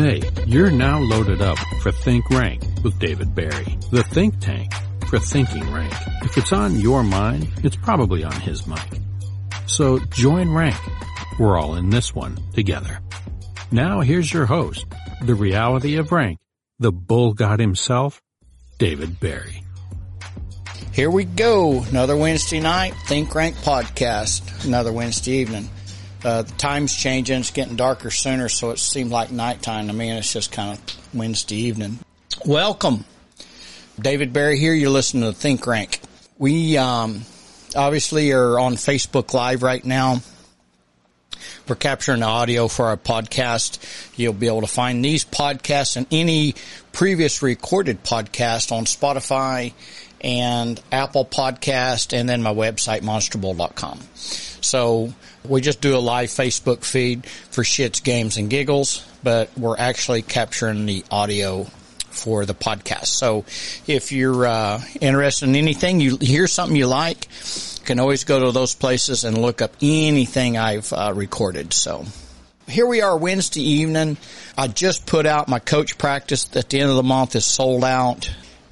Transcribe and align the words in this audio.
Hey, 0.00 0.22
you're 0.46 0.70
now 0.70 0.98
loaded 0.98 1.42
up 1.42 1.58
for 1.82 1.92
Think 1.92 2.30
Rank 2.30 2.62
with 2.82 2.98
David 2.98 3.34
Barry, 3.34 3.76
the 3.90 4.02
think 4.02 4.40
tank 4.40 4.72
for 5.10 5.18
thinking 5.18 5.70
rank. 5.70 5.92
If 6.22 6.38
it's 6.38 6.54
on 6.54 6.80
your 6.80 7.02
mind, 7.02 7.52
it's 7.62 7.76
probably 7.76 8.24
on 8.24 8.32
his 8.40 8.66
mic. 8.66 8.80
So 9.66 9.98
join 9.98 10.54
rank. 10.54 10.78
We're 11.38 11.58
all 11.58 11.74
in 11.74 11.90
this 11.90 12.14
one 12.14 12.38
together. 12.54 13.00
Now 13.70 14.00
here's 14.00 14.32
your 14.32 14.46
host, 14.46 14.86
the 15.20 15.34
reality 15.34 15.96
of 15.96 16.12
rank, 16.12 16.38
the 16.78 16.92
bull 16.92 17.34
god 17.34 17.60
himself, 17.60 18.22
David 18.78 19.20
Barry. 19.20 19.62
Here 20.94 21.10
we 21.10 21.24
go. 21.24 21.82
Another 21.90 22.16
Wednesday 22.16 22.60
night, 22.60 22.94
Think 23.04 23.34
Rank 23.34 23.54
podcast. 23.56 24.64
Another 24.64 24.94
Wednesday 24.94 25.32
evening. 25.32 25.68
Uh, 26.24 26.42
the 26.42 26.52
time's 26.52 26.94
changing. 26.94 27.40
It's 27.40 27.50
getting 27.50 27.76
darker 27.76 28.10
sooner, 28.10 28.48
so 28.48 28.70
it 28.70 28.78
seems 28.78 29.10
like 29.10 29.30
nighttime 29.30 29.88
to 29.88 29.92
me, 29.92 30.10
and 30.10 30.18
it's 30.18 30.32
just 30.32 30.52
kind 30.52 30.78
of 30.78 31.14
Wednesday 31.14 31.56
evening. 31.56 31.98
Welcome. 32.44 33.04
David 33.98 34.32
Barry 34.32 34.58
here. 34.58 34.74
You're 34.74 34.90
listening 34.90 35.24
to 35.24 35.32
Think 35.32 35.66
Rank. 35.66 36.00
We 36.38 36.76
um, 36.76 37.22
obviously 37.74 38.32
are 38.32 38.58
on 38.58 38.74
Facebook 38.74 39.32
Live 39.34 39.62
right 39.62 39.84
now. 39.84 40.20
We're 41.68 41.76
capturing 41.76 42.20
the 42.20 42.26
audio 42.26 42.68
for 42.68 42.86
our 42.86 42.96
podcast. 42.96 43.78
You'll 44.16 44.32
be 44.32 44.46
able 44.46 44.62
to 44.62 44.66
find 44.66 45.04
these 45.04 45.24
podcasts 45.24 45.96
and 45.96 46.06
any 46.10 46.54
previous 46.92 47.42
recorded 47.42 48.02
podcast 48.02 48.72
on 48.72 48.84
Spotify 48.84 49.72
and 50.20 50.80
Apple 50.92 51.24
Podcast 51.24 52.12
and 52.12 52.28
then 52.28 52.42
my 52.42 52.52
website, 52.52 53.00
monsterbull.com. 53.00 54.00
So 54.14 55.14
we 55.48 55.60
just 55.60 55.80
do 55.80 55.96
a 55.96 55.98
live 55.98 56.28
Facebook 56.28 56.84
feed 56.84 57.26
for 57.26 57.62
shits, 57.62 58.02
games, 58.02 58.36
and 58.36 58.50
giggles, 58.50 59.06
but 59.22 59.50
we're 59.56 59.76
actually 59.76 60.22
capturing 60.22 60.86
the 60.86 61.04
audio 61.10 61.64
for 62.10 62.44
the 62.44 62.54
podcast. 62.54 63.06
So 63.06 63.44
if 63.86 64.12
you're 64.12 64.46
uh, 64.46 64.82
interested 65.00 65.48
in 65.48 65.56
anything, 65.56 66.00
you 66.00 66.16
hear 66.16 66.46
something 66.46 66.76
you 66.76 66.86
like, 66.86 67.26
you 67.26 67.84
can 67.84 67.98
always 67.98 68.24
go 68.24 68.40
to 68.46 68.52
those 68.52 68.74
places 68.74 69.24
and 69.24 69.38
look 69.38 69.62
up 69.62 69.72
anything 69.80 70.58
I've 70.58 70.92
uh, 70.92 71.12
recorded. 71.14 71.72
So 71.72 72.04
here 72.68 72.86
we 72.86 73.00
are 73.00 73.16
Wednesday 73.16 73.62
evening. 73.62 74.16
I 74.56 74.68
just 74.68 75.06
put 75.06 75.26
out 75.26 75.48
my 75.48 75.58
coach 75.58 75.98
practice 75.98 76.48
at 76.54 76.68
the 76.68 76.80
end 76.80 76.90
of 76.90 76.96
the 76.96 77.02
month 77.02 77.34
is 77.36 77.44
sold 77.44 77.84
out. 77.84 78.30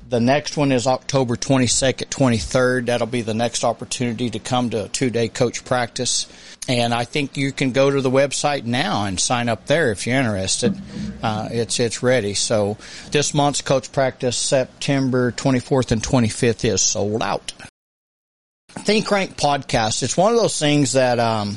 The 0.08 0.20
next 0.20 0.56
one 0.56 0.72
is 0.72 0.86
October 0.86 1.36
22nd, 1.36 2.08
23rd. 2.08 2.86
That'll 2.86 3.06
be 3.06 3.22
the 3.22 3.34
next 3.34 3.62
opportunity 3.62 4.30
to 4.30 4.38
come 4.38 4.70
to 4.70 4.84
a 4.84 4.88
two 4.88 5.10
day 5.10 5.28
coach 5.28 5.64
practice. 5.64 6.27
And 6.69 6.92
I 6.92 7.05
think 7.05 7.38
you 7.38 7.50
can 7.50 7.72
go 7.72 7.91
to 7.91 8.02
the 8.02 8.11
website 8.11 8.64
now 8.64 9.06
and 9.06 9.19
sign 9.19 9.48
up 9.48 9.66
there 9.66 9.91
if 9.91 10.06
you're 10.06 10.19
interested. 10.19 10.78
Uh, 11.22 11.48
it's, 11.50 11.80
it's 11.80 12.02
ready. 12.02 12.34
So 12.34 12.77
this 13.10 13.33
month's 13.33 13.62
coach 13.62 13.91
practice, 13.91 14.36
September 14.36 15.33
24th 15.33 15.92
and 15.92 16.02
25th 16.02 16.66
is 16.66 16.83
sold 16.83 17.22
out. 17.22 17.52
Think 18.69 19.10
Rank 19.10 19.38
podcast. 19.38 20.02
It's 20.02 20.16
one 20.16 20.34
of 20.34 20.38
those 20.38 20.58
things 20.58 20.92
that, 20.92 21.19
um, 21.19 21.56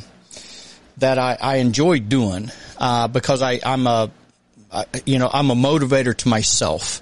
that 0.98 1.20
I, 1.20 1.38
I 1.42 1.56
enjoy 1.58 2.00
doing, 2.00 2.50
uh, 2.78 3.10
because 3.10 3.42
I, 3.42 3.60
I'm 3.66 3.88
a, 3.88 4.10
you 5.06 5.20
know, 5.20 5.30
I'm 5.32 5.50
a 5.52 5.56
motivator 5.56 6.16
to 6.16 6.30
myself. 6.30 7.02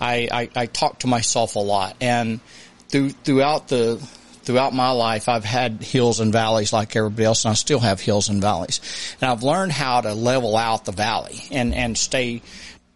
I, 0.00 0.28
I, 0.32 0.48
I 0.56 0.66
talk 0.66 1.00
to 1.00 1.06
myself 1.06 1.56
a 1.56 1.60
lot 1.60 1.96
and 2.00 2.40
through, 2.88 3.10
throughout 3.10 3.68
the, 3.68 4.02
throughout 4.42 4.74
my 4.74 4.90
life, 4.90 5.28
I've 5.28 5.44
had 5.44 5.82
hills 5.82 6.20
and 6.20 6.32
valleys 6.32 6.72
like 6.72 6.96
everybody 6.96 7.24
else, 7.24 7.44
and 7.44 7.52
I 7.52 7.54
still 7.54 7.80
have 7.80 8.00
hills 8.00 8.28
and 8.28 8.40
valleys. 8.40 8.80
And 9.20 9.30
I've 9.30 9.42
learned 9.42 9.72
how 9.72 10.00
to 10.00 10.14
level 10.14 10.56
out 10.56 10.84
the 10.84 10.92
valley 10.92 11.40
and, 11.50 11.74
and 11.74 11.96
stay, 11.96 12.42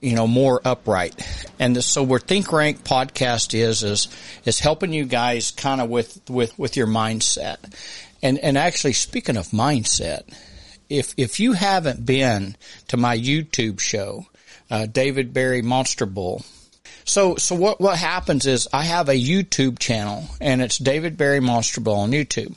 you 0.00 0.14
know, 0.14 0.26
more 0.26 0.60
upright. 0.64 1.14
And 1.58 1.82
so 1.82 2.02
where 2.02 2.20
Think 2.20 2.52
Rank 2.52 2.84
podcast 2.84 3.54
is, 3.58 3.82
is, 3.82 4.08
is 4.44 4.58
helping 4.58 4.92
you 4.92 5.04
guys 5.04 5.50
kind 5.50 5.80
of 5.80 5.88
with, 5.88 6.20
with, 6.28 6.58
with 6.58 6.76
your 6.76 6.86
mindset. 6.86 7.58
And, 8.22 8.38
and 8.38 8.56
actually 8.56 8.94
speaking 8.94 9.36
of 9.36 9.48
mindset, 9.48 10.22
if, 10.88 11.14
if 11.16 11.40
you 11.40 11.52
haven't 11.52 12.04
been 12.04 12.56
to 12.88 12.96
my 12.96 13.16
YouTube 13.16 13.80
show, 13.80 14.26
uh, 14.70 14.86
David 14.86 15.32
Barry 15.32 15.62
Monster 15.62 16.06
Bull, 16.06 16.44
so, 17.04 17.36
so 17.36 17.54
what, 17.54 17.80
what 17.80 17.98
happens 17.98 18.46
is 18.46 18.68
I 18.72 18.84
have 18.84 19.08
a 19.08 19.14
YouTube 19.14 19.78
channel 19.78 20.24
and 20.40 20.62
it's 20.62 20.78
David 20.78 21.16
Barry 21.16 21.40
Monster 21.40 21.80
Bull 21.80 21.96
on 21.96 22.12
YouTube. 22.12 22.56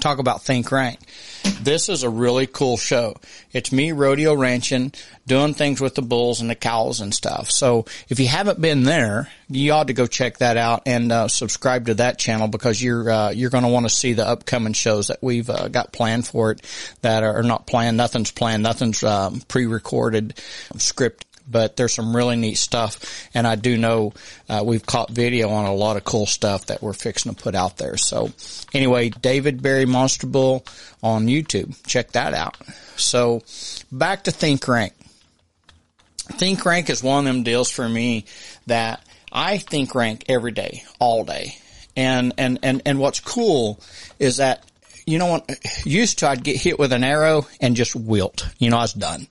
Talk 0.00 0.18
about 0.18 0.42
Think 0.42 0.72
Rank. 0.72 0.98
This 1.60 1.88
is 1.88 2.02
a 2.02 2.08
really 2.08 2.46
cool 2.46 2.76
show. 2.76 3.16
It's 3.52 3.72
me 3.72 3.92
rodeo 3.92 4.34
ranching, 4.34 4.92
doing 5.26 5.54
things 5.54 5.80
with 5.80 5.94
the 5.94 6.02
bulls 6.02 6.40
and 6.40 6.48
the 6.48 6.54
cows 6.54 7.00
and 7.00 7.14
stuff. 7.14 7.50
So 7.50 7.84
if 8.08 8.18
you 8.18 8.26
haven't 8.26 8.60
been 8.60 8.84
there, 8.84 9.30
you 9.48 9.72
ought 9.72 9.88
to 9.88 9.92
go 9.92 10.06
check 10.06 10.38
that 10.38 10.56
out 10.56 10.82
and 10.86 11.12
uh, 11.12 11.28
subscribe 11.28 11.86
to 11.86 11.94
that 11.94 12.18
channel 12.18 12.48
because 12.48 12.82
you're 12.82 13.10
uh, 13.10 13.30
you're 13.30 13.50
going 13.50 13.64
to 13.64 13.70
want 13.70 13.86
to 13.86 13.94
see 13.94 14.14
the 14.14 14.26
upcoming 14.26 14.72
shows 14.72 15.08
that 15.08 15.22
we've 15.22 15.50
uh, 15.50 15.68
got 15.68 15.92
planned 15.92 16.26
for 16.26 16.52
it 16.52 16.62
that 17.02 17.22
are 17.22 17.42
not 17.42 17.66
planned. 17.66 17.96
Nothing's 17.96 18.30
planned. 18.30 18.62
Nothing's 18.62 19.04
um, 19.04 19.42
pre-recorded, 19.46 20.38
script 20.78 21.26
but 21.52 21.76
there's 21.76 21.94
some 21.94 22.16
really 22.16 22.36
neat 22.36 22.56
stuff. 22.56 23.28
And 23.34 23.46
I 23.46 23.54
do 23.54 23.76
know 23.76 24.12
uh, 24.48 24.62
we've 24.64 24.84
caught 24.84 25.10
video 25.10 25.50
on 25.50 25.66
a 25.66 25.74
lot 25.74 25.96
of 25.96 26.04
cool 26.04 26.26
stuff 26.26 26.66
that 26.66 26.82
we're 26.82 26.94
fixing 26.94 27.34
to 27.34 27.40
put 27.40 27.54
out 27.54 27.76
there. 27.76 27.96
So 27.96 28.30
anyway, 28.72 29.10
David 29.10 29.62
Barry 29.62 29.86
Monster 29.86 30.26
Bull 30.26 30.64
on 31.02 31.26
YouTube. 31.26 31.76
Check 31.86 32.12
that 32.12 32.34
out. 32.34 32.56
So 32.96 33.42
back 33.92 34.24
to 34.24 34.30
Think 34.30 34.66
Rank. 34.66 34.94
Think 36.16 36.64
Rank 36.64 36.88
is 36.88 37.02
one 37.02 37.26
of 37.26 37.32
them 37.32 37.42
deals 37.42 37.70
for 37.70 37.88
me 37.88 38.24
that 38.66 39.04
I 39.30 39.58
think 39.58 39.94
rank 39.94 40.24
every 40.28 40.52
day, 40.52 40.84
all 40.98 41.24
day. 41.24 41.56
And, 41.96 42.32
and, 42.38 42.58
and, 42.62 42.82
and 42.86 42.98
what's 42.98 43.20
cool 43.20 43.80
is 44.18 44.38
that 44.38 44.64
you 45.06 45.18
know 45.18 45.26
what? 45.26 45.58
Used 45.84 46.20
to 46.20 46.28
I'd 46.28 46.44
get 46.44 46.56
hit 46.56 46.78
with 46.78 46.92
an 46.92 47.04
arrow 47.04 47.46
and 47.60 47.76
just 47.76 47.96
wilt. 47.96 48.48
You 48.58 48.70
know, 48.70 48.78
I 48.78 48.82
was 48.82 48.92
done. 48.92 49.28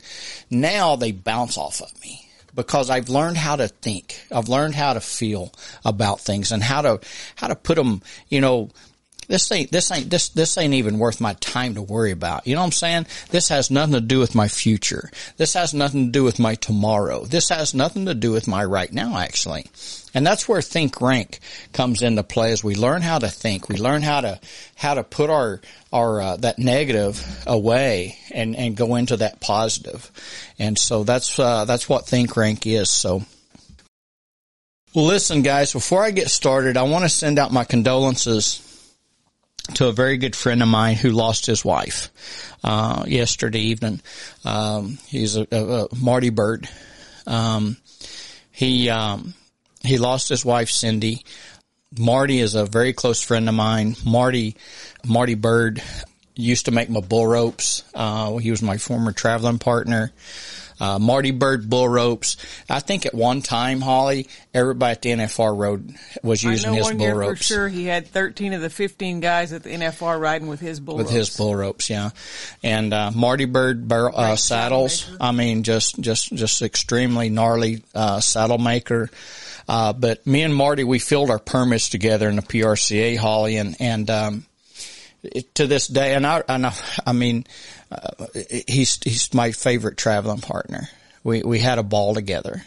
Now 0.49 0.95
they 0.95 1.11
bounce 1.11 1.57
off 1.57 1.81
of 1.81 2.01
me 2.01 2.27
because 2.53 2.89
I've 2.89 3.09
learned 3.09 3.37
how 3.37 3.55
to 3.55 3.67
think. 3.67 4.21
I've 4.31 4.49
learned 4.49 4.75
how 4.75 4.93
to 4.93 5.01
feel 5.01 5.53
about 5.85 6.19
things 6.19 6.51
and 6.51 6.61
how 6.61 6.81
to, 6.81 6.99
how 7.35 7.47
to 7.47 7.55
put 7.55 7.75
them, 7.75 8.01
you 8.29 8.41
know, 8.41 8.69
this 9.27 9.51
ain't, 9.51 9.71
this 9.71 9.91
ain't, 9.91 10.09
this, 10.09 10.29
this 10.29 10.57
ain't 10.57 10.73
even 10.73 10.99
worth 10.99 11.21
my 11.21 11.33
time 11.35 11.75
to 11.75 11.81
worry 11.81 12.11
about. 12.11 12.45
You 12.47 12.55
know 12.55 12.61
what 12.61 12.67
I'm 12.67 12.71
saying? 12.71 13.07
This 13.29 13.49
has 13.49 13.71
nothing 13.71 13.93
to 13.93 14.01
do 14.01 14.19
with 14.19 14.35
my 14.35 14.47
future. 14.47 15.09
This 15.37 15.53
has 15.53 15.73
nothing 15.73 16.07
to 16.07 16.11
do 16.11 16.23
with 16.23 16.39
my 16.39 16.55
tomorrow. 16.55 17.25
This 17.25 17.49
has 17.49 17.73
nothing 17.73 18.05
to 18.07 18.13
do 18.13 18.31
with 18.31 18.47
my 18.47 18.63
right 18.65 18.91
now, 18.91 19.17
actually. 19.17 19.67
And 20.13 20.27
that's 20.27 20.47
where 20.49 20.61
think 20.61 20.99
rank 20.99 21.39
comes 21.71 22.01
into 22.01 22.23
play 22.23 22.51
as 22.51 22.63
we 22.63 22.75
learn 22.75 23.01
how 23.01 23.19
to 23.19 23.29
think. 23.29 23.69
We 23.69 23.77
learn 23.77 24.01
how 24.01 24.21
to, 24.21 24.39
how 24.75 24.95
to 24.95 25.03
put 25.03 25.29
our, 25.29 25.61
our, 25.93 26.21
uh, 26.21 26.37
that 26.37 26.59
negative 26.59 27.25
away 27.47 28.17
and, 28.31 28.55
and 28.55 28.75
go 28.75 28.95
into 28.95 29.17
that 29.17 29.39
positive. 29.39 30.11
And 30.59 30.77
so 30.77 31.03
that's, 31.03 31.39
uh, 31.39 31.65
that's 31.65 31.87
what 31.87 32.05
think 32.05 32.35
rank 32.35 32.67
is. 32.67 32.89
So. 32.89 33.23
Well, 34.93 35.05
listen 35.05 35.41
guys, 35.41 35.71
before 35.71 36.03
I 36.03 36.11
get 36.11 36.29
started, 36.29 36.75
I 36.75 36.83
want 36.83 37.05
to 37.05 37.09
send 37.09 37.39
out 37.39 37.53
my 37.53 37.63
condolences 37.63 38.67
to 39.75 39.87
a 39.87 39.91
very 39.91 40.17
good 40.17 40.35
friend 40.35 40.61
of 40.61 40.67
mine 40.67 40.95
who 40.95 41.11
lost 41.11 41.45
his 41.45 41.63
wife 41.63 42.11
uh, 42.63 43.03
yesterday 43.07 43.59
evening. 43.59 44.01
Um, 44.43 44.97
he's 45.07 45.35
a, 45.35 45.47
a, 45.51 45.85
a, 45.85 45.95
Marty 45.95 46.29
Bird. 46.29 46.67
Um, 47.27 47.77
he 48.51 48.89
um, 48.89 49.33
he 49.83 49.97
lost 49.97 50.29
his 50.29 50.43
wife 50.43 50.69
Cindy. 50.69 51.23
Marty 51.97 52.39
is 52.39 52.55
a 52.55 52.65
very 52.65 52.93
close 52.93 53.21
friend 53.21 53.49
of 53.49 53.55
mine. 53.55 53.95
Marty 54.05 54.55
Marty 55.05 55.35
Bird 55.35 55.81
used 56.35 56.65
to 56.65 56.71
make 56.71 56.89
my 56.89 57.01
bull 57.01 57.27
ropes. 57.27 57.83
Uh, 57.93 58.37
he 58.37 58.51
was 58.51 58.61
my 58.61 58.77
former 58.77 59.11
traveling 59.11 59.59
partner 59.59 60.11
uh, 60.81 60.97
Marty 60.97 61.29
Bird 61.29 61.69
bull 61.69 61.87
ropes. 61.87 62.37
I 62.67 62.79
think 62.79 63.05
at 63.05 63.13
one 63.13 63.43
time, 63.43 63.81
Holly, 63.81 64.27
everybody 64.51 64.91
at 64.91 65.01
the 65.03 65.11
NFR 65.11 65.55
road 65.55 65.93
was 66.23 66.43
using 66.43 66.73
his 66.73 66.91
bull 66.91 67.13
ropes. 67.13 67.37
For 67.37 67.43
sure, 67.43 67.69
he 67.69 67.85
had 67.85 68.07
13 68.07 68.53
of 68.53 68.61
the 68.61 68.69
15 68.69 69.19
guys 69.19 69.53
at 69.53 69.61
the 69.61 69.69
NFR 69.69 70.19
riding 70.19 70.47
with 70.47 70.59
his 70.59 70.79
bull 70.79 70.97
with 70.97 71.05
ropes. 71.05 71.15
his 71.15 71.37
bull 71.37 71.55
ropes, 71.55 71.89
yeah. 71.89 72.09
And 72.63 72.93
uh, 72.93 73.11
Marty 73.11 73.45
Bird 73.45 73.87
bar- 73.87 74.11
uh, 74.13 74.35
saddles. 74.35 75.07
I 75.21 75.31
mean, 75.31 75.61
just 75.61 75.99
just 75.99 76.33
just 76.33 76.63
extremely 76.63 77.29
gnarly 77.29 77.83
uh, 77.93 78.19
saddle 78.19 78.57
maker. 78.57 79.11
Uh, 79.69 79.93
but 79.93 80.25
me 80.25 80.41
and 80.41 80.55
Marty, 80.55 80.83
we 80.83 80.97
filled 80.97 81.29
our 81.29 81.39
permits 81.39 81.89
together 81.89 82.27
in 82.27 82.35
the 82.37 82.41
PRCA, 82.41 83.17
Holly, 83.17 83.57
and 83.57 83.77
and 83.79 84.09
um, 84.09 84.45
to 85.53 85.67
this 85.67 85.87
day, 85.87 86.13
and 86.15 86.25
I, 86.25 86.43
and 86.47 86.65
I, 86.65 86.73
I 87.05 87.13
mean, 87.13 87.45
uh, 87.91 88.25
he's 88.67 88.99
he's 89.03 89.33
my 89.33 89.51
favorite 89.51 89.97
traveling 89.97 90.41
partner. 90.41 90.89
We 91.23 91.43
we 91.43 91.59
had 91.59 91.77
a 91.77 91.83
ball 91.83 92.13
together, 92.13 92.63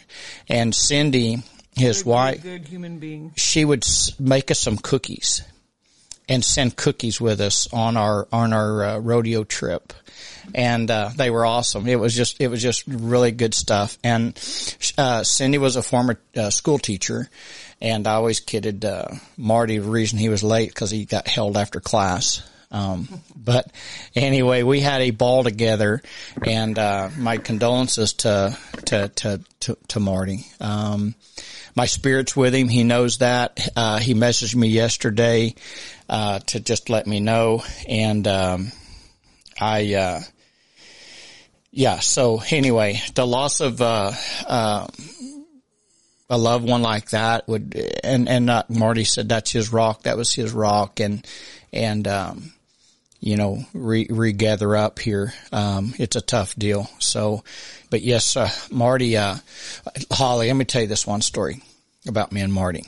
and 0.47 0.73
Cindy, 0.73 1.43
his 1.75 2.03
good, 2.03 2.09
wife, 2.09 2.43
good 2.43 2.67
human 2.67 2.99
being. 2.99 3.33
She 3.35 3.65
would 3.65 3.85
make 4.19 4.51
us 4.51 4.59
some 4.59 4.77
cookies, 4.77 5.43
and 6.29 6.43
send 6.43 6.75
cookies 6.75 7.19
with 7.19 7.41
us 7.41 7.71
on 7.73 7.97
our 7.97 8.27
on 8.31 8.53
our 8.53 8.83
uh, 8.83 8.97
rodeo 8.99 9.43
trip, 9.43 9.93
and 10.53 10.89
uh, 10.89 11.09
they 11.15 11.29
were 11.29 11.45
awesome. 11.45 11.87
It 11.87 11.99
was 11.99 12.15
just 12.15 12.39
it 12.39 12.47
was 12.47 12.61
just 12.61 12.83
really 12.87 13.31
good 13.31 13.53
stuff. 13.53 13.97
And 14.03 14.35
uh, 14.97 15.23
Cindy 15.23 15.57
was 15.57 15.75
a 15.75 15.81
former 15.81 16.19
uh, 16.35 16.49
school 16.49 16.79
teacher, 16.79 17.29
and 17.81 18.07
I 18.07 18.13
always 18.13 18.39
kidded 18.39 18.85
uh, 18.85 19.07
Marty 19.37 19.77
the 19.77 19.89
reason 19.89 20.17
he 20.19 20.29
was 20.29 20.43
late 20.43 20.69
because 20.69 20.91
he 20.91 21.05
got 21.05 21.27
held 21.27 21.57
after 21.57 21.79
class. 21.79 22.41
Um, 22.71 23.07
but 23.35 23.71
anyway, 24.15 24.63
we 24.63 24.79
had 24.79 25.01
a 25.01 25.11
ball 25.11 25.43
together, 25.43 26.01
and 26.45 26.77
uh, 26.77 27.09
my 27.17 27.37
condolences 27.37 28.13
to 28.13 28.57
to 28.85 29.09
to 29.09 29.41
to, 29.61 29.77
to 29.89 29.99
Marty. 29.99 30.45
Um, 30.59 31.15
my 31.75 31.85
spirit's 31.85 32.35
with 32.35 32.55
him. 32.55 32.69
He 32.69 32.83
knows 32.83 33.17
that. 33.17 33.67
Uh, 33.75 33.99
he 33.99 34.13
messaged 34.13 34.55
me 34.55 34.69
yesterday 34.69 35.55
uh, 36.07 36.39
to 36.39 36.59
just 36.59 36.89
let 36.89 37.05
me 37.07 37.19
know, 37.19 37.63
and 37.87 38.27
um, 38.27 38.71
I. 39.59 39.93
Uh, 39.93 40.21
yeah. 41.75 41.99
So 41.99 42.41
anyway, 42.51 43.01
the 43.15 43.27
loss 43.27 43.59
of 43.59 43.81
uh, 43.81 44.13
uh, 44.47 44.87
a 46.29 46.37
loved 46.37 46.67
one 46.67 46.81
like 46.81 47.09
that 47.11 47.47
would, 47.47 47.75
and 48.03 48.27
and 48.27 48.49
uh, 48.49 48.63
Marty 48.69 49.03
said 49.03 49.29
that's 49.29 49.51
his 49.51 49.71
rock. 49.71 50.03
That 50.03 50.17
was 50.17 50.33
his 50.33 50.53
rock, 50.53 50.99
and 50.99 51.25
and 51.71 52.07
um, 52.07 52.53
you 53.25 53.37
know, 53.37 53.63
re- 53.73 54.07
regather 54.09 54.75
up 54.75 54.99
here. 54.99 55.33
Um, 55.51 55.95
it's 55.97 56.15
a 56.15 56.21
tough 56.21 56.55
deal. 56.55 56.87
So, 56.99 57.43
but 57.89 58.03
yes, 58.03 58.37
uh, 58.37 58.49
Marty, 58.69 59.17
uh, 59.17 59.37
Holly, 60.11 60.47
let 60.47 60.55
me 60.55 60.65
tell 60.65 60.83
you 60.83 60.87
this 60.87 61.07
one 61.07 61.21
story 61.21 61.61
about 62.07 62.31
me 62.31 62.41
and 62.41 62.53
Marty. 62.53 62.85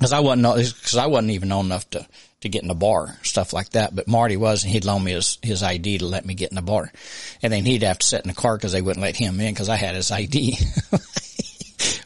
Cause 0.00 0.12
I 0.12 0.18
wasn't, 0.18 0.44
cause 0.44 0.96
I 0.96 1.06
wasn't 1.06 1.30
even 1.30 1.52
old 1.52 1.64
enough 1.64 1.88
to, 1.90 2.06
to 2.40 2.48
get 2.48 2.62
in 2.62 2.68
the 2.68 2.74
bar, 2.74 3.16
stuff 3.22 3.52
like 3.52 3.70
that. 3.70 3.94
But 3.94 4.08
Marty 4.08 4.36
was, 4.36 4.64
and 4.64 4.72
he'd 4.72 4.84
loan 4.84 5.04
me 5.04 5.12
his, 5.12 5.38
his 5.42 5.62
ID 5.62 5.98
to 5.98 6.06
let 6.06 6.26
me 6.26 6.34
get 6.34 6.50
in 6.50 6.56
the 6.56 6.62
bar. 6.62 6.92
And 7.40 7.52
then 7.52 7.64
he'd 7.64 7.84
have 7.84 8.00
to 8.00 8.06
sit 8.06 8.22
in 8.22 8.28
the 8.28 8.34
car 8.34 8.58
cause 8.58 8.72
they 8.72 8.82
wouldn't 8.82 9.02
let 9.02 9.16
him 9.16 9.40
in 9.40 9.54
cause 9.54 9.68
I 9.68 9.76
had 9.76 9.94
his 9.94 10.10
ID. 10.10 10.58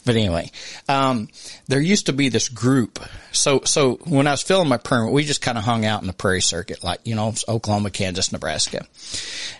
but 0.05 0.17
anyway, 0.17 0.51
um, 0.89 1.29
there 1.69 1.81
used 1.81 2.07
to 2.07 2.13
be 2.13 2.29
this 2.29 2.49
group. 2.49 2.99
So, 3.33 3.61
so 3.65 3.95
when 4.05 4.27
I 4.27 4.33
was 4.33 4.43
filling 4.43 4.69
my 4.69 4.79
permit, 4.79 5.13
we 5.13 5.25
just 5.25 5.43
kind 5.43 5.59
of 5.59 5.65
hung 5.65 5.85
out 5.85 6.01
in 6.01 6.07
the 6.07 6.13
prairie 6.13 6.43
circuit, 6.43 6.83
like, 6.83 7.01
you 7.05 7.15
know, 7.15 7.35
Oklahoma, 7.49 7.91
Kansas, 7.91 8.33
Nebraska. 8.33 8.87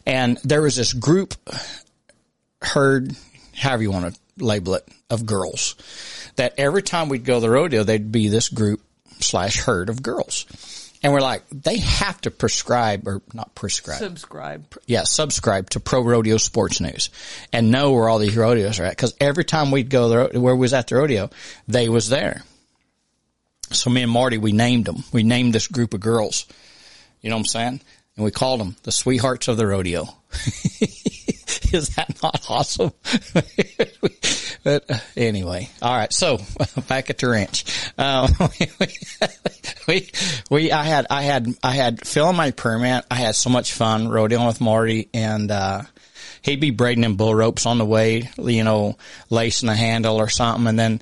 And 0.07 0.39
there 0.45 0.63
was 0.63 0.77
this 0.77 0.93
group 0.93 1.35
herd, 2.63 3.15
however 3.55 3.83
you 3.83 3.91
want 3.91 4.15
to 4.15 4.45
label 4.45 4.75
it, 4.75 4.89
of 5.11 5.27
girls 5.27 5.75
that 6.37 6.55
every 6.57 6.83
time 6.83 7.09
we'd 7.09 7.25
go 7.25 7.41
the 7.41 7.51
rodeo, 7.51 7.83
they'd 7.83 8.13
be 8.13 8.29
this 8.29 8.49
group 8.49 8.81
slash 9.19 9.61
herd 9.61 9.89
of 9.91 10.03
girls. 10.03 10.47
And 11.03 11.13
we're 11.13 11.21
like, 11.21 11.45
they 11.51 11.79
have 11.79 12.21
to 12.23 12.31
prescribe 12.31 13.09
or 13.09 13.23
not 13.33 13.55
prescribe. 13.55 13.99
Subscribe. 13.99 14.67
Yeah, 14.87 15.05
subscribe 15.05 15.71
to 15.71 15.81
Pro 15.81 16.03
Rodeo 16.03 16.37
Sports 16.37 16.81
News 16.81 17.09
and 17.53 17.71
know 17.71 17.93
where 17.93 18.09
all 18.09 18.19
these 18.19 18.37
rodeos 18.37 18.79
are 18.81 18.85
at. 18.85 18.99
Cause 18.99 19.15
every 19.19 19.45
time 19.45 19.71
we'd 19.71 19.89
go 19.89 20.09
there, 20.09 20.41
where 20.41 20.55
we 20.55 20.61
was 20.61 20.75
at 20.75 20.89
the 20.89 20.97
rodeo, 20.97 21.31
they 21.67 21.89
was 21.89 22.11
there. 22.11 22.43
So 23.71 23.89
me 23.89 24.03
and 24.03 24.13
Marty, 24.13 24.37
we 24.37 24.53
named 24.53 24.85
them. 24.85 25.05
We 25.13 25.23
named 25.23 25.55
this 25.55 25.69
group 25.69 25.95
of 25.95 26.01
girls. 26.01 26.45
You 27.23 27.31
know 27.31 27.37
what 27.37 27.41
I'm 27.41 27.47
saying? 27.47 27.81
And 28.17 28.25
we 28.25 28.31
called 28.31 28.61
them 28.61 28.77
the 28.83 28.93
sweethearts 28.93 29.49
of 29.49 29.57
the 29.57 29.67
rodeo. 29.67 30.07
Is 31.73 31.97
that 31.97 32.23
not 32.23 32.45
awesome? 32.49 32.93
but 34.65 34.91
uh, 34.91 34.99
anyway, 35.17 35.69
all 35.83 35.97
right. 35.97 36.13
So 36.13 36.39
back 36.89 37.11
at 37.11 37.19
the 37.19 37.29
ranch, 37.29 37.65
um, 37.99 38.33
we, 39.89 40.11
we, 40.51 40.73
I 40.73 40.85
had, 40.85 41.07
I 41.11 41.23
had, 41.23 41.49
I 41.63 41.73
had 41.73 42.07
filling 42.07 42.37
my 42.37 42.51
permit. 42.53 43.05
I 43.11 43.17
had 43.17 43.35
so 43.35 43.51
much 43.51 43.73
fun 43.73 44.09
rodeoing 44.09 44.47
with 44.47 44.61
Marty 44.61 45.09
and, 45.13 45.51
uh, 45.51 45.83
he'd 46.43 46.61
be 46.61 46.71
braiding 46.71 47.05
in 47.05 47.17
bull 47.17 47.35
ropes 47.35 47.67
on 47.67 47.79
the 47.79 47.85
way, 47.85 48.31
you 48.37 48.65
know, 48.65 48.97
lacing 49.29 49.69
a 49.69 49.75
handle 49.75 50.17
or 50.17 50.29
something. 50.29 50.67
And 50.67 50.79
then 50.79 51.01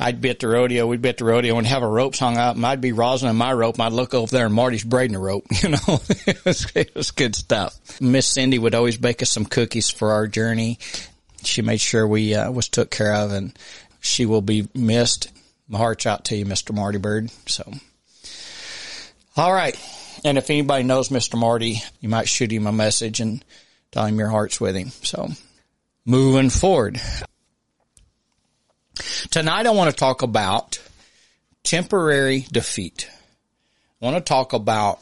I'd 0.00 0.20
be 0.20 0.30
at 0.30 0.40
the 0.40 0.48
rodeo. 0.48 0.86
We'd 0.86 1.02
be 1.02 1.08
at 1.08 1.18
the 1.18 1.24
rodeo 1.24 1.58
and 1.58 1.66
have 1.66 1.82
our 1.82 1.90
ropes 1.90 2.18
hung 2.18 2.36
up 2.36 2.56
and 2.56 2.64
I'd 2.64 2.80
be 2.80 2.92
rosining 2.92 3.36
my 3.36 3.52
rope 3.52 3.74
and 3.74 3.82
I'd 3.82 3.92
look 3.92 4.14
over 4.14 4.30
there 4.30 4.46
and 4.46 4.54
Marty's 4.54 4.84
braiding 4.84 5.16
a 5.16 5.20
rope, 5.20 5.46
you 5.62 5.70
know, 5.70 6.00
it 6.26 6.44
was, 6.44 6.70
it 6.74 6.94
was 6.94 7.10
good 7.10 7.34
stuff. 7.34 8.00
Miss 8.00 8.26
Cindy 8.26 8.58
would 8.58 8.74
always 8.74 8.96
bake 8.96 9.22
us 9.22 9.30
some 9.30 9.44
cookies 9.44 9.90
for 9.90 10.12
our 10.12 10.26
journey. 10.26 10.78
She 11.44 11.62
made 11.62 11.80
sure 11.80 12.06
we, 12.06 12.34
uh, 12.34 12.50
was 12.50 12.68
took 12.68 12.90
care 12.90 13.14
of 13.14 13.32
and 13.32 13.56
she 14.00 14.26
will 14.26 14.42
be 14.42 14.68
missed. 14.74 15.30
My 15.68 15.78
heart's 15.78 16.06
out 16.06 16.24
to 16.26 16.36
you, 16.36 16.46
Mr. 16.46 16.74
Marty 16.74 16.98
Bird. 16.98 17.30
So, 17.46 17.70
all 19.36 19.52
right. 19.52 19.78
And 20.24 20.38
if 20.38 20.50
anybody 20.50 20.82
knows 20.82 21.10
Mr. 21.10 21.38
Marty, 21.38 21.82
you 22.00 22.08
might 22.08 22.28
shoot 22.28 22.50
him 22.50 22.66
a 22.66 22.72
message 22.72 23.20
and 23.20 23.44
him 23.94 24.18
your 24.18 24.28
heart's 24.28 24.60
with 24.60 24.76
him. 24.76 24.90
So 25.02 25.28
moving 26.04 26.50
forward. 26.50 27.00
Tonight 29.30 29.66
I 29.66 29.70
want 29.70 29.90
to 29.90 29.96
talk 29.96 30.22
about 30.22 30.80
temporary 31.62 32.46
defeat. 32.50 33.08
I 34.00 34.04
want 34.04 34.16
to 34.16 34.22
talk 34.22 34.52
about 34.52 35.00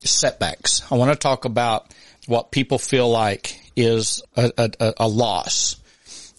setbacks. 0.00 0.82
I 0.90 0.96
want 0.96 1.12
to 1.12 1.18
talk 1.18 1.44
about 1.44 1.92
what 2.26 2.50
people 2.50 2.78
feel 2.78 3.10
like 3.10 3.60
is 3.76 4.22
a, 4.36 4.52
a, 4.56 4.94
a 4.98 5.08
loss. 5.08 5.76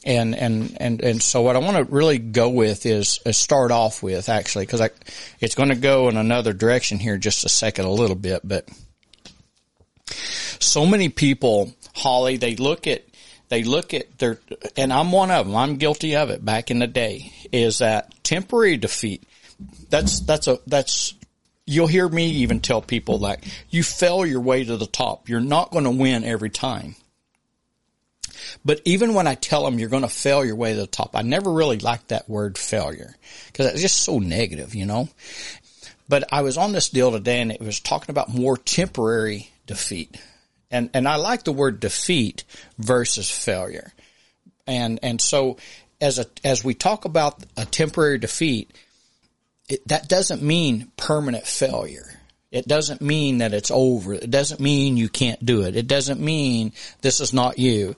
And, 0.06 0.36
and, 0.36 0.76
and, 0.82 1.02
and 1.02 1.24
so 1.24 1.42
what 1.42 1.56
I 1.56 1.60
want 1.60 1.78
to 1.78 1.84
really 1.86 2.18
go 2.18 2.50
with 2.50 2.86
is, 2.86 3.20
is 3.26 3.38
start 3.38 3.72
off 3.72 4.04
with 4.04 4.28
actually, 4.28 4.66
cause 4.66 4.82
I, 4.82 4.90
it's 5.40 5.56
going 5.56 5.70
to 5.70 5.76
go 5.76 6.10
in 6.10 6.18
another 6.18 6.52
direction 6.52 7.00
here 7.00 7.18
just 7.18 7.46
a 7.46 7.50
second, 7.50 7.86
a 7.86 7.92
little 7.92 8.18
bit, 8.18 8.42
but 8.44 8.68
so 10.60 10.86
many 10.86 11.10
people, 11.10 11.74
Holly, 11.96 12.38
they 12.38 12.56
look 12.56 12.88
at, 12.88 13.04
they 13.50 13.64
look 13.64 13.94
at 13.94 14.18
their, 14.18 14.40
and 14.78 14.92
I'm 14.92 15.12
one 15.12 15.32
of 15.32 15.46
them. 15.46 15.56
I'm 15.56 15.78
guilty 15.78 16.16
of 16.16 16.30
it 16.30 16.44
back 16.44 16.72
in 16.72 16.80
the 16.80 16.88
day 16.88 17.32
is 17.52 17.80
that 17.80 18.14
temporary 18.24 18.78
defeat. 18.78 19.24
That's, 19.90 20.22
that's 20.22 20.48
a, 20.48 20.60
that's, 20.66 21.14
you'll 21.66 21.88
hear 21.88 22.08
me 22.08 22.28
even 22.28 22.60
tell 22.60 22.82
people 22.82 23.20
like 23.20 23.46
you 23.70 23.84
fell 23.84 24.26
your 24.26 24.42
way 24.42 24.64
to 24.64 24.78
the 24.78 24.88
top. 24.88 25.30
You're 25.30 25.40
not 25.40 25.72
going 25.72 25.86
to 25.86 25.92
win 25.92 26.24
every 26.24 26.50
time. 26.50 26.96
But 28.66 28.82
even 28.86 29.14
when 29.14 29.28
I 29.28 29.36
tell 29.36 29.64
them 29.64 29.80
you're 29.80 29.90
going 29.90 30.04
to 30.04 30.10
fail 30.10 30.44
your 30.44 30.56
way 30.56 30.74
to 30.74 30.82
the 30.82 30.88
top, 30.88 31.16
I 31.16 31.22
never 31.22 31.52
really 31.52 31.78
liked 31.78 32.10
that 32.10 32.30
word 32.30 32.58
failure 32.58 33.16
because 33.48 33.68
it's 33.68 33.82
just 33.82 34.02
so 34.02 34.20
negative, 34.20 34.76
you 34.76 34.86
know. 34.86 35.10
But 36.10 36.26
I 36.32 36.42
was 36.42 36.58
on 36.58 36.74
this 36.74 36.90
deal 36.90 37.12
today 37.12 37.42
and 37.42 37.52
it 37.52 37.62
was 37.62 37.80
talking 37.80 38.12
about 38.12 38.34
more 38.34 38.58
temporary 38.58 39.50
defeat. 39.66 40.20
And, 40.72 40.90
and 40.94 41.08
I 41.08 41.18
like 41.18 41.44
the 41.44 41.52
word 41.52 41.80
defeat 41.80 42.44
versus 42.78 43.30
failure. 43.30 43.94
And, 44.66 45.00
and 45.04 45.22
so 45.22 45.58
as 46.02 46.20
a, 46.20 46.26
as 46.44 46.64
we 46.64 46.74
talk 46.74 47.06
about 47.06 47.44
a 47.56 47.66
temporary 47.66 48.18
defeat, 48.18 48.72
it, 49.70 49.88
that 49.88 50.10
doesn't 50.10 50.42
mean 50.42 50.92
permanent 50.98 51.46
failure. 51.46 52.20
It 52.52 52.68
doesn't 52.68 53.02
mean 53.02 53.40
that 53.40 53.54
it's 53.54 53.72
over. 53.72 54.14
It 54.14 54.30
doesn't 54.30 54.60
mean 54.60 54.98
you 54.98 55.10
can't 55.10 55.44
do 55.44 55.64
it. 55.64 55.76
It 55.76 55.88
doesn't 55.88 56.20
mean 56.20 56.74
this 57.02 57.20
is 57.20 57.34
not 57.34 57.58
you. 57.58 57.96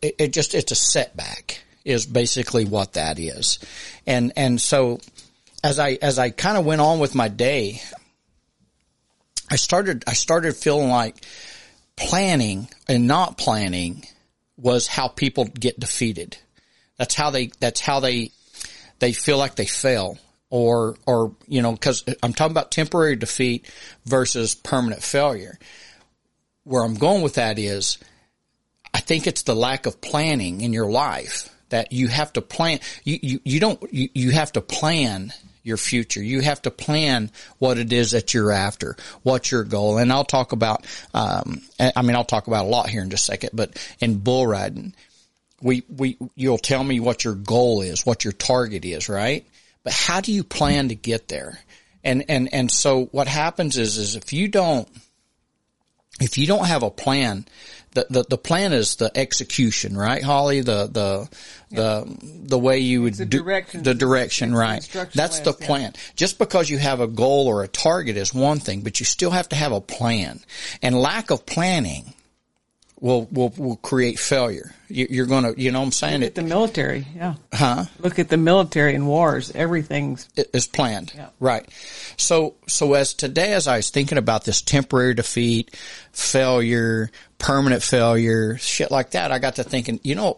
It, 0.00 0.14
it 0.18 0.32
just, 0.32 0.54
it's 0.54 0.72
a 0.72 0.76
setback 0.76 1.62
is 1.84 2.06
basically 2.06 2.64
what 2.64 2.94
that 2.94 3.18
is. 3.18 3.58
And, 4.06 4.32
and 4.36 4.60
so 4.60 5.00
as 5.64 5.78
I, 5.78 5.98
as 6.00 6.18
I 6.18 6.30
kind 6.30 6.56
of 6.56 6.64
went 6.64 6.80
on 6.80 7.00
with 7.00 7.14
my 7.14 7.28
day, 7.28 7.82
I 9.52 9.56
started, 9.56 10.04
I 10.06 10.14
started 10.14 10.56
feeling 10.56 10.88
like 10.88 11.26
planning 11.94 12.68
and 12.88 13.06
not 13.06 13.36
planning 13.36 14.06
was 14.56 14.86
how 14.86 15.08
people 15.08 15.44
get 15.44 15.78
defeated. 15.78 16.38
That's 16.96 17.14
how 17.14 17.28
they, 17.28 17.50
that's 17.60 17.82
how 17.82 18.00
they, 18.00 18.30
they 18.98 19.12
feel 19.12 19.36
like 19.36 19.56
they 19.56 19.66
fail 19.66 20.16
or, 20.48 20.96
or, 21.06 21.36
you 21.46 21.60
know, 21.60 21.76
cause 21.76 22.02
I'm 22.22 22.32
talking 22.32 22.52
about 22.52 22.70
temporary 22.70 23.14
defeat 23.16 23.70
versus 24.06 24.54
permanent 24.54 25.02
failure. 25.02 25.58
Where 26.64 26.82
I'm 26.82 26.94
going 26.94 27.20
with 27.20 27.34
that 27.34 27.58
is 27.58 27.98
I 28.94 29.00
think 29.00 29.26
it's 29.26 29.42
the 29.42 29.54
lack 29.54 29.84
of 29.84 30.00
planning 30.00 30.62
in 30.62 30.72
your 30.72 30.90
life 30.90 31.54
that 31.68 31.92
you 31.92 32.08
have 32.08 32.32
to 32.32 32.40
plan. 32.40 32.80
You, 33.04 33.18
you, 33.22 33.40
you 33.44 33.60
don't, 33.60 33.92
you, 33.92 34.08
you 34.14 34.30
have 34.30 34.52
to 34.52 34.62
plan 34.62 35.34
your 35.62 35.76
future. 35.76 36.22
You 36.22 36.40
have 36.40 36.62
to 36.62 36.70
plan 36.70 37.30
what 37.58 37.78
it 37.78 37.92
is 37.92 38.12
that 38.12 38.34
you're 38.34 38.52
after, 38.52 38.96
what's 39.22 39.50
your 39.50 39.64
goal. 39.64 39.98
And 39.98 40.12
I'll 40.12 40.24
talk 40.24 40.52
about, 40.52 40.84
um, 41.14 41.62
I 41.78 42.02
mean, 42.02 42.16
I'll 42.16 42.24
talk 42.24 42.46
about 42.46 42.66
a 42.66 42.68
lot 42.68 42.88
here 42.88 43.02
in 43.02 43.10
just 43.10 43.28
a 43.28 43.32
second, 43.32 43.50
but 43.52 43.76
in 44.00 44.18
bull 44.18 44.46
riding, 44.46 44.94
we, 45.60 45.84
we, 45.88 46.18
you'll 46.34 46.58
tell 46.58 46.82
me 46.82 46.98
what 46.98 47.24
your 47.24 47.34
goal 47.34 47.82
is, 47.82 48.04
what 48.04 48.24
your 48.24 48.32
target 48.32 48.84
is, 48.84 49.08
right? 49.08 49.46
But 49.84 49.92
how 49.92 50.20
do 50.20 50.32
you 50.32 50.44
plan 50.44 50.88
to 50.88 50.94
get 50.94 51.28
there? 51.28 51.58
And, 52.04 52.24
and, 52.28 52.52
and 52.52 52.70
so 52.70 53.04
what 53.06 53.28
happens 53.28 53.78
is, 53.78 53.96
is 53.96 54.16
if 54.16 54.32
you 54.32 54.48
don't, 54.48 54.88
if 56.20 56.36
you 56.38 56.46
don't 56.46 56.66
have 56.66 56.82
a 56.82 56.90
plan, 56.90 57.46
the, 57.92 58.06
the, 58.08 58.24
the 58.30 58.38
plan 58.38 58.72
is 58.72 58.96
the 58.96 59.16
execution, 59.16 59.96
right, 59.96 60.22
Holly? 60.22 60.60
The, 60.60 60.88
the, 60.90 61.28
the, 61.70 62.16
the 62.22 62.58
way 62.58 62.78
you 62.78 63.02
would 63.02 63.14
the 63.14 63.26
do 63.26 63.38
the 63.38 63.94
direction, 63.94 64.52
the 64.52 64.58
right? 64.58 64.88
That's 65.14 65.40
the 65.40 65.50
list, 65.50 65.60
yeah. 65.60 65.66
plan. 65.66 65.92
Just 66.16 66.38
because 66.38 66.70
you 66.70 66.78
have 66.78 67.00
a 67.00 67.06
goal 67.06 67.48
or 67.48 67.62
a 67.62 67.68
target 67.68 68.16
is 68.16 68.32
one 68.34 68.60
thing, 68.60 68.80
but 68.80 69.00
you 69.00 69.06
still 69.06 69.30
have 69.30 69.48
to 69.50 69.56
have 69.56 69.72
a 69.72 69.80
plan. 69.80 70.40
And 70.80 71.00
lack 71.00 71.30
of 71.30 71.46
planning 71.46 72.14
will, 73.02 73.26
will, 73.32 73.52
will 73.58 73.76
create 73.76 74.16
failure. 74.16 74.72
You, 74.88 75.08
you're 75.10 75.26
gonna, 75.26 75.52
you 75.56 75.72
know 75.72 75.80
what 75.80 75.86
I'm 75.86 75.92
saying? 75.92 76.20
Look 76.20 76.22
at 76.22 76.28
It, 76.28 76.34
the 76.36 76.42
military, 76.42 77.06
yeah. 77.16 77.34
huh? 77.52 77.84
Look 77.98 78.20
at 78.20 78.28
the 78.28 78.36
military 78.36 78.94
and 78.94 79.08
wars. 79.08 79.50
Everything's 79.54 80.28
it 80.36 80.50
is 80.54 80.68
planned. 80.68 81.12
Yeah. 81.14 81.28
Right. 81.40 81.68
So, 82.16 82.54
so 82.68 82.94
as 82.94 83.12
today, 83.12 83.54
as 83.54 83.66
I 83.66 83.78
was 83.78 83.90
thinking 83.90 84.18
about 84.18 84.44
this 84.44 84.62
temporary 84.62 85.14
defeat, 85.14 85.76
failure, 86.12 87.10
permanent 87.38 87.82
failure, 87.82 88.56
shit 88.58 88.92
like 88.92 89.10
that, 89.10 89.32
I 89.32 89.40
got 89.40 89.56
to 89.56 89.64
thinking, 89.64 89.98
you 90.04 90.14
know, 90.14 90.36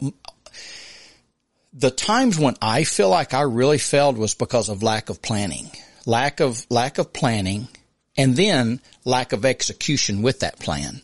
the 1.75 1.90
times 1.90 2.38
when 2.38 2.54
I 2.62 2.85
feel 2.85 3.11
like 3.11 3.35
I 3.35 3.42
really 3.42 3.78
failed 3.78 4.16
was 4.16 4.35
because 4.35 4.71
of 4.71 4.83
lack 4.83 5.11
of 5.11 5.21
planning, 5.21 5.71
lack 6.06 6.40
of, 6.40 6.66
lack 6.71 6.97
of 6.97 7.12
planning, 7.12 7.68
and 8.16 8.35
then 8.35 8.80
lack 9.04 9.35
of 9.35 9.44
execution 9.44 10.23
with 10.23 10.40
that 10.40 10.59
plan 10.59 11.02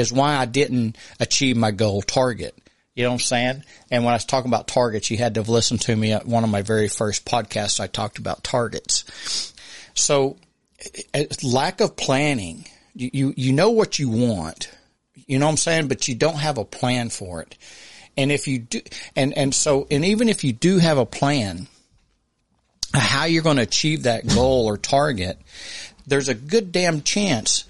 is 0.00 0.12
why 0.12 0.36
I 0.36 0.46
didn't 0.46 0.96
achieve 1.20 1.56
my 1.56 1.70
goal 1.70 2.02
target. 2.02 2.56
You 2.94 3.04
know 3.04 3.10
what 3.10 3.14
I'm 3.14 3.20
saying? 3.20 3.64
And 3.90 4.04
when 4.04 4.12
I 4.12 4.16
was 4.16 4.24
talking 4.24 4.50
about 4.50 4.66
targets, 4.66 5.10
you 5.10 5.16
had 5.16 5.34
to 5.34 5.40
have 5.40 5.48
listened 5.48 5.82
to 5.82 5.94
me 5.94 6.12
at 6.12 6.26
one 6.26 6.44
of 6.44 6.50
my 6.50 6.62
very 6.62 6.88
first 6.88 7.24
podcasts. 7.24 7.80
I 7.80 7.86
talked 7.86 8.18
about 8.18 8.42
targets. 8.42 9.54
So 9.94 10.36
eh, 11.14 11.26
lack 11.42 11.80
of 11.80 11.96
planning, 11.96 12.66
you, 12.94 13.10
you, 13.12 13.34
you 13.36 13.52
know 13.52 13.70
what 13.70 13.98
you 13.98 14.10
want, 14.10 14.70
you 15.26 15.38
know 15.38 15.46
what 15.46 15.52
I'm 15.52 15.56
saying? 15.56 15.88
But 15.88 16.08
you 16.08 16.14
don't 16.14 16.38
have 16.38 16.58
a 16.58 16.64
plan 16.64 17.10
for 17.10 17.40
it. 17.42 17.56
And 18.16 18.32
if 18.32 18.48
you 18.48 18.58
do, 18.58 18.80
and, 19.14 19.36
and 19.36 19.54
so, 19.54 19.86
and 19.90 20.04
even 20.04 20.28
if 20.28 20.42
you 20.42 20.52
do 20.52 20.78
have 20.78 20.98
a 20.98 21.06
plan, 21.06 21.68
how 22.92 23.24
you're 23.26 23.42
going 23.42 23.56
to 23.56 23.62
achieve 23.62 24.02
that 24.02 24.26
goal 24.26 24.66
or 24.66 24.76
target, 24.76 25.38
there's 26.06 26.28
a 26.28 26.34
good 26.34 26.72
damn 26.72 27.02
chance 27.02 27.64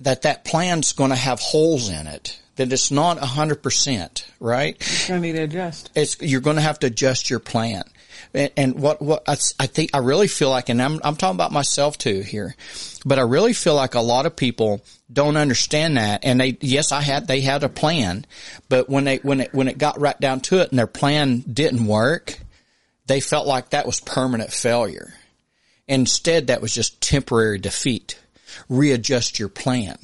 that 0.00 0.22
that 0.22 0.44
plan's 0.44 0.92
going 0.92 1.10
to 1.10 1.16
have 1.16 1.40
holes 1.40 1.88
in 1.88 2.06
it, 2.06 2.40
that 2.56 2.72
it's 2.72 2.90
not 2.90 3.18
a 3.18 3.26
hundred 3.26 3.62
percent, 3.62 4.26
right? 4.40 4.76
You're 4.80 5.08
going 5.08 5.22
to 5.22 5.26
need 5.28 5.38
to 5.38 5.44
adjust. 5.44 5.90
It's, 5.94 6.20
you're 6.20 6.40
going 6.40 6.56
to 6.56 6.62
have 6.62 6.78
to 6.80 6.88
adjust 6.88 7.30
your 7.30 7.38
plan. 7.38 7.84
And, 8.32 8.50
and 8.56 8.74
what, 8.78 9.02
what 9.02 9.22
I, 9.28 9.36
I 9.58 9.66
think, 9.66 9.90
I 9.94 9.98
really 9.98 10.28
feel 10.28 10.50
like, 10.50 10.68
and 10.68 10.80
I'm, 10.80 11.00
I'm 11.02 11.16
talking 11.16 11.36
about 11.36 11.52
myself 11.52 11.98
too 11.98 12.20
here, 12.20 12.54
but 13.04 13.18
I 13.18 13.22
really 13.22 13.52
feel 13.52 13.74
like 13.74 13.94
a 13.94 14.00
lot 14.00 14.26
of 14.26 14.36
people 14.36 14.82
don't 15.12 15.36
understand 15.36 15.96
that. 15.96 16.24
And 16.24 16.40
they, 16.40 16.56
yes, 16.60 16.92
I 16.92 17.00
had, 17.00 17.26
they 17.26 17.40
had 17.40 17.64
a 17.64 17.68
plan, 17.68 18.24
but 18.68 18.88
when 18.88 19.04
they, 19.04 19.16
when 19.18 19.40
it, 19.40 19.54
when 19.54 19.68
it 19.68 19.78
got 19.78 20.00
right 20.00 20.18
down 20.20 20.40
to 20.42 20.60
it 20.60 20.70
and 20.70 20.78
their 20.78 20.86
plan 20.86 21.40
didn't 21.40 21.86
work, 21.86 22.38
they 23.06 23.20
felt 23.20 23.46
like 23.46 23.70
that 23.70 23.86
was 23.86 24.00
permanent 24.00 24.52
failure. 24.52 25.12
Instead, 25.88 26.46
that 26.46 26.62
was 26.62 26.72
just 26.72 27.00
temporary 27.00 27.58
defeat. 27.58 28.18
Readjust 28.70 29.38
your 29.38 29.50
plan. 29.50 29.98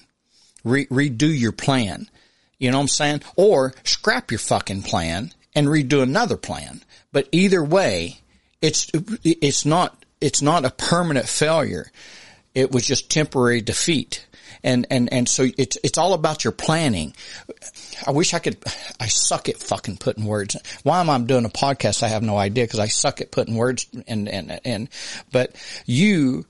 Re- 0.64 0.86
redo 0.88 1.38
your 1.38 1.52
plan. 1.52 2.10
You 2.58 2.70
know 2.70 2.78
what 2.78 2.82
I'm 2.82 2.88
saying? 2.88 3.22
Or 3.36 3.72
scrap 3.84 4.30
your 4.30 4.38
fucking 4.38 4.82
plan 4.82 5.32
and 5.54 5.68
redo 5.68 6.02
another 6.02 6.36
plan. 6.36 6.82
But 7.12 7.28
either 7.32 7.64
way, 7.64 8.18
it's, 8.60 8.90
it's 9.24 9.64
not, 9.64 10.04
it's 10.20 10.42
not 10.42 10.64
a 10.64 10.70
permanent 10.70 11.28
failure. 11.28 11.90
It 12.54 12.72
was 12.72 12.86
just 12.86 13.10
temporary 13.10 13.60
defeat. 13.60 14.26
And, 14.64 14.86
and, 14.90 15.12
and 15.12 15.28
so 15.28 15.46
it's, 15.56 15.78
it's 15.84 15.98
all 15.98 16.14
about 16.14 16.42
your 16.42 16.52
planning. 16.52 17.14
I 18.06 18.10
wish 18.10 18.34
I 18.34 18.40
could, 18.40 18.56
I 18.98 19.06
suck 19.06 19.48
at 19.48 19.58
fucking 19.58 19.98
putting 19.98 20.24
words. 20.24 20.56
Why 20.82 21.00
am 21.00 21.08
I 21.10 21.18
doing 21.20 21.44
a 21.44 21.50
podcast? 21.50 22.02
I 22.02 22.08
have 22.08 22.22
no 22.22 22.36
idea 22.36 22.64
because 22.64 22.80
I 22.80 22.88
suck 22.88 23.20
at 23.20 23.30
putting 23.30 23.54
words 23.54 23.86
and, 24.08 24.28
and, 24.28 24.60
and, 24.64 24.88
but 25.30 25.54
you, 25.84 26.46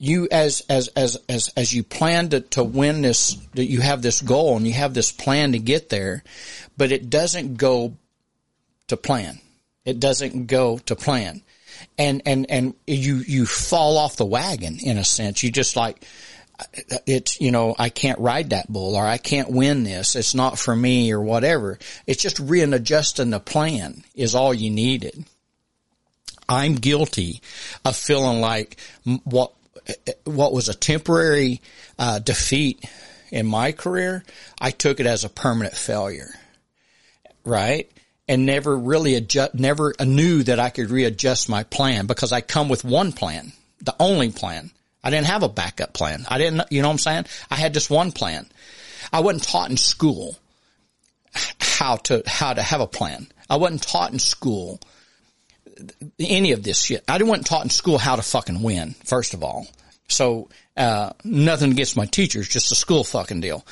you 0.00 0.26
as, 0.32 0.62
as, 0.70 0.88
as, 0.88 1.18
as, 1.28 1.52
as 1.56 1.74
you 1.74 1.84
plan 1.84 2.30
to, 2.30 2.40
to 2.40 2.64
win 2.64 3.02
this, 3.02 3.34
that 3.52 3.66
you 3.66 3.82
have 3.82 4.00
this 4.00 4.22
goal 4.22 4.56
and 4.56 4.66
you 4.66 4.72
have 4.72 4.94
this 4.94 5.12
plan 5.12 5.52
to 5.52 5.58
get 5.58 5.90
there, 5.90 6.24
but 6.78 6.90
it 6.90 7.10
doesn't 7.10 7.58
go 7.58 7.94
to 8.88 8.96
plan. 8.96 9.38
It 9.84 10.00
doesn't 10.00 10.46
go 10.46 10.78
to 10.78 10.96
plan. 10.96 11.42
And, 11.98 12.22
and, 12.24 12.46
and 12.50 12.74
you, 12.86 13.16
you 13.16 13.44
fall 13.44 13.98
off 13.98 14.16
the 14.16 14.24
wagon 14.24 14.78
in 14.82 14.96
a 14.96 15.04
sense. 15.04 15.42
You 15.42 15.52
just 15.52 15.76
like, 15.76 16.02
it's, 17.06 17.38
you 17.38 17.50
know, 17.50 17.74
I 17.78 17.90
can't 17.90 18.18
ride 18.18 18.50
that 18.50 18.72
bull 18.72 18.96
or 18.96 19.06
I 19.06 19.18
can't 19.18 19.50
win 19.50 19.84
this. 19.84 20.16
It's 20.16 20.34
not 20.34 20.58
for 20.58 20.74
me 20.74 21.12
or 21.12 21.20
whatever. 21.20 21.78
It's 22.06 22.22
just 22.22 22.40
readjusting 22.40 23.30
the 23.30 23.40
plan 23.40 24.02
is 24.14 24.34
all 24.34 24.54
you 24.54 24.70
needed. 24.70 25.26
I'm 26.48 26.76
guilty 26.76 27.42
of 27.84 27.96
feeling 27.96 28.40
like 28.40 28.78
what, 29.24 29.52
what 30.24 30.52
was 30.52 30.68
a 30.68 30.74
temporary, 30.74 31.60
uh, 31.98 32.18
defeat 32.18 32.84
in 33.30 33.46
my 33.46 33.72
career, 33.72 34.24
I 34.60 34.70
took 34.70 35.00
it 35.00 35.06
as 35.06 35.24
a 35.24 35.28
permanent 35.28 35.74
failure. 35.74 36.30
Right? 37.44 37.90
And 38.28 38.46
never 38.46 38.76
really 38.76 39.14
adjust, 39.14 39.54
never 39.54 39.94
knew 40.00 40.42
that 40.44 40.60
I 40.60 40.70
could 40.70 40.90
readjust 40.90 41.48
my 41.48 41.64
plan 41.64 42.06
because 42.06 42.32
I 42.32 42.40
come 42.40 42.68
with 42.68 42.84
one 42.84 43.12
plan, 43.12 43.52
the 43.80 43.94
only 43.98 44.30
plan. 44.30 44.70
I 45.02 45.10
didn't 45.10 45.26
have 45.26 45.42
a 45.42 45.48
backup 45.48 45.94
plan. 45.94 46.26
I 46.28 46.38
didn't, 46.38 46.70
you 46.70 46.82
know 46.82 46.88
what 46.88 46.94
I'm 46.94 46.98
saying? 46.98 47.26
I 47.50 47.56
had 47.56 47.74
just 47.74 47.90
one 47.90 48.12
plan. 48.12 48.46
I 49.12 49.20
wasn't 49.20 49.44
taught 49.44 49.70
in 49.70 49.76
school 49.76 50.36
how 51.58 51.96
to, 51.96 52.22
how 52.26 52.52
to 52.52 52.62
have 52.62 52.80
a 52.80 52.86
plan. 52.86 53.26
I 53.48 53.56
wasn't 53.56 53.82
taught 53.82 54.12
in 54.12 54.18
school 54.18 54.78
any 56.18 56.52
of 56.52 56.62
this 56.62 56.80
shit. 56.80 57.02
I 57.08 57.20
wasn't 57.22 57.46
taught 57.46 57.64
in 57.64 57.70
school 57.70 57.98
how 57.98 58.16
to 58.16 58.22
fucking 58.22 58.62
win, 58.62 58.94
first 59.04 59.34
of 59.34 59.42
all. 59.42 59.66
So, 60.10 60.48
uh, 60.76 61.12
nothing 61.24 61.72
against 61.72 61.96
my 61.96 62.06
teachers, 62.06 62.48
just 62.48 62.72
a 62.72 62.74
school 62.74 63.04
fucking 63.04 63.40
deal. 63.40 63.64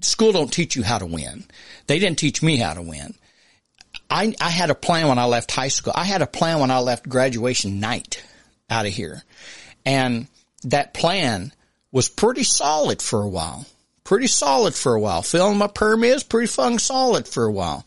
School 0.00 0.32
don't 0.32 0.52
teach 0.52 0.76
you 0.76 0.82
how 0.82 0.98
to 0.98 1.06
win. 1.06 1.44
They 1.86 1.98
didn't 1.98 2.18
teach 2.18 2.42
me 2.42 2.56
how 2.56 2.74
to 2.74 2.82
win. 2.82 3.14
I, 4.10 4.34
I 4.40 4.50
had 4.50 4.70
a 4.70 4.74
plan 4.74 5.08
when 5.08 5.18
I 5.18 5.24
left 5.24 5.50
high 5.50 5.68
school. 5.68 5.92
I 5.96 6.04
had 6.04 6.22
a 6.22 6.26
plan 6.26 6.60
when 6.60 6.70
I 6.70 6.78
left 6.78 7.08
graduation 7.08 7.80
night 7.80 8.22
out 8.70 8.86
of 8.86 8.92
here. 8.92 9.22
And 9.84 10.28
that 10.64 10.94
plan 10.94 11.52
was 11.92 12.08
pretty 12.08 12.42
solid 12.42 13.00
for 13.00 13.22
a 13.22 13.28
while. 13.28 13.66
Pretty 14.02 14.26
solid 14.26 14.74
for 14.74 14.94
a 14.94 15.00
while. 15.00 15.22
Filling 15.22 15.58
my 15.58 15.66
permits, 15.66 16.22
pretty 16.22 16.46
fucking 16.46 16.78
solid 16.78 17.26
for 17.26 17.44
a 17.44 17.52
while. 17.52 17.86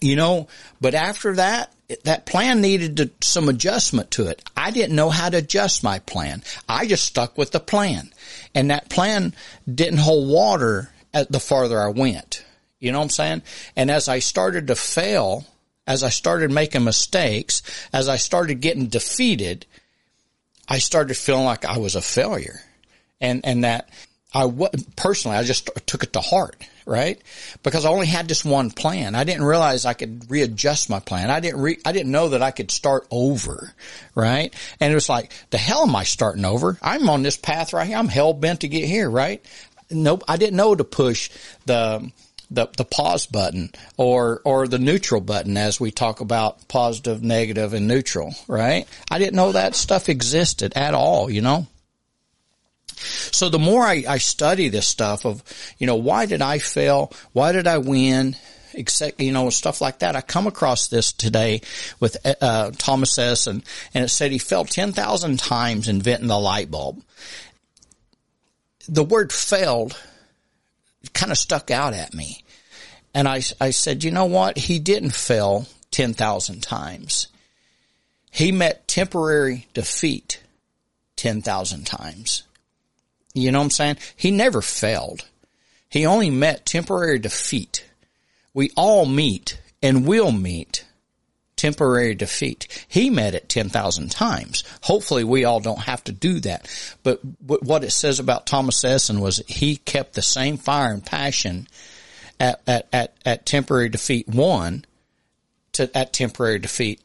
You 0.00 0.16
know, 0.16 0.48
but 0.80 0.94
after 0.94 1.36
that, 1.36 1.72
that 2.04 2.26
plan 2.26 2.60
needed 2.60 2.96
to, 2.96 3.10
some 3.20 3.48
adjustment 3.48 4.10
to 4.12 4.26
it. 4.28 4.42
I 4.56 4.70
didn't 4.70 4.96
know 4.96 5.10
how 5.10 5.28
to 5.28 5.38
adjust 5.38 5.84
my 5.84 5.98
plan. 6.00 6.42
I 6.68 6.86
just 6.86 7.04
stuck 7.04 7.36
with 7.36 7.50
the 7.50 7.60
plan. 7.60 8.12
And 8.54 8.70
that 8.70 8.88
plan 8.88 9.34
didn't 9.72 9.98
hold 9.98 10.28
water 10.28 10.90
at 11.12 11.30
the 11.30 11.40
farther 11.40 11.80
I 11.80 11.88
went. 11.88 12.44
You 12.80 12.92
know 12.92 12.98
what 12.98 13.04
I'm 13.04 13.10
saying? 13.10 13.42
And 13.76 13.90
as 13.90 14.08
I 14.08 14.18
started 14.18 14.66
to 14.68 14.76
fail, 14.76 15.44
as 15.86 16.02
I 16.02 16.08
started 16.08 16.50
making 16.50 16.84
mistakes, 16.84 17.62
as 17.92 18.08
I 18.08 18.16
started 18.16 18.60
getting 18.60 18.86
defeated, 18.86 19.66
I 20.68 20.78
started 20.78 21.16
feeling 21.16 21.44
like 21.44 21.64
I 21.64 21.78
was 21.78 21.94
a 21.94 22.00
failure 22.00 22.60
and, 23.20 23.40
and 23.44 23.64
that 23.64 23.88
I 24.32 24.46
wa 24.46 24.68
personally, 24.96 25.36
I 25.36 25.44
just 25.44 25.70
took 25.86 26.02
it 26.02 26.12
to 26.14 26.20
heart, 26.20 26.56
right? 26.86 27.20
Because 27.62 27.84
I 27.84 27.90
only 27.90 28.06
had 28.06 28.28
this 28.28 28.44
one 28.44 28.70
plan. 28.70 29.14
I 29.14 29.24
didn't 29.24 29.44
realize 29.44 29.84
I 29.84 29.94
could 29.94 30.30
readjust 30.30 30.90
my 30.90 31.00
plan. 31.00 31.30
I 31.30 31.40
didn't 31.40 31.60
re, 31.60 31.78
I 31.84 31.92
didn't 31.92 32.12
know 32.12 32.30
that 32.30 32.42
I 32.42 32.50
could 32.50 32.70
start 32.70 33.06
over, 33.10 33.72
right? 34.14 34.54
And 34.80 34.92
it 34.92 34.94
was 34.94 35.08
like, 35.08 35.32
the 35.50 35.58
hell 35.58 35.82
am 35.82 35.96
I 35.96 36.04
starting 36.04 36.44
over? 36.44 36.78
I'm 36.82 37.08
on 37.08 37.22
this 37.22 37.36
path 37.36 37.72
right 37.72 37.86
here. 37.86 37.96
I'm 37.96 38.08
hell 38.08 38.32
bent 38.34 38.60
to 38.60 38.68
get 38.68 38.84
here, 38.84 39.08
right? 39.08 39.44
Nope. 39.90 40.24
I 40.28 40.36
didn't 40.36 40.56
know 40.56 40.74
to 40.74 40.84
push 40.84 41.30
the, 41.66 42.10
the, 42.50 42.68
the 42.76 42.84
pause 42.84 43.26
button 43.26 43.70
or, 43.96 44.40
or 44.44 44.68
the 44.68 44.78
neutral 44.78 45.20
button 45.20 45.56
as 45.56 45.80
we 45.80 45.90
talk 45.90 46.20
about 46.20 46.68
positive, 46.68 47.22
negative 47.22 47.72
and 47.72 47.88
neutral, 47.88 48.34
right? 48.48 48.86
I 49.10 49.18
didn't 49.18 49.36
know 49.36 49.52
that 49.52 49.74
stuff 49.74 50.08
existed 50.08 50.74
at 50.76 50.94
all, 50.94 51.30
you 51.30 51.40
know? 51.40 51.66
So 52.96 53.48
the 53.48 53.58
more 53.58 53.82
I, 53.82 54.04
I 54.08 54.18
study 54.18 54.68
this 54.68 54.86
stuff 54.86 55.24
of, 55.24 55.42
you 55.78 55.86
know, 55.86 55.96
why 55.96 56.26
did 56.26 56.42
I 56.42 56.58
fail? 56.58 57.12
Why 57.32 57.52
did 57.52 57.66
I 57.66 57.78
win? 57.78 58.36
Except, 58.72 59.20
you 59.20 59.32
know, 59.32 59.50
stuff 59.50 59.80
like 59.80 60.00
that. 60.00 60.16
I 60.16 60.20
come 60.20 60.46
across 60.46 60.88
this 60.88 61.12
today 61.12 61.60
with, 62.00 62.16
uh, 62.42 62.72
Thomas 62.76 63.18
Edison 63.18 63.62
and 63.92 64.04
it 64.04 64.08
said 64.08 64.32
he 64.32 64.38
fell 64.38 64.64
10,000 64.64 65.38
times 65.38 65.88
inventing 65.88 66.28
the 66.28 66.38
light 66.38 66.70
bulb. 66.70 67.02
The 68.88 69.04
word 69.04 69.32
failed 69.32 69.96
kind 71.12 71.32
of 71.32 71.38
stuck 71.38 71.70
out 71.70 71.94
at 71.94 72.14
me. 72.14 72.44
And 73.14 73.28
I, 73.28 73.42
I 73.60 73.70
said, 73.70 74.02
you 74.02 74.10
know 74.10 74.24
what? 74.24 74.58
He 74.58 74.78
didn't 74.78 75.14
fail 75.14 75.66
10,000 75.92 76.62
times. 76.62 77.28
He 78.30 78.50
met 78.50 78.88
temporary 78.88 79.68
defeat 79.74 80.42
10,000 81.16 81.86
times. 81.86 82.42
You 83.34 83.50
know 83.50 83.58
what 83.58 83.64
I'm 83.64 83.70
saying? 83.70 83.96
He 84.16 84.30
never 84.30 84.62
failed. 84.62 85.24
He 85.88 86.06
only 86.06 86.30
met 86.30 86.64
temporary 86.66 87.18
defeat. 87.18 87.84
We 88.52 88.70
all 88.76 89.06
meet 89.06 89.58
and 89.82 90.06
will 90.06 90.32
meet 90.32 90.84
temporary 91.56 92.14
defeat. 92.14 92.84
He 92.88 93.10
met 93.10 93.34
it 93.34 93.48
10,000 93.48 94.10
times. 94.10 94.64
Hopefully 94.82 95.24
we 95.24 95.44
all 95.44 95.60
don't 95.60 95.80
have 95.80 96.02
to 96.04 96.12
do 96.12 96.40
that. 96.40 96.68
But 97.02 97.20
what 97.40 97.84
it 97.84 97.90
says 97.92 98.18
about 98.18 98.46
Thomas 98.46 98.82
Edison 98.84 99.20
was 99.20 99.42
he 99.46 99.76
kept 99.76 100.14
the 100.14 100.22
same 100.22 100.56
fire 100.56 100.92
and 100.92 101.04
passion 101.04 101.68
at, 102.38 102.60
at, 102.66 102.88
at, 102.92 103.16
at 103.24 103.46
temporary 103.46 103.88
defeat 103.88 104.28
one 104.28 104.84
to 105.72 105.90
at 105.96 106.12
temporary 106.12 106.58
defeat 106.58 107.00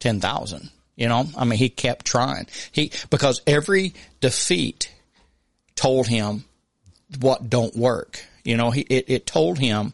10,000. 0.00 0.70
You 0.96 1.08
know, 1.08 1.28
I 1.36 1.44
mean, 1.44 1.58
he 1.58 1.68
kept 1.68 2.06
trying. 2.06 2.46
He, 2.72 2.90
because 3.10 3.40
every 3.46 3.94
defeat 4.20 4.92
told 5.78 6.08
him 6.08 6.44
what 7.20 7.48
don't 7.48 7.76
work. 7.76 8.24
You 8.44 8.56
know, 8.56 8.70
he, 8.70 8.80
it, 8.82 9.04
it 9.08 9.26
told 9.26 9.58
him 9.58 9.92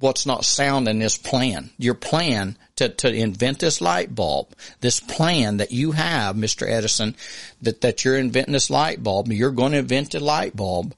what's 0.00 0.24
not 0.24 0.46
sound 0.46 0.88
in 0.88 0.98
this 0.98 1.18
plan. 1.18 1.70
Your 1.76 1.94
plan 1.94 2.56
to, 2.76 2.88
to 2.88 3.12
invent 3.12 3.58
this 3.58 3.82
light 3.82 4.14
bulb, 4.14 4.54
this 4.80 5.00
plan 5.00 5.58
that 5.58 5.72
you 5.72 5.92
have, 5.92 6.36
Mr. 6.36 6.66
Edison, 6.66 7.14
that, 7.60 7.82
that 7.82 8.04
you're 8.04 8.16
inventing 8.16 8.52
this 8.52 8.70
light 8.70 9.02
bulb, 9.02 9.28
you're 9.28 9.50
going 9.50 9.72
to 9.72 9.78
invent 9.78 10.14
a 10.14 10.20
light 10.20 10.56
bulb, 10.56 10.94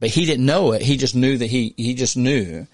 but 0.00 0.10
he 0.10 0.26
didn't 0.26 0.44
know 0.44 0.72
it. 0.72 0.82
He 0.82 0.96
just 0.96 1.14
knew 1.14 1.38
that 1.38 1.46
he, 1.46 1.72
he 1.76 1.94
just 1.94 2.16
knew. 2.16 2.66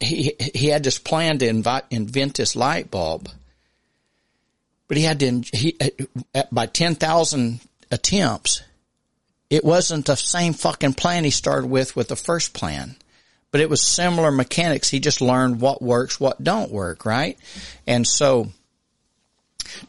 He, 0.00 0.34
he 0.54 0.66
had 0.66 0.84
this 0.84 0.98
plan 0.98 1.38
to 1.38 1.48
invite, 1.48 1.84
invent 1.90 2.36
this 2.36 2.54
light 2.54 2.90
bulb, 2.90 3.30
but 4.86 4.96
he 4.96 5.02
had 5.04 5.20
to, 5.20 5.40
he, 5.52 5.76
uh, 6.34 6.42
by 6.52 6.66
10,000 6.66 7.60
attempts, 7.90 8.62
it 9.50 9.64
wasn't 9.64 10.06
the 10.06 10.16
same 10.16 10.52
fucking 10.52 10.94
plan 10.94 11.24
he 11.24 11.30
started 11.30 11.68
with 11.68 11.96
with 11.96 12.08
the 12.08 12.16
first 12.16 12.54
plan 12.54 12.96
but 13.50 13.60
it 13.60 13.70
was 13.70 13.82
similar 13.82 14.30
mechanics. 14.30 14.90
He 14.90 15.00
just 15.00 15.20
learned 15.20 15.60
what 15.60 15.80
works, 15.80 16.20
what 16.20 16.42
don't 16.42 16.70
work, 16.70 17.04
right? 17.04 17.38
And 17.86 18.06
so 18.06 18.48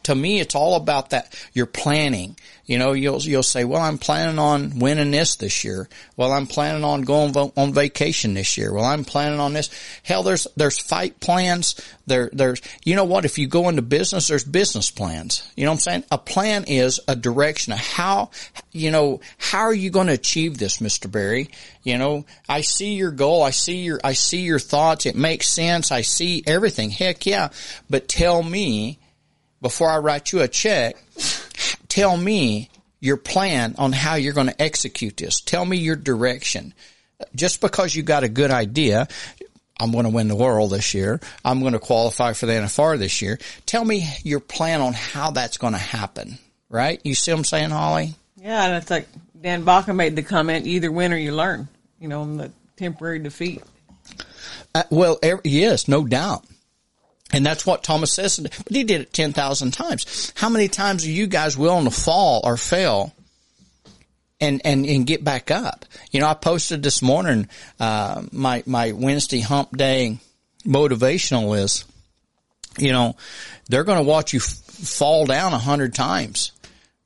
to 0.04 0.16
me, 0.16 0.40
it's 0.40 0.56
all 0.56 0.76
about 0.76 1.12
that. 1.12 1.36
You're 1.54 1.66
planning. 1.66 2.38
You 2.70 2.78
know, 2.78 2.94
you'll, 2.94 3.20
you'll 3.22 3.42
say, 3.42 3.64
well, 3.64 3.82
I'm 3.82 3.98
planning 3.98 4.38
on 4.38 4.78
winning 4.78 5.10
this 5.10 5.38
this 5.38 5.64
year. 5.64 5.90
Well, 6.16 6.32
I'm 6.32 6.46
planning 6.46 6.84
on 6.84 7.02
going 7.02 7.36
on 7.36 7.74
vacation 7.74 8.36
this 8.36 8.60
year. 8.60 8.72
Well, 8.72 8.86
I'm 8.86 9.06
planning 9.06 9.40
on 9.40 9.54
this. 9.54 9.72
Hell, 10.04 10.22
there's, 10.22 10.46
there's 10.56 10.78
fight 10.78 11.20
plans. 11.20 11.82
There, 12.06 12.30
there's, 12.32 12.62
you 12.86 12.96
know 12.96 13.06
what? 13.06 13.26
If 13.26 13.40
you 13.40 13.48
go 13.48 13.70
into 13.70 13.82
business, 13.82 14.28
there's 14.28 14.44
business 14.44 14.92
plans. 14.92 15.52
You 15.56 15.66
know 15.66 15.72
what 15.72 15.78
I'm 15.78 15.80
saying? 15.80 16.04
A 16.12 16.20
plan 16.20 16.66
is 16.68 17.00
a 17.08 17.16
direction 17.16 17.74
of 17.74 17.80
how, 17.80 18.30
you 18.72 18.92
know, 18.92 19.20
how 19.40 19.62
are 19.62 19.74
you 19.74 19.90
going 19.90 20.06
to 20.06 20.14
achieve 20.14 20.60
this, 20.60 20.78
Mr. 20.78 21.12
Barry? 21.12 21.50
You 21.82 21.98
know, 21.98 22.28
I 22.48 22.62
see 22.62 22.94
your 22.94 23.10
goal. 23.10 23.42
I 23.42 23.50
see 23.50 23.78
your, 23.78 24.00
I 24.04 24.14
see 24.14 24.42
your 24.42 24.60
thoughts. 24.60 25.08
It 25.08 25.16
makes 25.16 25.50
sense. 25.50 25.92
I 25.92 26.02
see 26.02 26.44
everything. 26.46 26.92
Heck 26.92 27.26
yeah. 27.26 27.50
But 27.90 28.08
tell 28.08 28.44
me, 28.44 29.00
before 29.60 29.90
I 29.90 29.98
write 29.98 30.32
you 30.32 30.42
a 30.42 30.48
check, 30.48 30.98
tell 31.90 32.16
me 32.16 32.70
your 33.02 33.18
plan 33.18 33.76
on 33.78 33.92
how 33.92 34.16
you're 34.16 34.34
going 34.34 34.48
to 34.48 34.62
execute 34.62 35.18
this. 35.18 35.42
Tell 35.42 35.66
me 35.66 35.78
your 35.78 35.96
direction. 35.96 36.74
Just 37.36 37.60
because 37.60 37.94
you 37.94 38.04
got 38.04 38.24
a 38.24 38.30
good 38.30 38.52
idea, 38.52 39.08
I'm 39.80 39.92
going 39.92 40.06
to 40.06 40.10
win 40.10 40.28
the 40.28 40.36
world 40.36 40.72
this 40.72 40.94
year. 40.94 41.20
I'm 41.44 41.62
going 41.62 41.74
to 41.74 41.80
qualify 41.80 42.34
for 42.34 42.46
the 42.46 42.54
NFR 42.54 42.98
this 42.98 43.22
year. 43.22 43.40
Tell 43.66 43.84
me 43.84 44.08
your 44.24 44.40
plan 44.40 44.82
on 44.82 44.94
how 44.94 45.32
that's 45.32 45.58
going 45.58 45.74
to 45.74 45.80
happen. 45.80 46.38
Right? 46.70 47.02
You 47.04 47.16
see 47.16 47.32
what 47.32 47.40
I'm 47.40 47.44
saying, 47.46 47.70
Holly? 47.72 48.14
Yeah, 48.38 48.66
and 48.66 48.76
it's 48.76 48.92
like 48.92 49.08
Dan 49.40 49.64
Baca 49.64 49.94
made 49.94 50.16
the 50.16 50.22
comment: 50.22 50.68
either 50.68 50.92
win 50.92 51.12
or 51.12 51.18
you 51.18 51.34
learn. 51.34 51.68
You 52.00 52.08
know, 52.08 52.24
in 52.24 52.38
the 52.38 52.52
temporary 52.78 53.20
defeat. 53.20 53.64
Uh, 54.76 54.84
well, 54.92 55.18
every, 55.24 55.42
yes, 55.46 55.88
no 55.88 56.06
doubt. 56.06 56.46
And 57.32 57.46
that's 57.46 57.66
what 57.66 57.84
Thomas 57.84 58.14
says. 58.14 58.40
But 58.40 58.54
he 58.70 58.84
did 58.84 59.02
it 59.02 59.14
10,000 59.14 59.72
times. 59.72 60.34
How 60.36 60.50
many 60.50 60.68
times 60.68 61.06
are 61.06 61.12
you 61.12 61.28
guys 61.28 61.58
willing 61.58 61.86
to 61.86 61.92
fall 61.92 62.42
or 62.44 62.58
fail 62.58 63.14
and, 64.42 64.62
and, 64.66 64.86
and 64.86 65.06
get 65.06 65.24
back 65.24 65.52
up? 65.52 65.86
You 66.12 66.20
know, 66.20 66.28
I 66.28 66.34
posted 66.34 66.82
this 66.82 67.02
morning, 67.02 67.48
uh, 67.80 68.24
my, 68.32 68.64
my 68.66 68.94
Wednesday 68.94 69.42
hump 69.42 69.78
day 69.78 70.18
motivational 70.66 71.58
is, 71.58 71.86
you 72.78 72.92
know, 72.92 73.16
they're 73.68 73.84
going 73.84 74.00
to 74.00 74.10
watch 74.10 74.34
you 74.34 74.40
f- 74.40 74.46
fall 74.46 75.26
down 75.26 75.54
a 75.54 75.60
hundred 75.60 75.94
times, 75.94 76.52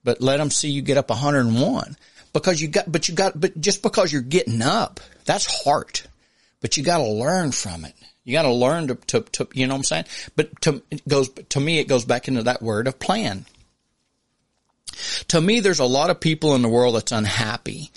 but 0.03 0.21
let 0.21 0.37
them 0.37 0.51
see 0.51 0.69
you 0.69 0.81
get 0.81 0.97
up 0.97 1.09
101 1.09 1.97
because 2.31 2.61
you 2.61 2.67
got, 2.69 2.89
but 2.89 3.07
you 3.09 3.15
got, 3.15 3.39
but 3.39 3.59
just 3.59 3.81
because 3.81 4.11
you're 4.11 4.21
getting 4.21 4.61
up, 4.61 4.99
that's 5.25 5.63
heart, 5.63 6.07
but 6.61 6.77
you 6.77 6.83
got 6.83 6.97
to 6.99 7.07
learn 7.07 7.51
from 7.51 7.85
it. 7.85 7.93
You 8.23 8.33
got 8.33 8.43
to 8.43 8.51
learn 8.51 8.87
to, 8.87 8.95
to, 8.95 9.21
to, 9.21 9.47
you 9.53 9.67
know 9.67 9.73
what 9.73 9.79
I'm 9.79 9.83
saying? 9.83 10.05
But 10.35 10.61
to, 10.61 10.81
it 10.89 11.07
goes, 11.07 11.29
to 11.49 11.59
me, 11.59 11.79
it 11.79 11.87
goes 11.87 12.05
back 12.05 12.27
into 12.27 12.43
that 12.43 12.61
word 12.61 12.87
of 12.87 12.99
plan. 12.99 13.45
To 15.29 15.41
me, 15.41 15.59
there's 15.59 15.79
a 15.79 15.85
lot 15.85 16.09
of 16.09 16.19
people 16.19 16.55
in 16.55 16.61
the 16.61 16.69
world 16.69 16.95
that's 16.95 17.11
unhappy 17.11 17.91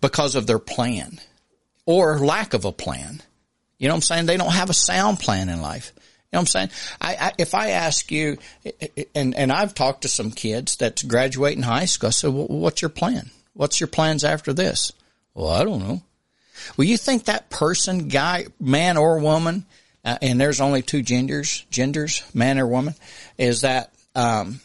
because 0.00 0.34
of 0.34 0.46
their 0.46 0.58
plan 0.58 1.20
or 1.86 2.18
lack 2.18 2.52
of 2.52 2.64
a 2.64 2.72
plan. 2.72 3.22
You 3.78 3.88
know 3.88 3.94
what 3.94 3.98
I'm 3.98 4.02
saying? 4.02 4.26
They 4.26 4.36
don't 4.36 4.52
have 4.52 4.70
a 4.70 4.74
sound 4.74 5.20
plan 5.20 5.48
in 5.48 5.62
life. 5.62 5.92
You 5.96 6.00
know 6.36 6.40
what 6.40 6.40
I'm 6.40 6.46
saying? 6.46 6.70
I, 7.00 7.16
I, 7.20 7.32
if 7.38 7.54
I 7.54 7.70
ask 7.70 8.10
you, 8.10 8.38
and, 9.14 9.34
and 9.34 9.52
I've 9.52 9.74
talked 9.74 10.02
to 10.02 10.08
some 10.08 10.30
kids 10.30 10.76
that's 10.76 11.02
graduating 11.02 11.62
high 11.62 11.84
school, 11.84 12.08
I 12.08 12.10
said, 12.10 12.32
well, 12.32 12.46
what's 12.46 12.80
your 12.82 12.88
plan? 12.88 13.30
What's 13.54 13.80
your 13.80 13.88
plans 13.88 14.24
after 14.24 14.52
this? 14.52 14.92
Well, 15.34 15.48
I 15.48 15.64
don't 15.64 15.80
know. 15.80 16.02
Well, 16.76 16.86
you 16.86 16.96
think 16.96 17.24
that 17.24 17.50
person, 17.50 18.08
guy, 18.08 18.46
man 18.60 18.96
or 18.96 19.18
woman, 19.18 19.66
uh, 20.04 20.18
and 20.20 20.40
there's 20.40 20.60
only 20.60 20.82
two 20.82 21.02
genders, 21.02 21.64
genders, 21.70 22.22
man 22.34 22.58
or 22.58 22.66
woman, 22.66 22.94
is 23.38 23.60
that, 23.60 23.92
um, 24.14 24.60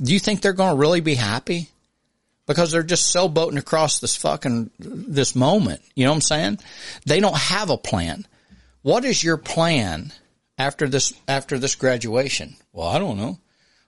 do 0.00 0.12
you 0.12 0.18
think 0.18 0.40
they're 0.40 0.52
going 0.52 0.74
to 0.74 0.80
really 0.80 1.00
be 1.00 1.14
happy? 1.14 1.68
Because 2.46 2.72
they're 2.72 2.82
just 2.82 3.14
sailboating 3.14 3.58
across 3.58 4.00
this 4.00 4.16
fucking, 4.16 4.70
this 4.78 5.36
moment. 5.36 5.80
You 5.94 6.04
know 6.04 6.10
what 6.10 6.16
I'm 6.16 6.22
saying? 6.22 6.58
They 7.06 7.20
don't 7.20 7.36
have 7.36 7.70
a 7.70 7.76
plan. 7.76 8.26
What 8.82 9.04
is 9.04 9.22
your 9.22 9.36
plan 9.36 10.12
after 10.58 10.88
this, 10.88 11.12
after 11.28 11.58
this 11.58 11.76
graduation? 11.76 12.56
Well, 12.72 12.88
I 12.88 12.98
don't 12.98 13.16
know. 13.16 13.38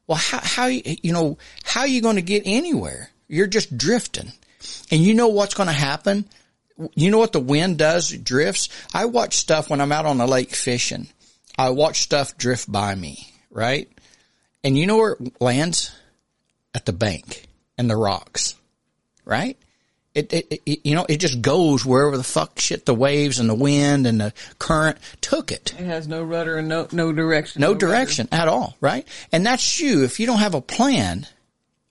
Well, 0.07 0.19
how, 0.19 0.39
how, 0.41 0.67
you 0.67 1.13
know, 1.13 1.39
how 1.65 1.81
are 1.81 1.89
you 1.89 2.01
going 2.01 2.17
to 2.17 2.23
get 2.23 2.45
anywhere? 2.47 3.11
You're 3.27 3.49
just 3.49 3.77
drifting. 3.77 4.33
And 4.91 5.03
you 5.03 5.15
know 5.15 5.29
what's 5.29 5.55
going 5.55 5.67
to 5.67 5.73
happen? 5.73 6.27
You 6.95 7.11
know 7.11 7.19
what 7.19 7.33
the 7.33 7.41
wind 7.41 7.79
does? 7.79 8.13
It 8.13 8.25
drifts. 8.25 8.69
I 8.93 9.07
watch 9.07 9.37
stuff 9.37 9.71
when 9.71 9.81
I'm 9.81 9.93
out 9.93 10.07
on 10.07 10.19
the 10.19 10.27
lake 10.27 10.55
fishing. 10.55 11.09
I 11.57 11.71
watch 11.71 12.03
stuff 12.03 12.37
drift 12.37 12.71
by 12.71 12.95
me, 12.95 13.33
right? 13.51 13.89
And 14.65 14.77
you 14.77 14.87
know 14.87 14.97
where 14.97 15.13
it 15.13 15.41
lands? 15.41 15.95
At 16.75 16.87
the 16.87 16.93
bank 16.93 17.47
and 17.79 17.89
the 17.89 17.97
rocks, 17.97 18.57
right? 19.25 19.57
It, 20.15 20.33
it, 20.33 20.61
it, 20.67 20.81
you 20.85 20.95
know, 20.95 21.07
it 21.09 21.19
just 21.19 21.41
goes 21.41 21.85
wherever 21.85 22.17
the 22.17 22.25
fuck 22.25 22.59
shit 22.59 22.87
the 22.87 22.95
waves 22.95 23.39
and 23.39 23.49
the 23.49 23.55
wind 23.55 24.07
and 24.07 24.21
the 24.21 24.33
current 24.59 24.99
took 25.21 25.53
it. 25.53 25.73
It 25.79 25.87
has 25.87 26.09
no 26.09 26.23
rudder 26.23 26.57
and 26.57 26.69
no, 26.69 26.89
no 26.91 27.13
direction. 27.13 27.61
No, 27.61 27.73
no 27.73 27.79
direction 27.79 28.29
rudder. 28.33 28.43
at 28.43 28.49
all, 28.49 28.77
right? 28.81 29.07
And 29.31 29.47
that's 29.47 29.81
you. 29.81 30.03
If 30.05 30.19
you 30.19 30.27
don't 30.27 30.39
have 30.39 30.55
a 30.55 30.61
plan, 30.61 31.27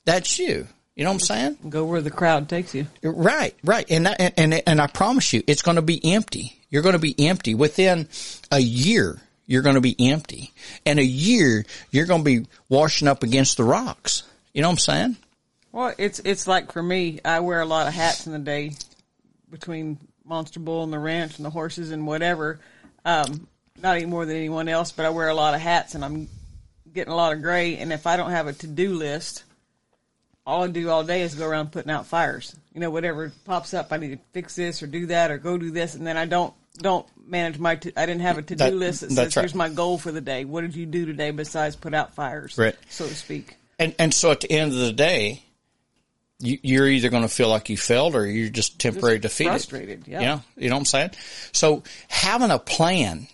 that's 0.05 0.39
you. 0.39 0.67
You 0.95 1.03
know 1.03 1.09
what 1.09 1.15
I'm 1.15 1.19
saying? 1.21 1.57
Go 1.69 1.85
where 1.85 2.01
the 2.01 2.11
crowd 2.11 2.47
takes 2.47 2.75
you. 2.75 2.85
Right, 3.01 3.55
right. 3.63 3.85
And 3.89 4.05
that, 4.05 4.21
and, 4.21 4.33
and, 4.37 4.63
and 4.67 4.81
I 4.81 4.87
promise 4.87 5.33
you, 5.33 5.41
it's 5.47 5.63
going 5.63 5.77
to 5.77 5.81
be 5.81 6.13
empty. 6.13 6.59
You're 6.69 6.83
going 6.83 6.93
to 6.93 6.99
be 6.99 7.15
empty 7.27 7.55
within 7.55 8.07
a 8.51 8.59
year. 8.59 9.19
You're 9.47 9.63
going 9.63 9.75
to 9.75 9.81
be 9.81 9.95
empty. 9.99 10.51
And 10.85 10.99
a 10.99 11.03
year, 11.03 11.65
you're 11.89 12.05
going 12.05 12.23
to 12.23 12.25
be 12.25 12.47
washing 12.69 13.07
up 13.07 13.23
against 13.23 13.57
the 13.57 13.63
rocks. 13.63 14.23
You 14.53 14.61
know 14.61 14.67
what 14.67 14.73
I'm 14.73 14.79
saying? 14.79 15.17
Well, 15.71 15.93
it's, 15.97 16.19
it's 16.19 16.45
like 16.45 16.71
for 16.71 16.83
me, 16.83 17.19
I 17.25 17.39
wear 17.39 17.61
a 17.61 17.65
lot 17.65 17.87
of 17.87 17.93
hats 17.93 18.27
in 18.27 18.33
the 18.33 18.39
day 18.39 18.73
between 19.49 19.97
Monster 20.23 20.59
Bull 20.59 20.83
and 20.83 20.93
the 20.93 20.99
ranch 20.99 21.37
and 21.37 21.45
the 21.45 21.49
horses 21.49 21.91
and 21.91 22.05
whatever. 22.05 22.59
Um, 23.03 23.47
not 23.81 23.95
any 23.95 24.05
more 24.05 24.25
than 24.25 24.37
anyone 24.37 24.69
else, 24.69 24.91
but 24.91 25.07
I 25.07 25.09
wear 25.09 25.27
a 25.27 25.33
lot 25.33 25.55
of 25.55 25.61
hats 25.61 25.95
and 25.95 26.05
I'm 26.05 26.29
getting 26.93 27.11
a 27.11 27.15
lot 27.15 27.33
of 27.33 27.41
gray. 27.41 27.77
And 27.77 27.91
if 27.91 28.05
I 28.05 28.15
don't 28.15 28.31
have 28.31 28.47
a 28.47 28.53
to-do 28.53 28.93
list, 28.93 29.43
all 30.45 30.63
I 30.63 30.67
do 30.67 30.89
all 30.89 31.03
day 31.03 31.21
is 31.21 31.35
go 31.35 31.47
around 31.47 31.71
putting 31.71 31.91
out 31.91 32.05
fires. 32.05 32.55
You 32.73 32.81
know, 32.81 32.89
whatever 32.89 33.31
pops 33.45 33.73
up, 33.73 33.91
I 33.91 33.97
need 33.97 34.11
to 34.11 34.19
fix 34.33 34.55
this 34.55 34.83
or 34.83 34.87
do 34.87 35.07
that 35.07 35.31
or 35.31 35.37
go 35.37 35.57
do 35.57 35.71
this, 35.71 35.95
and 35.95 36.05
then 36.05 36.17
I 36.17 36.25
don't 36.25 36.53
don't 36.77 37.05
manage 37.27 37.59
my. 37.59 37.75
To, 37.75 37.99
I 37.99 38.05
didn't 38.05 38.21
have 38.21 38.37
a 38.37 38.41
to 38.41 38.55
do 38.55 38.71
list 38.71 39.01
that 39.01 39.11
says 39.11 39.35
right. 39.35 39.41
here's 39.43 39.55
my 39.55 39.69
goal 39.69 39.97
for 39.97 40.11
the 40.11 40.21
day. 40.21 40.45
What 40.45 40.61
did 40.61 40.75
you 40.75 40.85
do 40.85 41.05
today 41.05 41.31
besides 41.31 41.75
put 41.75 41.93
out 41.93 42.13
fires, 42.13 42.57
right. 42.57 42.75
so 42.89 43.07
to 43.07 43.15
speak? 43.15 43.57
And 43.79 43.95
and 43.99 44.13
so 44.13 44.31
at 44.31 44.41
the 44.41 44.51
end 44.51 44.73
of 44.73 44.79
the 44.79 44.93
day, 44.93 45.43
you, 46.39 46.83
are 46.83 46.87
either 46.87 47.09
going 47.09 47.23
to 47.23 47.29
feel 47.29 47.47
like 47.47 47.69
you 47.69 47.77
failed 47.77 48.15
or 48.15 48.25
you're 48.25 48.49
just 48.49 48.79
temporarily 48.79 49.19
just 49.19 49.37
defeated. 49.37 49.51
Frustrated, 49.51 50.07
yeah. 50.07 50.19
You 50.19 50.25
know, 50.25 50.41
you 50.57 50.69
know 50.69 50.75
what 50.75 50.79
I'm 50.79 50.85
saying? 50.85 51.11
So 51.51 51.83
having 52.07 52.51
a 52.51 52.59
plan 52.59 53.27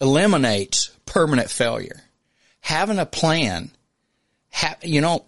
eliminates 0.00 0.90
permanent 1.06 1.50
failure. 1.50 2.02
Having 2.60 2.98
a 2.98 3.06
plan 3.06 3.70
ha- 4.56 4.76
you 4.82 5.02
know, 5.02 5.24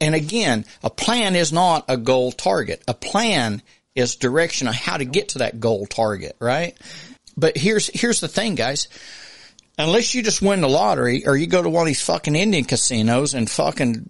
and 0.00 0.14
again, 0.14 0.64
a 0.82 0.90
plan 0.90 1.36
is 1.36 1.52
not 1.52 1.84
a 1.88 1.98
goal 1.98 2.32
target. 2.32 2.82
A 2.88 2.94
plan 2.94 3.62
is 3.94 4.16
direction 4.16 4.68
on 4.68 4.74
how 4.74 4.96
to 4.96 5.04
get 5.04 5.30
to 5.30 5.38
that 5.38 5.60
goal 5.60 5.86
target, 5.86 6.34
right? 6.40 6.76
But 7.36 7.56
here's, 7.58 7.88
here's 7.88 8.20
the 8.20 8.28
thing, 8.28 8.54
guys. 8.54 8.88
Unless 9.78 10.14
you 10.14 10.22
just 10.22 10.42
win 10.42 10.62
the 10.62 10.68
lottery 10.68 11.26
or 11.26 11.36
you 11.36 11.46
go 11.46 11.62
to 11.62 11.68
one 11.68 11.82
of 11.82 11.86
these 11.86 12.02
fucking 12.02 12.34
Indian 12.34 12.64
casinos 12.64 13.34
and 13.34 13.50
fucking 13.50 14.08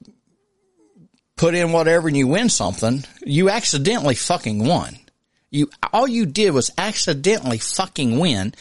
put 1.36 1.54
in 1.54 1.72
whatever 1.72 2.08
and 2.08 2.16
you 2.16 2.28
win 2.28 2.48
something, 2.48 3.04
you 3.24 3.50
accidentally 3.50 4.14
fucking 4.14 4.64
won. 4.64 4.96
You, 5.50 5.68
all 5.92 6.06
you 6.06 6.26
did 6.26 6.52
was 6.52 6.70
accidentally 6.78 7.58
fucking 7.58 8.18
win 8.20 8.54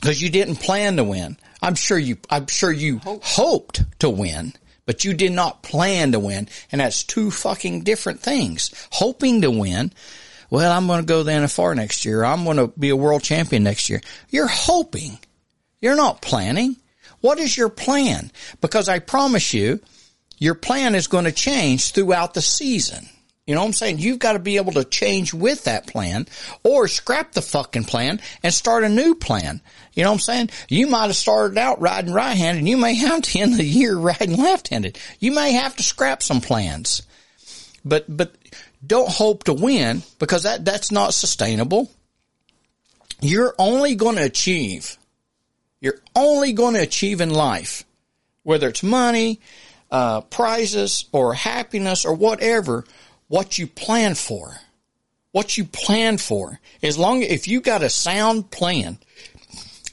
because 0.00 0.20
you 0.22 0.30
didn't 0.30 0.56
plan 0.56 0.96
to 0.96 1.04
win. 1.04 1.36
I'm 1.62 1.74
sure 1.74 1.98
you, 1.98 2.16
I'm 2.30 2.46
sure 2.46 2.72
you 2.72 2.98
Hope. 2.98 3.22
hoped 3.24 3.84
to 4.00 4.08
win, 4.08 4.54
but 4.86 5.04
you 5.04 5.12
did 5.14 5.32
not 5.32 5.62
plan 5.62 6.12
to 6.12 6.18
win. 6.18 6.48
And 6.72 6.80
that's 6.80 7.04
two 7.04 7.30
fucking 7.30 7.82
different 7.82 8.20
things. 8.20 8.70
Hoping 8.92 9.42
to 9.42 9.50
win. 9.50 9.92
Well, 10.48 10.72
I'm 10.72 10.86
going 10.86 11.00
to 11.00 11.06
go 11.06 11.22
the 11.22 11.32
NFR 11.32 11.76
next 11.76 12.04
year. 12.04 12.24
I'm 12.24 12.44
going 12.44 12.56
to 12.56 12.68
be 12.78 12.88
a 12.88 12.96
world 12.96 13.22
champion 13.22 13.62
next 13.62 13.88
year. 13.88 14.00
You're 14.30 14.48
hoping. 14.48 15.18
You're 15.80 15.96
not 15.96 16.22
planning. 16.22 16.76
What 17.20 17.38
is 17.38 17.56
your 17.56 17.68
plan? 17.68 18.32
Because 18.60 18.88
I 18.88 18.98
promise 18.98 19.54
you, 19.54 19.80
your 20.38 20.54
plan 20.54 20.94
is 20.94 21.06
going 21.06 21.26
to 21.26 21.32
change 21.32 21.92
throughout 21.92 22.34
the 22.34 22.42
season. 22.42 23.08
You 23.50 23.56
know 23.56 23.62
what 23.62 23.66
I'm 23.66 23.72
saying? 23.72 23.98
You've 23.98 24.20
got 24.20 24.34
to 24.34 24.38
be 24.38 24.58
able 24.58 24.74
to 24.74 24.84
change 24.84 25.34
with 25.34 25.64
that 25.64 25.88
plan 25.88 26.28
or 26.62 26.86
scrap 26.86 27.32
the 27.32 27.42
fucking 27.42 27.82
plan 27.82 28.20
and 28.44 28.54
start 28.54 28.84
a 28.84 28.88
new 28.88 29.16
plan. 29.16 29.60
You 29.92 30.04
know 30.04 30.10
what 30.10 30.14
I'm 30.14 30.20
saying? 30.20 30.50
You 30.68 30.86
might 30.86 31.08
have 31.08 31.16
started 31.16 31.58
out 31.58 31.80
riding 31.80 32.12
right-handed 32.12 32.60
and 32.60 32.68
you 32.68 32.76
may 32.76 32.94
have 32.94 33.22
to 33.22 33.40
end 33.40 33.54
the 33.54 33.64
year 33.64 33.96
riding 33.98 34.36
left-handed. 34.36 35.00
You 35.18 35.32
may 35.32 35.54
have 35.54 35.74
to 35.74 35.82
scrap 35.82 36.22
some 36.22 36.40
plans. 36.40 37.02
But, 37.84 38.04
but 38.08 38.36
don't 38.86 39.10
hope 39.10 39.42
to 39.42 39.52
win 39.52 40.04
because 40.20 40.44
that, 40.44 40.64
that's 40.64 40.92
not 40.92 41.12
sustainable. 41.12 41.90
You're 43.20 43.56
only 43.58 43.96
going 43.96 44.14
to 44.14 44.24
achieve, 44.24 44.96
you're 45.80 46.00
only 46.14 46.52
going 46.52 46.74
to 46.74 46.82
achieve 46.82 47.20
in 47.20 47.30
life, 47.30 47.82
whether 48.44 48.68
it's 48.68 48.84
money, 48.84 49.40
uh, 49.90 50.20
prizes 50.20 51.06
or 51.10 51.34
happiness 51.34 52.04
or 52.04 52.14
whatever, 52.14 52.84
what 53.30 53.58
you 53.58 53.68
plan 53.68 54.16
for. 54.16 54.56
What 55.30 55.56
you 55.56 55.64
plan 55.64 56.18
for. 56.18 56.58
As 56.82 56.98
long, 56.98 57.22
if 57.22 57.46
you 57.46 57.60
got 57.60 57.84
a 57.84 57.88
sound 57.88 58.50
plan, 58.50 58.98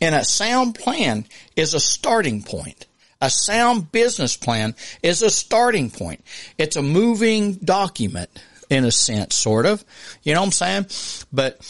and 0.02 0.16
a 0.16 0.26
sound 0.26 0.74
plan 0.74 1.26
is 1.56 1.76
a 1.76 1.80
starting 1.80 2.42
point. 2.42 2.88
A 3.22 3.30
sound 3.30 3.92
business 3.92 4.36
plan 4.36 4.74
is 5.04 5.22
a 5.22 5.30
starting 5.30 5.92
point. 5.92 6.26
It's 6.58 6.78
a 6.78 6.82
moving 6.82 7.54
document 7.54 8.32
in 8.72 8.86
a 8.86 8.92
sense, 8.92 9.36
sort 9.36 9.68
of. 9.68 9.86
You 10.24 10.34
know 10.34 10.42
what 10.42 10.48
I'm 10.48 10.52
saying? 10.52 11.26
But 11.32 11.62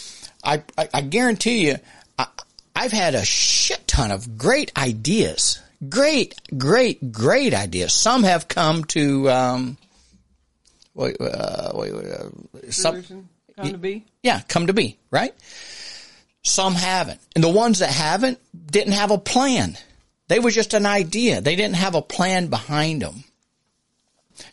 I, 0.45 0.63
I, 0.77 0.87
I 0.93 1.01
guarantee 1.01 1.67
you, 1.67 1.75
I, 2.17 2.27
I've 2.73 2.93
had 2.93 3.13
a 3.13 3.25
shit 3.25 3.85
ton 3.87 4.11
of 4.11 4.37
great 4.37 4.71
ideas. 4.77 5.61
Great, 5.89 6.33
great, 6.57 7.11
great 7.11 7.53
ideas. 7.53 7.91
Some 7.91 8.23
have 8.23 8.47
come 8.47 8.85
to, 8.85 9.29
um, 9.29 9.77
wait, 10.97 11.15
uh, 11.21 11.71
wait, 11.73 11.95
wait, 11.95 12.05
uh, 12.05 12.71
some, 12.71 13.29
come 13.55 13.71
to 13.71 13.77
be? 13.77 14.05
Yeah, 14.23 14.41
come 14.47 14.67
to 14.67 14.73
be, 14.73 14.97
right? 15.11 15.33
Some 16.43 16.75
haven't. 16.75 17.19
And 17.35 17.43
the 17.43 17.49
ones 17.49 17.79
that 17.79 17.89
haven't 17.89 18.39
didn't 18.69 18.93
have 18.93 19.11
a 19.11 19.17
plan. 19.17 19.77
They 20.27 20.39
were 20.39 20.51
just 20.51 20.73
an 20.73 20.85
idea. 20.85 21.39
They 21.39 21.55
didn't 21.55 21.75
have 21.75 21.95
a 21.95 22.01
plan 22.01 22.47
behind 22.47 23.01
them. 23.01 23.23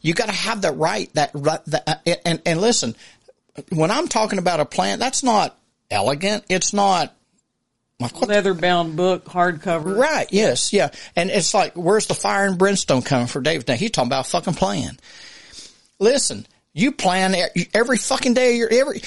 You 0.01 0.15
got 0.15 0.27
to 0.27 0.33
have 0.33 0.63
the 0.63 0.73
right, 0.73 1.13
that, 1.15 1.33
that 1.33 1.83
uh, 1.87 2.15
and, 2.25 2.41
and 2.47 2.61
listen, 2.61 2.95
when 3.71 3.91
I'm 3.91 4.09
talking 4.09 4.39
about 4.39 4.61
a 4.61 4.65
plan, 4.65 4.99
that's 4.99 5.23
not 5.23 5.59
elegant. 5.91 6.45
It's 6.49 6.73
not 6.73 7.15
leather 8.27 8.55
bound 8.55 8.97
book, 8.97 9.25
hardcover. 9.25 9.97
Right. 9.97 10.27
Yes. 10.31 10.73
Yeah. 10.73 10.91
And 11.17 11.31
it's 11.31 11.55
like, 11.55 11.75
where's 11.75 12.07
the 12.07 12.15
fire 12.15 12.47
and 12.47 12.59
brimstone 12.59 13.03
coming 13.03 13.27
for 13.27 13.41
David? 13.41 13.69
Now 13.69 13.75
he's 13.75 13.91
talking 13.91 14.09
about 14.09 14.27
a 14.27 14.31
fucking 14.31 14.55
plan. 14.55 14.99
Listen, 16.05 16.47
you 16.75 16.93
plan 16.93 17.35
every 17.73 17.97
fucking 17.97 18.35
day. 18.35 18.53
of 18.53 18.57
Your 18.59 18.73
every 18.73 19.01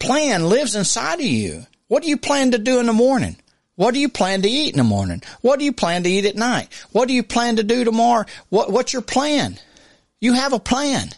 plan 0.00 0.48
lives 0.48 0.74
inside 0.74 1.20
of 1.20 1.26
you. 1.26 1.66
What 1.86 2.02
do 2.02 2.08
you 2.08 2.16
plan 2.16 2.50
to 2.50 2.58
do 2.58 2.80
in 2.80 2.86
the 2.86 2.92
morning? 2.92 3.36
What 3.76 3.94
do 3.94 4.00
you 4.00 4.08
plan 4.08 4.42
to 4.42 4.48
eat 4.48 4.74
in 4.74 4.78
the 4.78 4.84
morning? 4.84 5.22
What 5.40 5.60
do 5.60 5.64
you 5.64 5.72
plan 5.72 6.02
to 6.02 6.10
eat 6.10 6.26
at 6.26 6.34
night? 6.34 6.68
What 6.90 7.06
do 7.06 7.14
you 7.14 7.22
plan 7.22 7.56
to 7.56 7.62
do 7.62 7.84
tomorrow? 7.84 8.24
What, 8.48 8.72
what's 8.72 8.92
your 8.92 9.02
plan? 9.02 9.56
You 10.20 10.32
have 10.32 10.52
a 10.52 10.58
plan. 10.58 11.10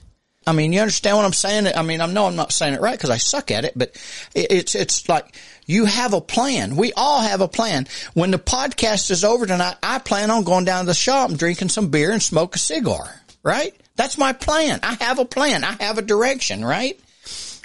I 0.47 0.53
mean, 0.53 0.75
you 0.75 0.81
understand 0.81 1.17
what 1.17 1.25
I'm 1.25 1.33
saying? 1.33 1.69
I 1.75 1.81
mean, 1.81 2.03
I 2.03 2.07
know 2.07 2.27
I'm 2.27 2.37
not 2.37 2.53
saying 2.53 2.75
it 2.75 2.83
right 2.83 2.99
because 2.99 3.09
I 3.09 3.17
suck 3.17 3.51
at 3.51 3.65
it, 3.65 3.73
but 3.75 3.97
it's, 4.35 4.75
it's 4.75 5.09
like 5.09 5.35
you 5.65 5.87
have 5.87 6.13
a 6.13 6.21
plan. 6.21 6.77
We 6.77 6.93
all 6.93 7.23
have 7.23 7.41
a 7.41 7.49
plan. 7.49 7.87
When 8.13 8.31
the 8.31 8.39
podcast 8.39 9.11
is 9.11 9.25
over 9.25 9.47
tonight, 9.47 9.77
I 9.83 10.01
plan 10.01 10.31
on 10.31 10.45
going 10.45 10.67
down 10.67 10.85
to 10.85 10.89
the 10.89 10.95
shop 10.95 11.31
and 11.31 11.39
drinking 11.39 11.71
some 11.71 11.89
beer 11.89 12.13
and 12.13 12.23
smoke 12.23 12.57
a 12.57 12.59
cigar, 12.59 13.23
right? 13.43 13.75
That's 13.97 14.19
my 14.19 14.33
plan. 14.33 14.81
I 14.83 14.95
have 14.95 15.19
a 15.19 15.25
plan. 15.25 15.65
I 15.65 15.77
have 15.81 15.99
a 15.99 16.03
direction, 16.03 16.65
right? 16.65 16.99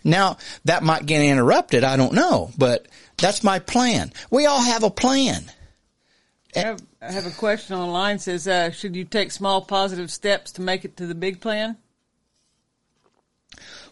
Now 0.03 0.37
that 0.65 0.83
might 0.83 1.05
get 1.05 1.21
interrupted. 1.21 1.83
I 1.83 1.97
don't 1.97 2.13
know, 2.13 2.51
but 2.57 2.87
that's 3.17 3.43
my 3.43 3.59
plan. 3.59 4.13
We 4.29 4.45
all 4.45 4.61
have 4.61 4.83
a 4.83 4.89
plan. 4.89 5.43
I 6.55 6.59
have, 6.59 6.81
I 7.01 7.11
have 7.11 7.25
a 7.27 7.31
question 7.31 7.75
online. 7.75 8.19
Says, 8.19 8.47
uh, 8.47 8.71
should 8.71 8.95
you 8.95 9.03
take 9.03 9.31
small 9.31 9.61
positive 9.61 10.11
steps 10.11 10.53
to 10.53 10.61
make 10.61 10.85
it 10.85 10.97
to 10.97 11.05
the 11.05 11.15
big 11.15 11.41
plan? 11.41 11.77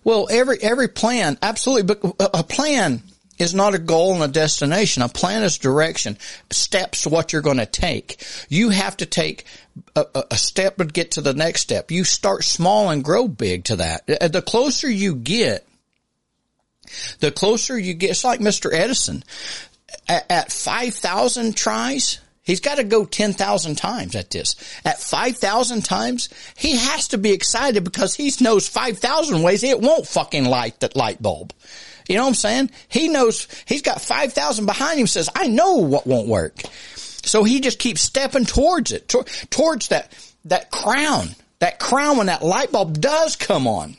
Well, 0.04 0.28
every 0.32 0.58
every 0.62 0.88
plan, 0.88 1.38
absolutely, 1.42 1.84
but 1.84 2.16
a 2.34 2.44
plan 2.44 3.04
is 3.38 3.54
not 3.54 3.76
a 3.76 3.80
goal 3.80 4.14
and 4.14 4.24
a 4.24 4.28
destination. 4.28 5.04
A 5.04 5.10
plan 5.10 5.44
is 5.44 5.58
direction, 5.58 6.18
steps 6.50 7.04
to 7.04 7.10
what 7.10 7.34
you're 7.34 7.42
going 7.42 7.58
to 7.58 7.66
take. 7.66 8.24
You 8.50 8.70
have 8.70 8.98
to 8.98 9.06
take 9.06 9.46
a, 9.96 10.06
a, 10.32 10.38
step 10.38 10.78
to 10.78 10.86
get 10.86 11.12
to 11.12 11.22
the 11.22 11.34
next 11.34 11.62
step. 11.62 11.92
You 11.92 12.04
start 12.04 12.44
small 12.44 12.90
and 12.90 13.04
grow 13.04 13.28
big 13.28 13.66
to 13.66 13.78
that. 13.78 14.10
Uh, 14.10 14.28
the 14.28 14.42
closer 14.42 14.90
you 14.90 15.16
get, 15.16 15.68
the 17.20 17.32
closer 17.32 17.78
you 17.78 17.94
get. 17.94 18.12
It's 18.12 18.24
like 18.24 18.40
Mr. 18.40 18.74
Edison. 18.74 19.24
At, 20.10 20.30
at 20.30 20.52
5,000 20.52 21.56
tries, 21.56 22.20
He's 22.48 22.62
got 22.62 22.76
to 22.76 22.86
go 22.86 23.04
10,000 23.04 23.76
times 23.76 24.16
at 24.16 24.30
this. 24.30 24.56
At 24.86 25.02
5,000 25.02 25.84
times, 25.84 26.30
he 26.56 26.78
has 26.78 27.10
to 27.10 27.18
be 27.18 27.34
excited 27.34 27.84
because 27.84 28.16
he 28.16 28.32
knows 28.40 28.70
5,000 28.70 29.44
ways 29.44 29.66
it 29.66 29.82
won't 29.82 30.08
fucking 30.08 30.46
light 30.46 30.80
that 30.80 30.96
light 30.96 31.22
bulb. 31.22 31.52
You 32.08 32.16
know 32.16 32.24
what 32.24 32.30
I'm 32.30 32.36
saying? 32.36 32.72
He 32.88 33.10
knows, 33.10 33.48
he's 33.66 33.82
got 33.82 34.02
5,000 34.02 34.66
behind 34.66 35.00
him 35.00 35.08
says, 35.08 35.30
I 35.36 35.48
know 35.48 35.76
what 35.76 36.08
won't 36.08 36.28
work. 36.28 36.56
So 36.96 37.44
he 37.44 37.60
just 37.60 37.80
keeps 37.80 38.02
stepping 38.02 38.46
towards 38.46 38.92
it, 38.92 39.10
to, 39.10 39.24
towards 39.50 39.90
that, 39.90 40.14
that 40.46 40.72
crown, 40.72 41.36
that 41.60 41.80
crown 41.80 42.18
when 42.18 42.28
that 42.28 42.44
light 42.44 42.72
bulb 42.72 43.02
does 43.02 43.36
come 43.36 43.68
on. 43.68 43.98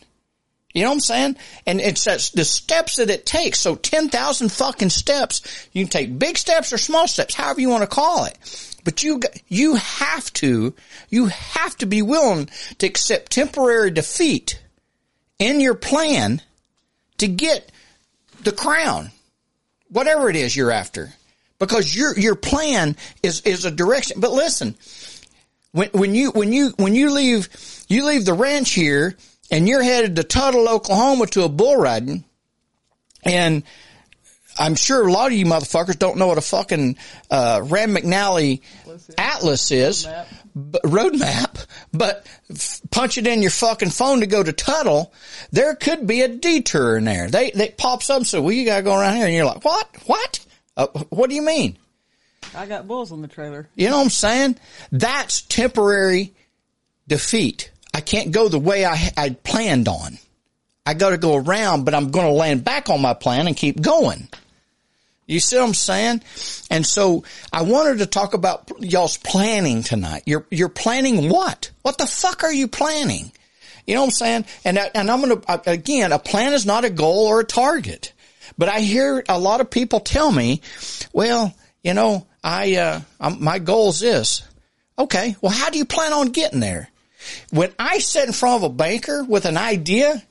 You 0.74 0.84
know 0.84 0.90
what 0.90 0.96
I'm 0.96 1.00
saying? 1.00 1.36
And 1.66 1.80
it's 1.80 2.04
the 2.30 2.44
steps 2.44 2.96
that 2.96 3.10
it 3.10 3.26
takes. 3.26 3.58
So 3.58 3.74
10,000 3.74 4.52
fucking 4.52 4.90
steps. 4.90 5.68
You 5.72 5.84
can 5.84 5.90
take 5.90 6.18
big 6.18 6.38
steps 6.38 6.72
or 6.72 6.78
small 6.78 7.08
steps, 7.08 7.34
however 7.34 7.60
you 7.60 7.68
want 7.68 7.82
to 7.82 7.88
call 7.88 8.26
it. 8.26 8.38
But 8.84 9.02
you, 9.02 9.20
you 9.48 9.74
have 9.74 10.32
to, 10.34 10.74
you 11.10 11.26
have 11.26 11.76
to 11.78 11.86
be 11.86 12.00
willing 12.02 12.48
to 12.78 12.86
accept 12.86 13.32
temporary 13.32 13.90
defeat 13.90 14.62
in 15.38 15.60
your 15.60 15.74
plan 15.74 16.42
to 17.18 17.28
get 17.28 17.70
the 18.48 18.56
crown, 18.56 19.10
whatever 19.88 20.30
it 20.30 20.36
is 20.36 20.56
you're 20.56 20.70
after, 20.70 21.12
because 21.58 21.94
your 21.94 22.18
your 22.18 22.34
plan 22.34 22.96
is 23.22 23.42
is 23.42 23.64
a 23.64 23.70
direction. 23.70 24.20
But 24.20 24.32
listen, 24.32 24.74
when 25.72 25.90
when 25.90 26.14
you 26.14 26.30
when 26.30 26.52
you 26.52 26.72
when 26.76 26.94
you 26.94 27.10
leave 27.12 27.48
you 27.88 28.06
leave 28.06 28.24
the 28.24 28.32
ranch 28.32 28.70
here 28.70 29.16
and 29.50 29.68
you're 29.68 29.82
headed 29.82 30.16
to 30.16 30.24
Tuttle, 30.24 30.68
Oklahoma 30.68 31.26
to 31.26 31.44
a 31.44 31.48
bull 31.48 31.76
riding, 31.76 32.24
and 33.22 33.64
I'm 34.58 34.74
sure 34.74 35.06
a 35.06 35.12
lot 35.12 35.26
of 35.26 35.34
you 35.34 35.44
motherfuckers 35.44 35.98
don't 35.98 36.16
know 36.16 36.26
what 36.26 36.38
a 36.38 36.42
fucking 36.42 36.96
uh, 37.30 37.60
Rand 37.64 37.94
McNally 37.96 38.62
atlas 39.18 39.70
is, 39.70 40.06
roadmap, 40.84 41.66
but 41.92 42.26
f- 42.50 42.80
punch 42.90 43.18
it 43.18 43.26
in 43.26 43.42
your 43.42 43.50
fucking 43.50 43.90
phone 43.90 44.20
to 44.20 44.26
go 44.26 44.42
to 44.42 44.52
Tuttle. 44.52 45.12
There 45.50 45.74
could 45.74 46.06
be 46.06 46.22
a 46.22 46.28
detour 46.28 46.96
in 46.96 47.04
there. 47.04 47.28
They 47.28 47.50
they 47.50 47.70
pops 47.70 48.10
up 48.10 48.18
and 48.18 48.26
say, 48.26 48.38
"Well, 48.38 48.52
you 48.52 48.64
gotta 48.64 48.82
go 48.82 48.98
around 48.98 49.16
here," 49.16 49.26
and 49.26 49.34
you're 49.34 49.44
like, 49.44 49.64
"What? 49.64 49.88
What? 50.06 50.46
Uh, 50.76 50.86
what 51.10 51.30
do 51.30 51.36
you 51.36 51.42
mean?" 51.42 51.76
I 52.54 52.66
got 52.66 52.86
bulls 52.88 53.12
on 53.12 53.22
the 53.22 53.28
trailer. 53.28 53.68
You 53.74 53.90
know 53.90 53.98
what 53.98 54.04
I'm 54.04 54.10
saying? 54.10 54.56
That's 54.92 55.42
temporary 55.42 56.32
defeat. 57.06 57.70
I 57.94 58.00
can't 58.00 58.32
go 58.32 58.48
the 58.48 58.58
way 58.58 58.84
I 58.84 59.10
I 59.16 59.30
planned 59.30 59.88
on. 59.88 60.18
I 60.86 60.94
got 60.94 61.10
to 61.10 61.18
go 61.18 61.36
around, 61.36 61.84
but 61.84 61.94
I'm 61.94 62.10
going 62.10 62.26
to 62.26 62.32
land 62.32 62.64
back 62.64 62.88
on 62.88 63.02
my 63.02 63.12
plan 63.12 63.46
and 63.46 63.54
keep 63.54 63.80
going. 63.82 64.28
You 65.28 65.40
see 65.40 65.56
what 65.56 65.66
I'm 65.66 65.74
saying? 65.74 66.22
And 66.70 66.86
so 66.86 67.22
I 67.52 67.62
wanted 67.62 67.98
to 67.98 68.06
talk 68.06 68.32
about 68.32 68.70
y'all's 68.80 69.18
planning 69.18 69.82
tonight. 69.82 70.22
You're, 70.24 70.46
you're 70.50 70.70
planning 70.70 71.28
what? 71.28 71.70
What 71.82 71.98
the 71.98 72.06
fuck 72.06 72.44
are 72.44 72.52
you 72.52 72.66
planning? 72.66 73.30
You 73.86 73.94
know 73.94 74.00
what 74.00 74.06
I'm 74.06 74.12
saying? 74.12 74.44
And, 74.64 74.78
and 74.78 75.10
I'm 75.10 75.20
going 75.20 75.40
to, 75.40 75.70
again, 75.70 76.12
a 76.12 76.18
plan 76.18 76.54
is 76.54 76.64
not 76.64 76.86
a 76.86 76.90
goal 76.90 77.26
or 77.26 77.40
a 77.40 77.44
target. 77.44 78.14
But 78.56 78.70
I 78.70 78.80
hear 78.80 79.22
a 79.28 79.38
lot 79.38 79.60
of 79.60 79.70
people 79.70 80.00
tell 80.00 80.32
me, 80.32 80.62
well, 81.12 81.54
you 81.82 81.92
know, 81.92 82.26
I, 82.42 82.76
uh, 82.76 83.00
I'm, 83.20 83.44
my 83.44 83.58
goal 83.58 83.90
is 83.90 84.00
this. 84.00 84.42
Okay. 84.98 85.36
Well, 85.42 85.52
how 85.52 85.68
do 85.68 85.78
you 85.78 85.84
plan 85.84 86.14
on 86.14 86.28
getting 86.28 86.60
there? 86.60 86.88
When 87.50 87.70
I 87.78 87.98
sit 87.98 88.26
in 88.26 88.32
front 88.32 88.64
of 88.64 88.70
a 88.70 88.74
banker 88.74 89.24
with 89.24 89.44
an 89.44 89.58
idea, 89.58 90.22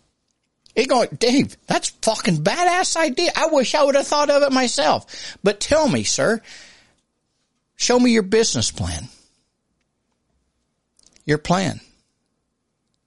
it 0.77 0.87
going, 0.87 1.09
Dave, 1.17 1.57
that's 1.65 1.89
fucking 1.89 2.43
badass 2.43 2.95
idea. 2.95 3.31
I 3.35 3.47
wish 3.47 3.73
I 3.73 3.83
would 3.83 3.95
have 3.95 4.07
thought 4.07 4.29
of 4.29 4.43
it 4.43 4.51
myself. 4.51 5.35
But 5.43 5.59
tell 5.59 5.89
me, 5.89 6.03
sir, 6.03 6.39
show 7.75 7.99
me 7.99 8.11
your 8.11 8.21
business 8.21 8.69
plan. 8.69 9.09
Your 11.25 11.39
plan. 11.39 11.81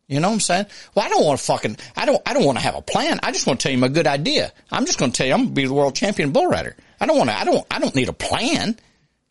You 0.08 0.18
know 0.18 0.28
what 0.28 0.34
I'm 0.34 0.40
saying? 0.40 0.66
Well, 0.96 1.06
I 1.06 1.08
don't 1.08 1.24
want 1.24 1.38
to 1.38 1.46
fucking, 1.46 1.76
I 1.96 2.06
don't, 2.06 2.20
I 2.26 2.34
don't 2.34 2.44
want 2.44 2.58
to 2.58 2.64
have 2.64 2.74
a 2.74 2.82
plan. 2.82 3.20
I 3.22 3.30
just 3.30 3.46
want 3.46 3.60
to 3.60 3.62
tell 3.62 3.72
you 3.72 3.78
my 3.78 3.86
good 3.86 4.08
idea. 4.08 4.52
I'm 4.72 4.84
just 4.84 4.98
going 4.98 5.12
to 5.12 5.16
tell 5.16 5.28
you 5.28 5.32
I'm 5.32 5.42
going 5.42 5.50
to 5.50 5.54
be 5.54 5.66
the 5.66 5.72
world 5.72 5.94
champion 5.94 6.32
bull 6.32 6.48
rider. 6.48 6.74
I 6.98 7.06
don't 7.06 7.16
want 7.16 7.30
to, 7.30 7.38
I 7.38 7.44
don't, 7.44 7.64
I 7.70 7.78
don't 7.78 7.94
need 7.94 8.08
a 8.08 8.12
plan. 8.12 8.76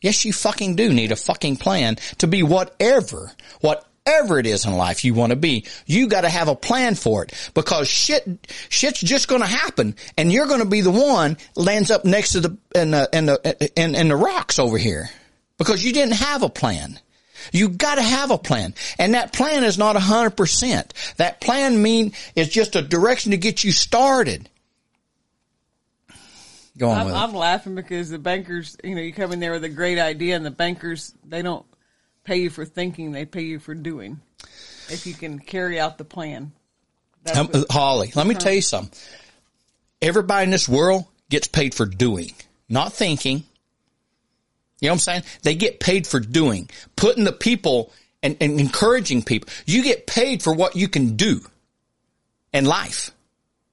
Yes, 0.02 0.24
you 0.24 0.32
fucking 0.32 0.78
do 0.78 0.94
need 0.94 1.12
a 1.12 1.18
fucking 1.18 1.58
plan 1.58 1.98
to 2.20 2.28
be 2.28 2.42
whatever, 2.42 3.34
what 3.60 3.86
whatever 4.10 4.40
it 4.40 4.48
is 4.48 4.66
in 4.66 4.74
life 4.74 5.06
you 5.06 5.14
want 5.14 5.32
to 5.32 5.36
be, 5.36 5.66
you 5.86 6.08
got 6.08 6.22
to 6.22 6.30
have 6.30 6.48
a 6.48 6.56
plan 6.56 6.96
for 6.96 7.24
it 7.24 7.52
because 7.54 7.88
shit, 7.88 8.26
shit's 8.70 9.02
just 9.02 9.28
going 9.28 9.42
to 9.42 9.48
happen 9.48 9.96
and 10.18 10.32
you're 10.32 10.48
going 10.48 10.62
to 10.62 10.66
be 10.66 10.82
the 10.82 10.92
one 10.92 11.38
lands 11.56 11.92
up 11.92 12.06
next 12.06 12.32
to 12.32 12.40
the, 12.40 12.58
in 12.74 12.92
the, 12.92 13.10
in 13.14 13.28
the, 13.28 13.72
in, 13.76 13.96
in 13.96 14.08
the 14.08 14.16
rocks 14.16 14.58
over 14.58 14.78
here 14.78 15.10
because 15.58 15.84
you 15.84 15.94
didn't 15.94 16.16
have 16.16 16.42
a 16.42 16.50
plan. 16.50 17.00
You 17.52 17.70
got 17.70 17.96
to 17.96 18.02
have 18.02 18.32
a 18.32 18.38
plan. 18.38 18.74
And 18.98 19.14
that 19.14 19.32
plan 19.32 19.64
is 19.64 19.78
not 19.78 19.96
a 19.96 20.00
hundred 20.00 20.32
percent. 20.32 20.94
That 21.18 21.40
plan 21.40 21.82
mean 21.82 22.14
is 22.36 22.50
just 22.50 22.76
a 22.76 22.82
direction 22.82 23.32
to 23.32 23.38
get 23.38 23.64
you 23.64 23.72
started. 23.72 24.50
Go 26.78 26.90
on 26.90 27.08
I'm, 27.08 27.14
I'm 27.14 27.34
laughing 27.34 27.76
because 27.76 28.10
the 28.10 28.20
bankers, 28.20 28.76
you 28.84 28.96
know, 28.96 29.02
you 29.02 29.14
come 29.14 29.32
in 29.32 29.40
there 29.40 29.52
with 29.52 29.64
a 29.64 29.70
great 29.70 30.00
idea 30.00 30.36
and 30.36 30.46
the 30.46 30.52
bankers, 30.52 31.14
they 31.26 31.42
don't 31.42 31.66
pay 32.30 32.38
you 32.38 32.52
for 32.52 32.64
thinking; 32.64 33.12
they 33.12 33.26
pay 33.26 33.42
you 33.42 33.58
for 33.58 33.74
doing. 33.74 34.20
If 34.88 35.08
you 35.08 35.16
can 35.16 35.40
carry 35.40 35.80
out 35.80 35.98
the 35.98 36.06
plan. 36.06 36.52
Um, 37.36 37.50
Holly, 37.72 38.12
let 38.14 38.28
me 38.28 38.36
tell 38.36 38.54
you 38.54 38.62
something. 38.62 38.98
Everybody 40.00 40.44
in 40.44 40.52
this 40.52 40.70
world 40.70 41.06
gets 41.30 41.48
paid 41.48 41.74
for 41.74 41.88
doing, 41.88 42.32
not 42.70 42.94
thinking. 42.94 43.44
You 44.80 44.88
know 44.88 44.90
what 44.90 44.94
I'm 44.94 45.00
saying? 45.00 45.24
They 45.42 45.56
get 45.56 45.80
paid 45.80 46.06
for 46.06 46.20
doing, 46.20 46.70
putting 46.96 47.24
the 47.24 47.34
people 47.34 47.92
and, 48.22 48.38
and 48.40 48.60
encouraging 48.60 49.24
people. 49.24 49.50
You 49.66 49.84
get 49.84 50.06
paid 50.06 50.44
for 50.44 50.54
what 50.54 50.76
you 50.76 50.88
can 50.88 51.16
do 51.16 51.42
in 52.54 52.64
life. 52.64 53.12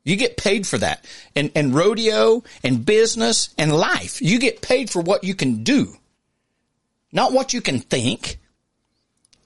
You 0.03 0.16
get 0.16 0.38
paid 0.38 0.66
for 0.66 0.79
that. 0.79 1.05
And, 1.37 1.53
and 1.55 1.75
rodeo 1.75 2.42
and 2.64 2.85
business 2.85 3.55
and 3.59 3.73
life. 3.73 4.21
You 4.23 4.38
get 4.38 4.62
paid 4.62 4.88
for 4.88 5.03
what 5.03 5.25
you 5.25 5.35
can 5.35 5.62
do. 5.62 5.95
Not 7.12 7.33
what 7.33 7.53
you 7.53 7.61
can 7.61 7.81
think. 7.81 8.38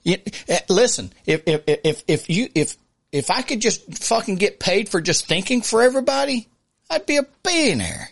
You, 0.03 0.17
eh, 0.47 0.59
listen, 0.69 1.11
if, 1.25 1.43
if, 1.45 1.61
if, 1.67 2.03
if 2.07 2.29
you, 2.29 2.49
if, 2.55 2.75
if 3.11 3.29
I 3.29 3.41
could 3.41 3.61
just 3.61 4.03
fucking 4.03 4.35
get 4.35 4.59
paid 4.59 4.89
for 4.89 5.01
just 5.01 5.27
thinking 5.27 5.61
for 5.61 5.81
everybody, 5.81 6.47
I'd 6.89 7.05
be 7.05 7.17
a 7.17 7.25
billionaire. 7.43 8.09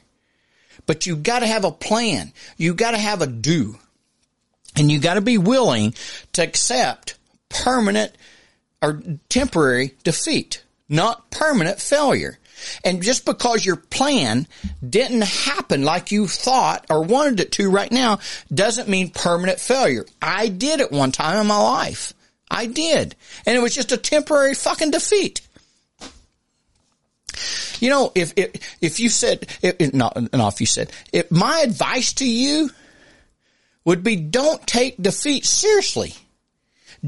But 0.85 1.05
you 1.05 1.15
gotta 1.15 1.47
have 1.47 1.65
a 1.65 1.71
plan. 1.71 2.31
You 2.57 2.73
gotta 2.73 2.97
have 2.97 3.21
a 3.21 3.27
do. 3.27 3.77
And 4.75 4.91
you 4.91 4.99
gotta 4.99 5.21
be 5.21 5.37
willing 5.37 5.93
to 6.33 6.43
accept 6.43 7.17
permanent 7.49 8.13
or 8.81 9.01
temporary 9.27 9.95
defeat, 10.03 10.63
not 10.87 11.29
permanent 11.31 11.79
failure. 11.79 12.37
And 12.83 13.03
just 13.03 13.25
because 13.25 13.65
your 13.65 13.75
plan 13.75 14.47
didn't 14.87 15.23
happen 15.23 15.83
like 15.83 16.11
you 16.11 16.27
thought 16.27 16.85
or 16.89 17.03
wanted 17.03 17.39
it 17.39 17.51
to 17.53 17.69
right 17.69 17.91
now 17.91 18.19
doesn't 18.53 18.89
mean 18.89 19.09
permanent 19.11 19.59
failure. 19.59 20.05
I 20.21 20.47
did 20.47 20.79
it 20.79 20.91
one 20.91 21.11
time 21.11 21.39
in 21.39 21.47
my 21.47 21.57
life. 21.57 22.13
I 22.49 22.65
did. 22.65 23.15
And 23.45 23.55
it 23.55 23.61
was 23.61 23.75
just 23.75 23.91
a 23.91 23.97
temporary 23.97 24.55
fucking 24.55 24.91
defeat. 24.91 25.41
You 27.79 27.89
know, 27.89 28.11
if, 28.15 28.33
if, 28.35 28.77
if 28.81 28.99
you 28.99 29.09
said, 29.09 29.47
if, 29.61 29.93
not, 29.93 30.33
not 30.33 30.53
if 30.53 30.59
you 30.59 30.67
said, 30.67 30.91
if 31.13 31.31
my 31.31 31.59
advice 31.59 32.13
to 32.13 32.29
you 32.29 32.69
would 33.85 34.03
be 34.03 34.15
don't 34.17 34.65
take 34.67 35.01
defeat 35.01 35.45
seriously. 35.45 36.13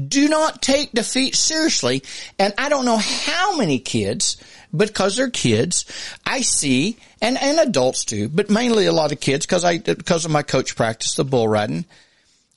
Do 0.08 0.28
not 0.28 0.62
take 0.62 0.92
defeat 0.92 1.34
seriously. 1.34 2.02
And 2.38 2.54
I 2.56 2.70
don't 2.70 2.86
know 2.86 2.96
how 2.96 3.56
many 3.56 3.78
kids 3.78 4.38
because 4.74 5.16
they're 5.16 5.30
kids, 5.30 5.84
I 6.26 6.40
see, 6.40 6.96
and, 7.20 7.40
and 7.40 7.58
adults 7.58 8.04
too, 8.04 8.28
but 8.28 8.50
mainly 8.50 8.86
a 8.86 8.92
lot 8.92 9.12
of 9.12 9.20
kids 9.20 9.46
because 9.46 9.64
I, 9.64 9.78
because 9.78 10.24
of 10.24 10.30
my 10.30 10.42
coach 10.42 10.76
practice, 10.76 11.14
the 11.14 11.24
bull 11.24 11.48
riding, 11.48 11.84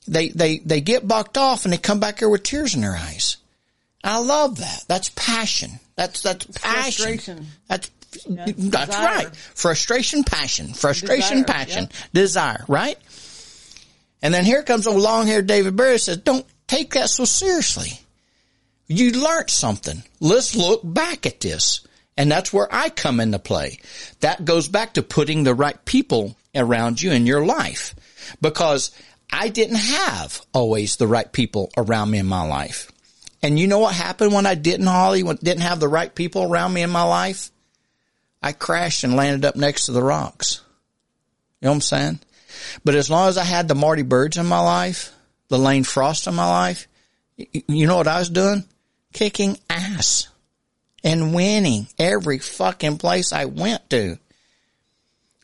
they, 0.08 0.28
they, 0.30 0.58
they 0.58 0.80
get 0.80 1.06
bucked 1.06 1.36
off 1.36 1.64
and 1.64 1.72
they 1.72 1.78
come 1.78 2.00
back 2.00 2.20
here 2.20 2.28
with 2.28 2.42
tears 2.42 2.74
in 2.74 2.80
their 2.80 2.96
eyes. 2.96 3.36
I 4.02 4.18
love 4.18 4.58
that. 4.58 4.84
That's 4.88 5.10
passion. 5.10 5.72
That's, 5.96 6.22
that's 6.22 6.46
passion. 6.58 7.46
That's, 7.66 7.90
yeah, 8.26 8.44
that's 8.46 8.86
desire. 8.86 9.04
right. 9.04 9.36
Frustration, 9.36 10.24
passion, 10.24 10.72
frustration, 10.72 11.42
desire, 11.42 11.44
passion, 11.44 11.88
desire, 12.14 12.64
right? 12.68 12.98
And 14.22 14.32
then 14.32 14.44
here 14.44 14.62
comes 14.62 14.86
a 14.86 14.90
long 14.90 15.26
haired 15.26 15.46
David 15.46 15.76
Berry 15.76 15.98
says, 15.98 16.18
don't 16.18 16.46
take 16.66 16.94
that 16.94 17.10
so 17.10 17.24
seriously. 17.24 18.00
You 18.86 19.12
learned 19.12 19.50
something. 19.50 20.02
Let's 20.20 20.54
look 20.54 20.80
back 20.84 21.26
at 21.26 21.40
this. 21.40 21.86
And 22.16 22.30
that's 22.30 22.52
where 22.52 22.68
I 22.70 22.88
come 22.88 23.20
into 23.20 23.38
play. 23.38 23.78
That 24.20 24.44
goes 24.44 24.68
back 24.68 24.94
to 24.94 25.02
putting 25.02 25.44
the 25.44 25.54
right 25.54 25.82
people 25.84 26.36
around 26.54 27.00
you 27.02 27.12
in 27.12 27.26
your 27.26 27.44
life 27.44 27.94
because 28.40 28.90
I 29.30 29.48
didn't 29.48 29.76
have 29.76 30.40
always 30.54 30.96
the 30.96 31.06
right 31.06 31.30
people 31.30 31.70
around 31.76 32.10
me 32.10 32.18
in 32.18 32.26
my 32.26 32.46
life. 32.46 32.90
And 33.42 33.58
you 33.58 33.66
know 33.66 33.80
what 33.80 33.94
happened 33.94 34.32
when 34.32 34.46
I 34.46 34.54
didn't, 34.54 34.86
Holly, 34.86 35.22
when 35.22 35.36
didn't 35.36 35.62
have 35.62 35.78
the 35.78 35.88
right 35.88 36.12
people 36.12 36.42
around 36.42 36.72
me 36.72 36.82
in 36.82 36.90
my 36.90 37.02
life? 37.02 37.50
I 38.42 38.52
crashed 38.52 39.04
and 39.04 39.14
landed 39.14 39.44
up 39.44 39.56
next 39.56 39.86
to 39.86 39.92
the 39.92 40.02
rocks. 40.02 40.62
You 41.60 41.66
know 41.66 41.72
what 41.72 41.76
I'm 41.76 41.80
saying? 41.82 42.20
But 42.84 42.94
as 42.94 43.10
long 43.10 43.28
as 43.28 43.36
I 43.36 43.44
had 43.44 43.68
the 43.68 43.74
Marty 43.74 44.02
Birds 44.02 44.38
in 44.38 44.46
my 44.46 44.60
life, 44.60 45.12
the 45.48 45.58
Lane 45.58 45.84
Frost 45.84 46.26
in 46.26 46.34
my 46.34 46.48
life, 46.48 46.88
you 47.36 47.86
know 47.86 47.96
what 47.96 48.08
I 48.08 48.18
was 48.18 48.30
doing? 48.30 48.64
Kicking 49.12 49.58
ass 49.68 50.28
and 51.06 51.32
winning 51.32 51.86
every 52.00 52.38
fucking 52.38 52.98
place 52.98 53.32
I 53.32 53.44
went 53.44 53.88
to. 53.90 54.18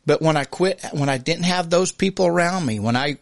But 0.05 0.21
when 0.21 0.35
I 0.35 0.43
quit, 0.43 0.83
when 0.91 1.07
I 1.07 1.17
didn't 1.17 1.45
have 1.45 1.69
those 1.69 1.93
people 1.93 2.27
around 2.27 2.65
me, 2.65 2.79
when 2.79 2.97
I, 2.97 3.17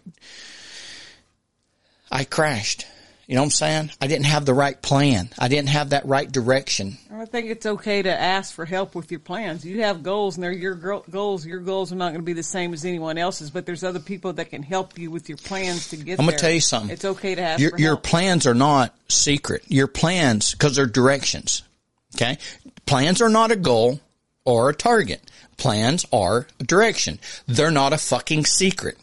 I 2.12 2.23
crashed. 2.23 2.88
You 3.27 3.36
know 3.36 3.41
what 3.43 3.45
I'm 3.45 3.51
saying? 3.51 3.91
I 4.01 4.08
didn't 4.08 4.25
have 4.25 4.45
the 4.45 4.56
right 4.56 4.82
plan. 4.82 5.30
I 5.39 5.47
didn't 5.47 5.69
have 5.69 5.91
that 5.91 6.06
right 6.08 6.30
direction. 6.30 6.97
I 7.13 7.25
think 7.25 7.49
it's 7.49 7.65
okay 7.65 8.01
to 8.01 8.10
ask 8.10 8.54
for 8.54 8.65
help 8.65 8.95
with 8.95 9.12
your 9.12 9.21
plans. 9.21 9.63
You 9.63 9.84
have 9.84 10.01
goals 10.01 10.36
and 10.36 10.43
they're 10.43 10.51
your 10.51 10.73
goals. 10.75 11.45
Your 11.45 11.60
goals 11.60 11.93
are 11.93 11.95
not 11.95 12.10
going 12.10 12.21
to 12.21 12.25
be 12.25 12.34
the 12.34 12.43
same 12.43 12.73
as 12.73 12.84
anyone 12.84 13.19
else's, 13.19 13.51
but 13.51 13.67
there's 13.67 13.84
other 13.84 13.99
people 13.99 14.34
that 14.34 14.49
can 14.49 14.63
help 14.63 14.97
you 14.97 15.12
with 15.12 15.30
your 15.30 15.38
plans 15.38 15.91
to 15.91 15.97
get 15.97 16.06
there. 16.06 16.15
I'm 16.17 16.25
going 16.25 16.38
to 16.38 16.41
tell 16.41 16.51
you 16.51 16.60
something. 16.60 16.89
It's 16.89 17.06
okay 17.06 17.36
to 17.36 17.41
ask 17.41 17.62
your, 17.62 17.77
your 17.77 17.95
plans 17.95 18.47
are 18.47 18.56
not 18.56 18.93
secret. 19.08 19.63
Your 19.67 19.88
plans, 19.88 20.56
cause 20.56 20.75
they're 20.75 20.88
directions. 20.88 21.62
Okay. 22.15 22.38
Plans 22.86 23.21
are 23.21 23.30
not 23.30 23.52
a 23.52 23.56
goal 23.56 24.00
or 24.45 24.69
a 24.69 24.76
target. 24.76 25.21
Plans 25.58 26.06
are 26.12 26.47
a 26.60 26.63
direction. 26.63 27.19
They're 27.47 27.71
not 27.71 27.93
a 27.93 27.97
fucking 27.97 28.45
secret. 28.45 28.97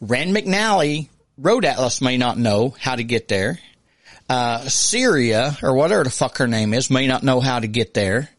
Rand 0.00 0.34
McNally, 0.34 1.08
Road 1.38 1.64
Atlas 1.64 2.00
may 2.00 2.16
not 2.16 2.38
know 2.38 2.74
how 2.78 2.96
to 2.96 3.04
get 3.04 3.28
there. 3.28 3.58
Uh, 4.28 4.60
Siri, 4.68 5.34
or 5.34 5.74
whatever 5.74 6.04
the 6.04 6.10
fuck 6.10 6.38
her 6.38 6.46
name 6.46 6.72
is, 6.74 6.90
may 6.90 7.06
not 7.06 7.22
know 7.22 7.40
how 7.40 7.58
to 7.58 7.66
get 7.66 7.94
there. 7.94 8.30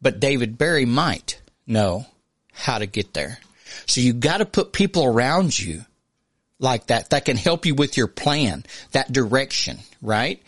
But 0.00 0.20
David 0.20 0.58
Barry 0.58 0.84
might 0.84 1.40
know 1.66 2.06
how 2.52 2.78
to 2.78 2.86
get 2.86 3.14
there. 3.14 3.38
So 3.86 4.00
you 4.00 4.12
gotta 4.12 4.44
put 4.44 4.72
people 4.72 5.04
around 5.04 5.58
you 5.58 5.84
like 6.58 6.88
that 6.88 7.10
that 7.10 7.24
can 7.24 7.36
help 7.36 7.66
you 7.66 7.74
with 7.74 7.96
your 7.96 8.08
plan, 8.08 8.64
that 8.92 9.12
direction, 9.12 9.78
right? 10.02 10.42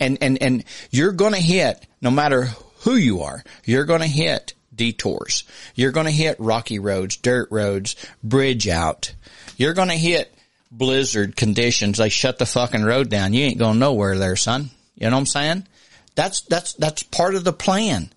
and, 0.00 0.18
and, 0.20 0.42
and 0.42 0.64
you're 0.90 1.12
going 1.12 1.32
to 1.32 1.40
hit, 1.40 1.84
no 2.00 2.10
matter 2.10 2.48
who 2.80 2.94
you 2.94 3.22
are, 3.22 3.42
you're 3.64 3.84
going 3.84 4.00
to 4.00 4.06
hit 4.06 4.54
detours. 4.74 5.44
You're 5.74 5.92
going 5.92 6.06
to 6.06 6.12
hit 6.12 6.36
rocky 6.38 6.78
roads, 6.78 7.16
dirt 7.16 7.48
roads, 7.50 7.96
bridge 8.22 8.68
out. 8.68 9.14
You're 9.56 9.74
going 9.74 9.88
to 9.88 9.94
hit 9.94 10.34
blizzard 10.70 11.36
conditions. 11.36 11.98
They 11.98 12.08
shut 12.08 12.38
the 12.38 12.46
fucking 12.46 12.84
road 12.84 13.08
down. 13.08 13.32
You 13.32 13.44
ain't 13.44 13.58
going 13.58 13.78
nowhere 13.78 14.18
there, 14.18 14.36
son. 14.36 14.70
You 14.96 15.08
know 15.08 15.16
what 15.16 15.20
I'm 15.20 15.26
saying? 15.26 15.66
That's, 16.14 16.42
that's, 16.42 16.74
that's 16.74 17.02
part 17.02 17.34
of 17.34 17.44
the 17.44 17.52
plan. 17.52 18.12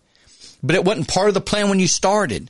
But 0.63 0.75
it 0.75 0.83
wasn't 0.83 1.07
part 1.07 1.27
of 1.27 1.33
the 1.35 1.41
plan 1.41 1.69
when 1.69 1.79
you 1.79 1.87
started. 1.87 2.49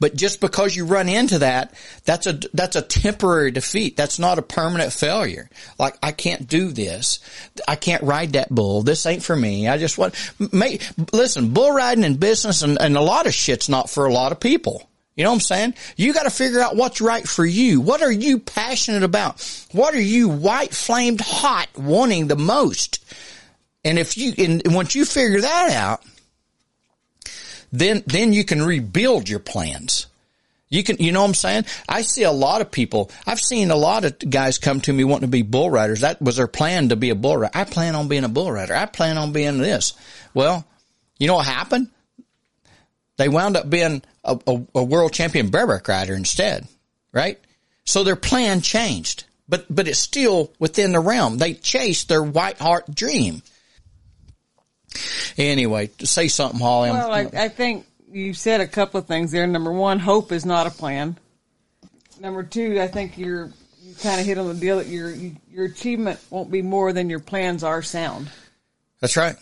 But 0.00 0.16
just 0.16 0.40
because 0.40 0.76
you 0.76 0.84
run 0.84 1.08
into 1.08 1.40
that, 1.40 1.74
that's 2.04 2.26
a, 2.26 2.40
that's 2.52 2.76
a 2.76 2.82
temporary 2.82 3.50
defeat. 3.50 3.96
That's 3.96 4.18
not 4.18 4.38
a 4.38 4.42
permanent 4.42 4.92
failure. 4.92 5.48
Like, 5.78 5.96
I 6.02 6.12
can't 6.12 6.48
do 6.48 6.68
this. 6.68 7.20
I 7.66 7.76
can't 7.76 8.02
ride 8.02 8.32
that 8.32 8.50
bull. 8.50 8.82
This 8.82 9.06
ain't 9.06 9.22
for 9.22 9.36
me. 9.36 9.68
I 9.68 9.78
just 9.78 9.98
want, 9.98 10.14
may, 10.52 10.80
listen, 11.12 11.52
bull 11.52 11.72
riding 11.72 12.04
in 12.04 12.16
business 12.16 12.62
and, 12.62 12.80
and 12.80 12.96
a 12.96 13.00
lot 13.00 13.26
of 13.26 13.34
shit's 13.34 13.68
not 13.68 13.90
for 13.90 14.06
a 14.06 14.12
lot 14.12 14.32
of 14.32 14.40
people. 14.40 14.88
You 15.18 15.24
know 15.24 15.30
what 15.30 15.36
I'm 15.36 15.40
saying? 15.40 15.74
You 15.96 16.12
got 16.12 16.22
to 16.22 16.30
figure 16.30 16.60
out 16.60 16.76
what's 16.76 17.00
right 17.00 17.26
for 17.26 17.44
you. 17.44 17.80
What 17.80 18.02
are 18.02 18.12
you 18.12 18.38
passionate 18.38 19.02
about? 19.02 19.66
What 19.72 19.92
are 19.94 20.00
you 20.00 20.28
white 20.28 20.72
flamed 20.72 21.20
hot 21.20 21.66
wanting 21.76 22.28
the 22.28 22.36
most? 22.36 23.04
And 23.84 23.98
if 23.98 24.16
you, 24.16 24.32
and 24.38 24.62
once 24.66 24.94
you 24.94 25.04
figure 25.04 25.40
that 25.40 25.72
out, 25.72 26.04
then, 27.72 28.02
then 28.06 28.32
you 28.32 28.44
can 28.44 28.62
rebuild 28.62 29.28
your 29.28 29.40
plans. 29.40 30.06
You 30.70 30.84
can, 30.84 30.98
you 30.98 31.12
know 31.12 31.22
what 31.22 31.28
I'm 31.28 31.34
saying? 31.34 31.64
I 31.88 32.02
see 32.02 32.24
a 32.24 32.32
lot 32.32 32.60
of 32.60 32.70
people, 32.70 33.10
I've 33.26 33.40
seen 33.40 33.70
a 33.70 33.76
lot 33.76 34.04
of 34.04 34.18
guys 34.18 34.58
come 34.58 34.80
to 34.82 34.92
me 34.92 35.02
wanting 35.02 35.28
to 35.28 35.30
be 35.30 35.42
bull 35.42 35.70
riders. 35.70 36.02
That 36.02 36.20
was 36.20 36.36
their 36.36 36.46
plan 36.46 36.90
to 36.90 36.96
be 36.96 37.10
a 37.10 37.14
bull 37.14 37.38
rider. 37.38 37.56
I 37.56 37.64
plan 37.64 37.94
on 37.94 38.08
being 38.08 38.24
a 38.24 38.28
bull 38.28 38.52
rider. 38.52 38.74
I 38.74 38.84
plan 38.86 39.16
on 39.16 39.32
being 39.32 39.58
this. 39.58 39.94
Well, 40.34 40.66
you 41.18 41.26
know 41.26 41.36
what 41.36 41.46
happened? 41.46 41.88
They 43.16 43.28
wound 43.28 43.56
up 43.56 43.68
being 43.70 44.02
a, 44.24 44.38
a, 44.46 44.62
a 44.74 44.84
world 44.84 45.12
champion 45.12 45.48
bareback 45.48 45.88
rider 45.88 46.14
instead, 46.14 46.68
right? 47.12 47.40
So 47.84 48.04
their 48.04 48.16
plan 48.16 48.60
changed, 48.60 49.24
but, 49.48 49.64
but 49.74 49.88
it's 49.88 49.98
still 49.98 50.52
within 50.58 50.92
the 50.92 51.00
realm. 51.00 51.38
They 51.38 51.54
chased 51.54 52.08
their 52.08 52.22
white 52.22 52.58
heart 52.58 52.94
dream. 52.94 53.42
Anyway, 55.36 55.90
say 56.00 56.28
something, 56.28 56.60
Holly. 56.60 56.90
Well, 56.90 57.12
I, 57.12 57.28
I 57.34 57.48
think 57.48 57.86
you 58.10 58.34
said 58.34 58.60
a 58.60 58.66
couple 58.66 59.00
of 59.00 59.06
things 59.06 59.30
there. 59.32 59.46
Number 59.46 59.72
one, 59.72 59.98
hope 59.98 60.32
is 60.32 60.44
not 60.44 60.66
a 60.66 60.70
plan. 60.70 61.16
Number 62.20 62.42
two, 62.42 62.80
I 62.80 62.88
think 62.88 63.16
you're 63.18 63.50
you 63.82 63.94
kind 63.94 64.20
of 64.20 64.26
hit 64.26 64.38
on 64.38 64.48
the 64.48 64.54
deal 64.54 64.78
that 64.78 64.86
your 64.86 65.10
your 65.10 65.66
achievement 65.66 66.20
won't 66.30 66.50
be 66.50 66.62
more 66.62 66.92
than 66.92 67.08
your 67.08 67.20
plans 67.20 67.62
are 67.62 67.82
sound. 67.82 68.30
That's 69.00 69.16
right. 69.16 69.36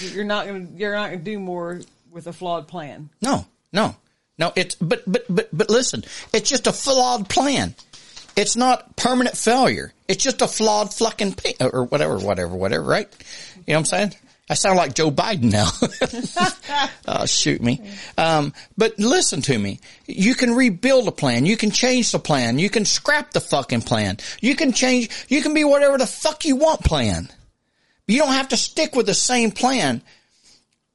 You're 0.00 0.24
not 0.24 0.46
gonna 0.46 0.66
you're 0.76 0.94
not 0.94 1.10
gonna 1.10 1.22
do 1.22 1.38
more 1.38 1.80
with 2.10 2.26
a 2.26 2.32
flawed 2.32 2.68
plan. 2.68 3.10
No, 3.20 3.46
no, 3.72 3.96
no. 4.38 4.52
It's 4.56 4.74
but 4.76 5.02
but 5.06 5.24
but 5.28 5.48
but 5.52 5.68
listen, 5.70 6.04
it's 6.32 6.48
just 6.48 6.66
a 6.66 6.72
flawed 6.72 7.28
plan. 7.28 7.74
It's 8.36 8.56
not 8.56 8.96
permanent 8.96 9.36
failure. 9.36 9.92
It's 10.08 10.22
just 10.22 10.42
a 10.42 10.46
flawed 10.46 10.92
fucking 10.92 11.36
or 11.60 11.84
whatever, 11.84 12.18
whatever, 12.18 12.54
whatever. 12.54 12.84
Right? 12.84 13.08
You 13.66 13.74
know 13.74 13.80
what 13.80 13.92
I'm 13.92 14.10
saying? 14.10 14.14
I 14.48 14.54
sound 14.54 14.76
like 14.76 14.94
Joe 14.94 15.10
Biden 15.10 15.50
now. 15.50 15.70
oh, 17.08 17.26
shoot 17.26 17.60
me. 17.60 17.80
Um, 18.16 18.52
but 18.78 18.96
listen 18.96 19.42
to 19.42 19.58
me. 19.58 19.80
You 20.06 20.36
can 20.36 20.54
rebuild 20.54 21.08
a 21.08 21.12
plan. 21.12 21.46
You 21.46 21.56
can 21.56 21.72
change 21.72 22.12
the 22.12 22.20
plan. 22.20 22.60
You 22.60 22.70
can 22.70 22.84
scrap 22.84 23.32
the 23.32 23.40
fucking 23.40 23.82
plan. 23.82 24.18
You 24.40 24.54
can 24.54 24.72
change, 24.72 25.10
you 25.28 25.42
can 25.42 25.52
be 25.52 25.64
whatever 25.64 25.98
the 25.98 26.06
fuck 26.06 26.44
you 26.44 26.54
want 26.54 26.84
plan. 26.84 27.28
You 28.06 28.18
don't 28.18 28.34
have 28.34 28.50
to 28.50 28.56
stick 28.56 28.94
with 28.94 29.06
the 29.06 29.14
same 29.14 29.50
plan, 29.50 30.00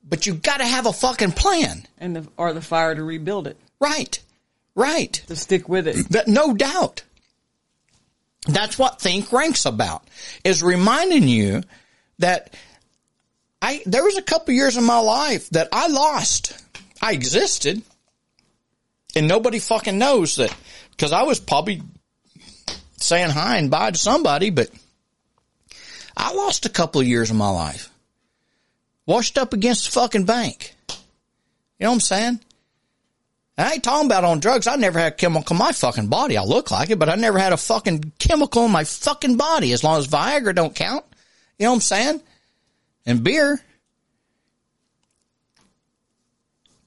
but 0.07 0.25
you 0.25 0.33
gotta 0.33 0.65
have 0.65 0.85
a 0.85 0.93
fucking 0.93 1.33
plan. 1.33 1.85
And 1.97 2.15
the 2.15 2.27
or 2.37 2.53
the 2.53 2.61
fire 2.61 2.95
to 2.95 3.03
rebuild 3.03 3.47
it. 3.47 3.57
Right. 3.81 4.17
Right. 4.75 5.11
To 5.27 5.35
stick 5.35 5.67
with 5.67 5.89
it. 5.89 6.07
That, 6.09 6.29
no 6.29 6.53
doubt. 6.53 7.03
That's 8.47 8.79
what 8.79 9.01
Think 9.01 9.31
Rank's 9.33 9.65
about, 9.65 10.07
is 10.45 10.63
reminding 10.63 11.27
you 11.27 11.63
that 12.21 12.55
I, 13.61 13.81
there 13.85 14.03
was 14.03 14.17
a 14.17 14.21
couple 14.21 14.53
years 14.53 14.77
in 14.77 14.83
my 14.83 14.99
life 14.99 15.49
that 15.51 15.69
I 15.71 15.87
lost. 15.87 16.57
I 17.01 17.13
existed. 17.13 17.81
And 19.15 19.27
nobody 19.27 19.59
fucking 19.59 19.97
knows 19.97 20.37
that, 20.37 20.55
cause 20.97 21.11
I 21.11 21.23
was 21.23 21.37
probably 21.37 21.81
saying 22.95 23.31
hi 23.31 23.57
and 23.57 23.69
bye 23.69 23.91
to 23.91 23.97
somebody, 23.97 24.51
but 24.51 24.69
I 26.15 26.33
lost 26.33 26.65
a 26.65 26.69
couple 26.69 27.01
of 27.01 27.07
years 27.07 27.29
of 27.29 27.35
my 27.35 27.49
life. 27.49 27.89
Washed 29.05 29.37
up 29.37 29.51
against 29.51 29.85
the 29.85 29.91
fucking 29.91 30.23
bank. 30.23 30.75
You 30.87 30.95
know 31.81 31.89
what 31.89 31.95
I'm 31.95 31.99
saying? 31.99 32.39
I 33.57 33.73
ain't 33.73 33.83
talking 33.83 34.05
about 34.05 34.23
on 34.23 34.39
drugs. 34.39 34.65
I 34.65 34.75
never 34.75 34.97
had 34.97 35.13
a 35.13 35.15
chemical 35.15 35.55
in 35.55 35.59
my 35.59 35.71
fucking 35.71 36.07
body. 36.07 36.37
I 36.37 36.43
look 36.43 36.71
like 36.71 36.89
it, 36.89 36.99
but 36.99 37.09
I 37.09 37.15
never 37.15 37.37
had 37.37 37.53
a 37.53 37.57
fucking 37.57 38.13
chemical 38.17 38.65
in 38.65 38.71
my 38.71 38.85
fucking 38.85 39.37
body 39.37 39.73
as 39.73 39.83
long 39.83 39.99
as 39.99 40.07
Viagra 40.07 40.55
don't 40.55 40.73
count. 40.73 41.05
You 41.61 41.65
know 41.65 41.73
what 41.73 41.75
I'm 41.75 41.81
saying? 41.81 42.21
And 43.05 43.23
beer. 43.23 43.61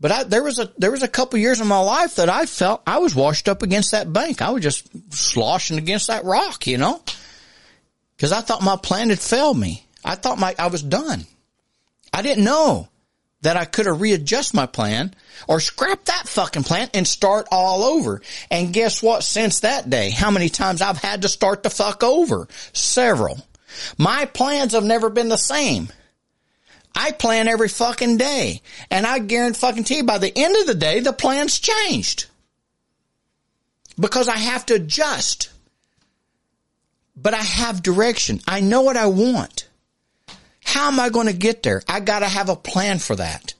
But 0.00 0.10
I, 0.10 0.24
there 0.24 0.42
was 0.42 0.58
a, 0.58 0.68
there 0.78 0.90
was 0.90 1.04
a 1.04 1.08
couple 1.08 1.38
years 1.38 1.60
in 1.60 1.68
my 1.68 1.78
life 1.78 2.16
that 2.16 2.28
I 2.28 2.46
felt 2.46 2.82
I 2.84 2.98
was 2.98 3.14
washed 3.14 3.48
up 3.48 3.62
against 3.62 3.92
that 3.92 4.12
bank. 4.12 4.42
I 4.42 4.50
was 4.50 4.64
just 4.64 5.14
sloshing 5.14 5.78
against 5.78 6.08
that 6.08 6.24
rock, 6.24 6.66
you 6.66 6.76
know? 6.76 7.00
Cause 8.18 8.32
I 8.32 8.40
thought 8.40 8.64
my 8.64 8.76
plan 8.76 9.10
had 9.10 9.20
failed 9.20 9.56
me. 9.56 9.86
I 10.04 10.16
thought 10.16 10.40
my, 10.40 10.56
I 10.58 10.66
was 10.66 10.82
done. 10.82 11.24
I 12.12 12.22
didn't 12.22 12.42
know 12.42 12.88
that 13.42 13.56
I 13.56 13.66
could 13.66 13.86
have 13.86 14.00
readjust 14.00 14.54
my 14.54 14.66
plan 14.66 15.14
or 15.46 15.60
scrap 15.60 16.04
that 16.06 16.28
fucking 16.28 16.64
plan 16.64 16.90
and 16.94 17.06
start 17.06 17.46
all 17.52 17.84
over. 17.84 18.22
And 18.50 18.72
guess 18.72 19.04
what? 19.04 19.22
Since 19.22 19.60
that 19.60 19.88
day, 19.88 20.10
how 20.10 20.32
many 20.32 20.48
times 20.48 20.82
I've 20.82 20.98
had 20.98 21.22
to 21.22 21.28
start 21.28 21.62
the 21.62 21.70
fuck 21.70 22.02
over? 22.02 22.48
Several. 22.72 23.38
My 23.98 24.24
plans 24.26 24.72
have 24.72 24.84
never 24.84 25.10
been 25.10 25.28
the 25.28 25.36
same. 25.36 25.88
I 26.94 27.10
plan 27.10 27.48
every 27.48 27.68
fucking 27.68 28.18
day. 28.18 28.62
And 28.90 29.06
I 29.06 29.18
guarantee 29.18 29.58
fucking 29.58 29.84
you 29.88 30.04
by 30.04 30.18
the 30.18 30.32
end 30.36 30.56
of 30.56 30.66
the 30.66 30.74
day, 30.74 31.00
the 31.00 31.12
plan's 31.12 31.58
changed. 31.58 32.26
Because 33.98 34.28
I 34.28 34.36
have 34.36 34.66
to 34.66 34.74
adjust. 34.74 35.50
But 37.16 37.34
I 37.34 37.42
have 37.42 37.82
direction. 37.82 38.40
I 38.46 38.60
know 38.60 38.82
what 38.82 38.96
I 38.96 39.06
want. 39.06 39.68
How 40.64 40.88
am 40.88 40.98
I 40.98 41.10
going 41.10 41.26
to 41.26 41.32
get 41.32 41.62
there? 41.62 41.82
I 41.88 42.00
got 42.00 42.20
to 42.20 42.28
have 42.28 42.48
a 42.48 42.56
plan 42.56 42.98
for 42.98 43.16
that. 43.16 43.54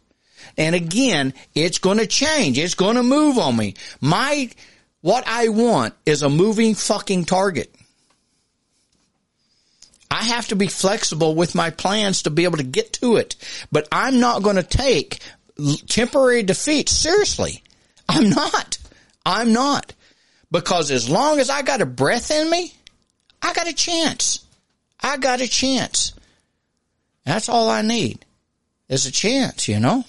And 0.57 0.74
again, 0.74 1.35
it's 1.55 1.79
going 1.79 1.98
to 1.98 2.07
change. 2.07 2.59
It's 2.59 2.74
going 2.74 2.96
to 2.96 3.03
move 3.03 3.38
on 3.38 3.57
me. 3.57 3.74
My, 4.00 4.50
what 5.00 5.24
I 5.27 5.48
want 5.48 5.94
is 6.07 6.22
a 6.22 6.31
moving 6.31 6.74
fucking 6.74 7.24
target. 7.24 7.74
I 10.14 10.22
have 10.22 10.46
to 10.48 10.57
be 10.57 10.68
flexible 10.68 11.35
with 11.35 11.57
my 11.57 11.70
plans 11.70 12.22
to 12.22 12.31
be 12.31 12.44
able 12.44 12.59
to 12.59 12.62
get 12.62 12.92
to 12.94 13.16
it. 13.16 13.35
But 13.72 13.88
I'm 13.90 14.20
not 14.20 14.44
going 14.44 14.55
to 14.55 14.62
take 14.62 15.18
temporary 15.88 16.44
defeat 16.44 16.88
seriously. 16.88 17.64
I'm 18.09 18.31
not. 18.31 18.79
I'm 19.27 19.53
not. 19.53 19.92
Because 20.53 20.92
as 20.92 21.11
long 21.11 21.40
as 21.40 21.50
I 21.50 21.62
got 21.62 21.81
a 21.81 21.87
breath 21.87 22.31
in 22.31 22.48
me, 22.48 22.72
I 23.42 23.53
got 23.55 23.66
a 23.66 23.72
chance. 23.72 24.46
I 25.00 25.16
got 25.16 25.40
a 25.40 25.48
chance. 25.48 26.12
That's 27.24 27.48
all 27.48 27.68
I 27.68 27.83
need 27.83 28.24
is 28.88 29.07
a 29.07 29.11
chance, 29.11 29.66
you 29.66 29.81
know? 29.81 30.05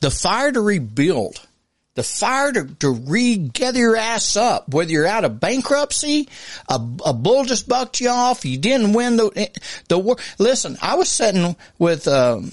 The 0.00 0.10
fire 0.10 0.50
to 0.50 0.62
rebuild, 0.62 1.46
the 1.94 2.02
fire 2.02 2.52
to, 2.52 2.64
to 2.80 2.90
regather 2.90 3.78
your 3.78 3.96
ass 3.96 4.36
up, 4.36 4.68
whether 4.68 4.90
you're 4.90 5.06
out 5.06 5.24
of 5.24 5.40
bankruptcy, 5.40 6.28
a, 6.68 6.74
a 7.04 7.12
bull 7.12 7.44
just 7.44 7.68
bucked 7.68 8.00
you 8.00 8.08
off, 8.08 8.44
you 8.44 8.58
didn't 8.58 8.92
win 8.92 9.16
the, 9.16 9.50
the 9.88 9.98
war. 9.98 10.16
Listen, 10.38 10.76
I 10.82 10.96
was 10.96 11.08
sitting 11.08 11.56
with, 11.78 12.08
um, 12.08 12.50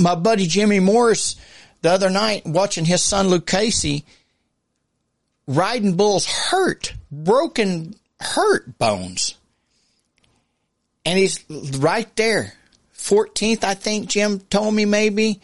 my 0.00 0.14
buddy 0.14 0.46
Jimmy 0.46 0.80
Morris 0.80 1.36
the 1.82 1.90
other 1.90 2.08
night 2.08 2.46
watching 2.46 2.86
his 2.86 3.02
son 3.02 3.28
Luke 3.28 3.46
Casey 3.46 4.06
riding 5.46 5.96
bulls 5.96 6.24
hurt, 6.24 6.94
broken, 7.10 7.94
hurt 8.18 8.78
bones 8.78 9.34
and 11.04 11.18
he's 11.18 11.44
right 11.78 12.14
there. 12.16 12.54
14th, 12.96 13.64
I 13.64 13.74
think 13.74 14.08
Jim 14.08 14.40
told 14.40 14.74
me 14.74 14.84
maybe. 14.84 15.40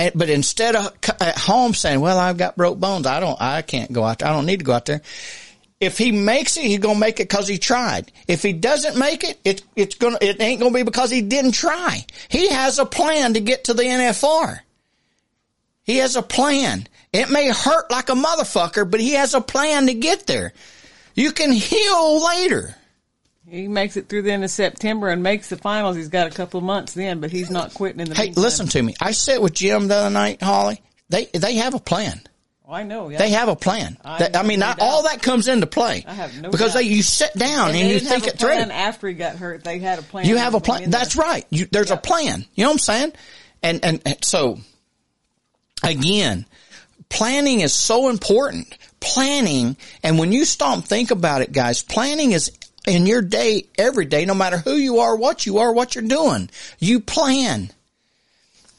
And, 0.00 0.12
but 0.14 0.30
instead 0.30 0.76
of 0.76 0.94
at 1.20 1.36
home 1.36 1.74
saying, 1.74 2.00
well, 2.00 2.18
I've 2.18 2.38
got 2.38 2.56
broke 2.56 2.80
bones. 2.80 3.06
I 3.06 3.20
don't, 3.20 3.38
I 3.38 3.60
can't 3.60 3.92
go 3.92 4.02
out 4.02 4.20
there. 4.20 4.28
I 4.28 4.32
don't 4.32 4.46
need 4.46 4.60
to 4.60 4.64
go 4.64 4.72
out 4.72 4.86
there. 4.86 5.02
If 5.78 5.98
he 5.98 6.10
makes 6.10 6.56
it, 6.56 6.64
he's 6.64 6.78
going 6.78 6.94
to 6.94 7.00
make 7.00 7.20
it 7.20 7.28
because 7.28 7.46
he 7.46 7.58
tried. 7.58 8.10
If 8.26 8.42
he 8.42 8.54
doesn't 8.54 8.98
make 8.98 9.24
it, 9.24 9.38
it 9.44 9.62
it's 9.76 9.96
going 9.96 10.16
to, 10.16 10.26
it 10.26 10.40
ain't 10.40 10.58
going 10.58 10.72
to 10.72 10.78
be 10.78 10.84
because 10.84 11.10
he 11.10 11.20
didn't 11.20 11.52
try. 11.52 12.06
He 12.30 12.48
has 12.48 12.78
a 12.78 12.86
plan 12.86 13.34
to 13.34 13.40
get 13.40 13.64
to 13.64 13.74
the 13.74 13.82
NFR. 13.82 14.60
He 15.82 15.98
has 15.98 16.16
a 16.16 16.22
plan. 16.22 16.88
It 17.12 17.28
may 17.28 17.50
hurt 17.50 17.90
like 17.90 18.08
a 18.08 18.14
motherfucker, 18.14 18.90
but 18.90 19.00
he 19.00 19.12
has 19.12 19.34
a 19.34 19.42
plan 19.42 19.86
to 19.88 19.94
get 19.94 20.26
there. 20.26 20.54
You 21.14 21.32
can 21.32 21.52
heal 21.52 22.24
later. 22.24 22.74
He 23.50 23.66
makes 23.68 23.96
it 23.96 24.08
through 24.08 24.22
the 24.22 24.32
end 24.32 24.44
of 24.44 24.50
September 24.50 25.08
and 25.08 25.22
makes 25.22 25.48
the 25.48 25.56
finals. 25.56 25.96
He's 25.96 26.08
got 26.08 26.26
a 26.26 26.30
couple 26.30 26.58
of 26.58 26.64
months 26.64 26.92
then, 26.94 27.20
but 27.20 27.30
he's 27.30 27.50
not 27.50 27.74
quitting 27.74 28.00
in 28.00 28.08
the 28.08 28.14
Hey, 28.14 28.26
meantime. 28.26 28.42
listen 28.42 28.68
to 28.68 28.82
me. 28.82 28.94
I 29.00 29.10
sat 29.12 29.42
with 29.42 29.54
Jim 29.54 29.88
the 29.88 29.96
other 29.96 30.10
night, 30.10 30.40
Holly. 30.42 30.80
They 31.08 31.26
they 31.26 31.54
have 31.56 31.74
a 31.74 31.80
plan. 31.80 32.20
Oh, 32.68 32.72
I 32.72 32.84
know. 32.84 33.08
Yeah. 33.08 33.18
They 33.18 33.30
have 33.30 33.48
a 33.48 33.56
plan. 33.56 33.98
I 34.04 34.18
That- 34.20 34.36
I, 34.36 34.44
mean, 34.44 34.60
no 34.60 34.66
doubt. 34.66 34.78
all 34.80 35.02
that 35.02 35.20
comes 35.20 35.48
into 35.48 35.66
play. 35.66 36.04
I 36.06 36.14
have 36.14 36.40
no 36.40 36.50
because 36.50 36.74
doubt. 36.74 36.78
they, 36.82 36.86
you 36.86 37.02
sit 37.02 37.34
down 37.34 37.70
and, 37.70 37.78
And 37.78 37.88
you 37.90 37.98
think 37.98 38.28
it 38.28 38.38
through. 38.38 38.50
plan 38.50 38.70
after 38.70 39.08
he 39.08 39.14
got 39.14 39.34
hurt. 39.34 39.64
They 39.64 39.80
had 39.80 39.98
a 39.98 40.02
plan. 40.02 40.26
You 40.26 40.36
have 40.36 40.54
a 40.54 40.60
plan. 40.60 40.88
That's 40.88 41.16
there. 41.16 41.26
right. 41.26 41.44
You, 41.50 41.66
there's 41.66 41.90
a 41.90 41.96
plan. 41.96 42.46
You 42.54 42.62
know 42.64 42.70
what 42.70 42.74
I'm 42.74 42.78
saying? 42.78 43.12
And, 43.64 43.84
and, 43.84 44.00
and 44.06 44.24
so 44.24 44.60
again, 45.82 46.46
planning 47.08 47.60
is 47.60 47.72
so 47.72 48.08
important. 48.08 48.76
Planning, 49.00 49.76
and 50.02 50.18
when 50.18 50.30
you 50.30 50.44
stop 50.44 50.74
and 50.74 50.84
think 50.84 51.10
about 51.10 51.40
it, 51.40 51.52
guys, 51.52 51.82
planning 51.82 52.32
is 52.32 52.52
in 52.86 53.06
your 53.06 53.22
day, 53.22 53.66
every 53.78 54.06
day, 54.06 54.24
no 54.24 54.34
matter 54.34 54.58
who 54.58 54.74
you 54.74 54.98
are, 55.00 55.16
what 55.16 55.46
you 55.46 55.58
are, 55.58 55.72
what 55.72 55.94
you're 55.94 56.04
doing. 56.04 56.50
You 56.78 57.00
plan. 57.00 57.70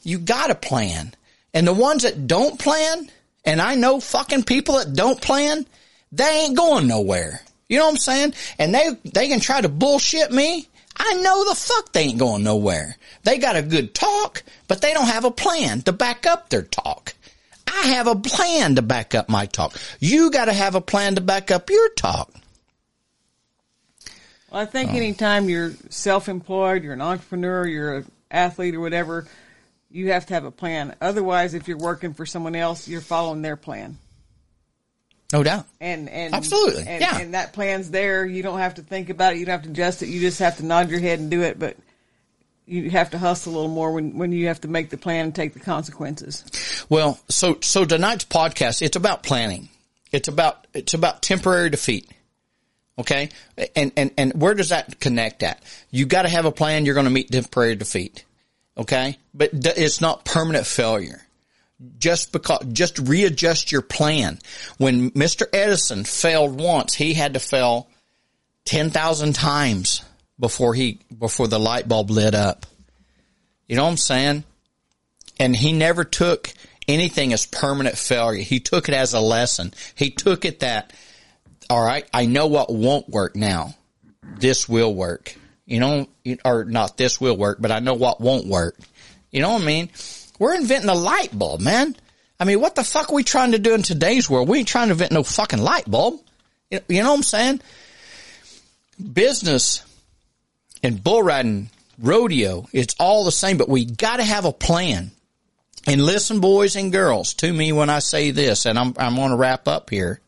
You 0.02 0.18
gotta 0.18 0.54
plan. 0.54 1.14
And 1.54 1.66
the 1.66 1.72
ones 1.72 2.02
that 2.02 2.26
don't 2.26 2.58
plan, 2.58 3.10
and 3.44 3.60
I 3.60 3.74
know 3.74 4.00
fucking 4.00 4.44
people 4.44 4.76
that 4.76 4.94
don't 4.94 5.20
plan, 5.20 5.66
they 6.10 6.44
ain't 6.44 6.56
going 6.56 6.86
nowhere. 6.86 7.42
You 7.68 7.78
know 7.78 7.86
what 7.86 7.92
I'm 7.92 7.98
saying? 7.98 8.34
And 8.58 8.74
they, 8.74 8.90
they 9.04 9.28
can 9.28 9.40
try 9.40 9.60
to 9.60 9.68
bullshit 9.68 10.30
me. 10.30 10.66
I 10.96 11.14
know 11.14 11.48
the 11.48 11.54
fuck 11.54 11.92
they 11.92 12.02
ain't 12.02 12.18
going 12.18 12.42
nowhere. 12.42 12.96
They 13.24 13.38
got 13.38 13.56
a 13.56 13.62
good 13.62 13.94
talk, 13.94 14.42
but 14.68 14.82
they 14.82 14.92
don't 14.92 15.06
have 15.06 15.24
a 15.24 15.30
plan 15.30 15.80
to 15.82 15.92
back 15.92 16.26
up 16.26 16.50
their 16.50 16.62
talk. 16.62 17.14
I 17.66 17.88
have 17.88 18.06
a 18.06 18.16
plan 18.16 18.74
to 18.74 18.82
back 18.82 19.14
up 19.14 19.28
my 19.28 19.46
talk. 19.46 19.74
You 20.00 20.30
gotta 20.30 20.52
have 20.52 20.74
a 20.74 20.80
plan 20.80 21.14
to 21.14 21.20
back 21.20 21.50
up 21.50 21.70
your 21.70 21.88
talk. 21.90 22.30
Well, 24.52 24.60
I 24.60 24.66
think 24.66 24.90
anytime 24.90 25.48
you're 25.48 25.72
self-employed, 25.88 26.84
you're 26.84 26.92
an 26.92 27.00
entrepreneur, 27.00 27.66
you're 27.66 27.96
an 27.96 28.12
athlete 28.30 28.74
or 28.74 28.80
whatever, 28.80 29.26
you 29.90 30.12
have 30.12 30.26
to 30.26 30.34
have 30.34 30.44
a 30.44 30.50
plan. 30.50 30.94
Otherwise, 31.00 31.54
if 31.54 31.68
you're 31.68 31.78
working 31.78 32.12
for 32.12 32.26
someone 32.26 32.54
else, 32.54 32.86
you're 32.86 33.00
following 33.00 33.40
their 33.40 33.56
plan. 33.56 33.96
No 35.32 35.42
doubt. 35.42 35.66
And 35.80 36.10
and 36.10 36.34
Absolutely, 36.34 36.84
and, 36.86 37.00
yeah. 37.00 37.18
and 37.18 37.32
that 37.32 37.54
plan's 37.54 37.90
there. 37.90 38.26
You 38.26 38.42
don't 38.42 38.58
have 38.58 38.74
to 38.74 38.82
think 38.82 39.08
about 39.08 39.32
it. 39.32 39.38
You 39.38 39.46
don't 39.46 39.52
have 39.54 39.62
to 39.62 39.70
adjust 39.70 40.02
it. 40.02 40.10
You 40.10 40.20
just 40.20 40.40
have 40.40 40.58
to 40.58 40.64
nod 40.66 40.90
your 40.90 41.00
head 41.00 41.20
and 41.20 41.30
do 41.30 41.40
it. 41.40 41.58
But 41.58 41.78
you 42.66 42.90
have 42.90 43.12
to 43.12 43.18
hustle 43.18 43.52
a 43.52 43.54
little 43.54 43.70
more 43.70 43.92
when 43.92 44.18
when 44.18 44.32
you 44.32 44.48
have 44.48 44.60
to 44.60 44.68
make 44.68 44.90
the 44.90 44.98
plan 44.98 45.24
and 45.24 45.34
take 45.34 45.54
the 45.54 45.60
consequences. 45.60 46.84
Well, 46.90 47.18
so 47.30 47.56
so 47.62 47.86
tonight's 47.86 48.26
podcast 48.26 48.82
it's 48.82 48.96
about 48.96 49.22
planning. 49.22 49.70
It's 50.10 50.28
about 50.28 50.66
it's 50.74 50.92
about 50.92 51.22
temporary 51.22 51.70
defeat. 51.70 52.10
Okay? 52.98 53.30
And 53.74 53.92
and 53.96 54.10
and 54.18 54.40
where 54.40 54.54
does 54.54 54.68
that 54.68 55.00
connect 55.00 55.42
at? 55.42 55.62
You 55.90 56.06
got 56.06 56.22
to 56.22 56.28
have 56.28 56.44
a 56.44 56.52
plan 56.52 56.84
you're 56.84 56.94
going 56.94 57.04
to 57.04 57.10
meet 57.10 57.30
temporary 57.30 57.74
defeat. 57.76 58.24
Okay? 58.76 59.18
But 59.34 59.50
it's 59.52 60.00
not 60.00 60.24
permanent 60.24 60.66
failure. 60.66 61.22
Just 61.98 62.32
because 62.32 62.64
just 62.72 62.98
readjust 62.98 63.72
your 63.72 63.82
plan. 63.82 64.38
When 64.78 65.10
Mr. 65.12 65.46
Edison 65.52 66.04
failed 66.04 66.60
once, 66.60 66.94
he 66.94 67.14
had 67.14 67.34
to 67.34 67.40
fail 67.40 67.88
10,000 68.66 69.34
times 69.34 70.04
before 70.38 70.74
he 70.74 71.00
before 71.16 71.48
the 71.48 71.58
light 71.58 71.88
bulb 71.88 72.10
lit 72.10 72.34
up. 72.34 72.66
You 73.66 73.76
know 73.76 73.84
what 73.84 73.90
I'm 73.90 73.96
saying? 73.96 74.44
and 75.42 75.56
he 75.56 75.72
never 75.72 76.04
took 76.04 76.52
anything 76.86 77.32
as 77.32 77.46
permanent 77.46 77.96
failure. 77.96 78.42
He 78.42 78.60
took 78.60 78.88
it 78.88 78.94
as 78.94 79.12
a 79.12 79.20
lesson. 79.20 79.74
He 79.94 80.10
took 80.10 80.44
it 80.44 80.60
that, 80.60 80.92
all 81.72 81.82
right, 81.82 82.06
I 82.12 82.26
know 82.26 82.48
what 82.48 82.70
won't 82.70 83.08
work 83.08 83.34
now. 83.34 83.74
This 84.38 84.68
will 84.68 84.94
work. 84.94 85.34
You 85.64 85.80
know, 85.80 86.06
or 86.44 86.66
not 86.66 86.98
this 86.98 87.18
will 87.18 87.34
work, 87.34 87.56
but 87.62 87.72
I 87.72 87.78
know 87.78 87.94
what 87.94 88.20
won't 88.20 88.46
work. 88.46 88.76
You 89.30 89.40
know 89.40 89.54
what 89.54 89.62
I 89.62 89.64
mean? 89.64 89.88
We're 90.38 90.54
inventing 90.54 90.90
a 90.90 90.94
light 90.94 91.30
bulb, 91.32 91.62
man. 91.62 91.96
I 92.38 92.44
mean, 92.44 92.60
what 92.60 92.74
the 92.74 92.84
fuck 92.84 93.10
are 93.10 93.14
we 93.14 93.24
trying 93.24 93.52
to 93.52 93.58
do 93.58 93.72
in 93.72 93.80
today's 93.80 94.28
world? 94.28 94.50
We 94.50 94.58
ain't 94.58 94.68
trying 94.68 94.88
to 94.88 94.92
invent 94.92 95.12
no 95.12 95.22
fucking 95.22 95.62
light 95.62 95.90
bulb. 95.90 96.20
You 96.70 96.80
know 97.02 97.08
what 97.08 97.16
I'm 97.16 97.22
saying? 97.22 97.62
Business 99.14 99.82
and 100.82 101.02
bull 101.02 101.22
riding, 101.22 101.70
rodeo, 101.98 102.68
it's 102.74 102.96
all 103.00 103.24
the 103.24 103.32
same, 103.32 103.56
but 103.56 103.70
we 103.70 103.86
gotta 103.86 104.24
have 104.24 104.44
a 104.44 104.52
plan. 104.52 105.10
And 105.86 106.04
listen, 106.04 106.40
boys 106.40 106.76
and 106.76 106.92
girls, 106.92 107.32
to 107.34 107.50
me 107.50 107.72
when 107.72 107.88
I 107.88 108.00
say 108.00 108.30
this, 108.30 108.66
and 108.66 108.78
I'm, 108.78 108.92
I'm 108.98 109.16
going 109.16 109.30
to 109.30 109.36
wrap 109.36 109.66
up 109.66 109.88
here. 109.88 110.20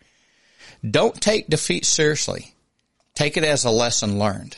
Don't 0.89 1.21
take 1.21 1.49
defeat 1.49 1.85
seriously. 1.85 2.55
Take 3.15 3.37
it 3.37 3.45
as 3.45 3.65
a 3.65 3.71
lesson 3.71 4.19
learned. 4.19 4.57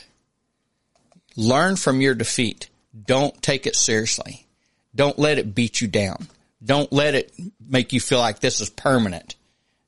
Learn 1.35 1.75
from 1.75 2.01
your 2.01 2.15
defeat. 2.15 2.69
Don't 3.05 3.41
take 3.41 3.67
it 3.67 3.75
seriously. 3.75 4.47
Don't 4.95 5.19
let 5.19 5.37
it 5.37 5.53
beat 5.53 5.79
you 5.79 5.87
down. 5.87 6.27
Don't 6.63 6.91
let 6.91 7.13
it 7.13 7.31
make 7.65 7.93
you 7.93 7.99
feel 7.99 8.19
like 8.19 8.39
this 8.39 8.59
is 8.59 8.69
permanent. 8.69 9.35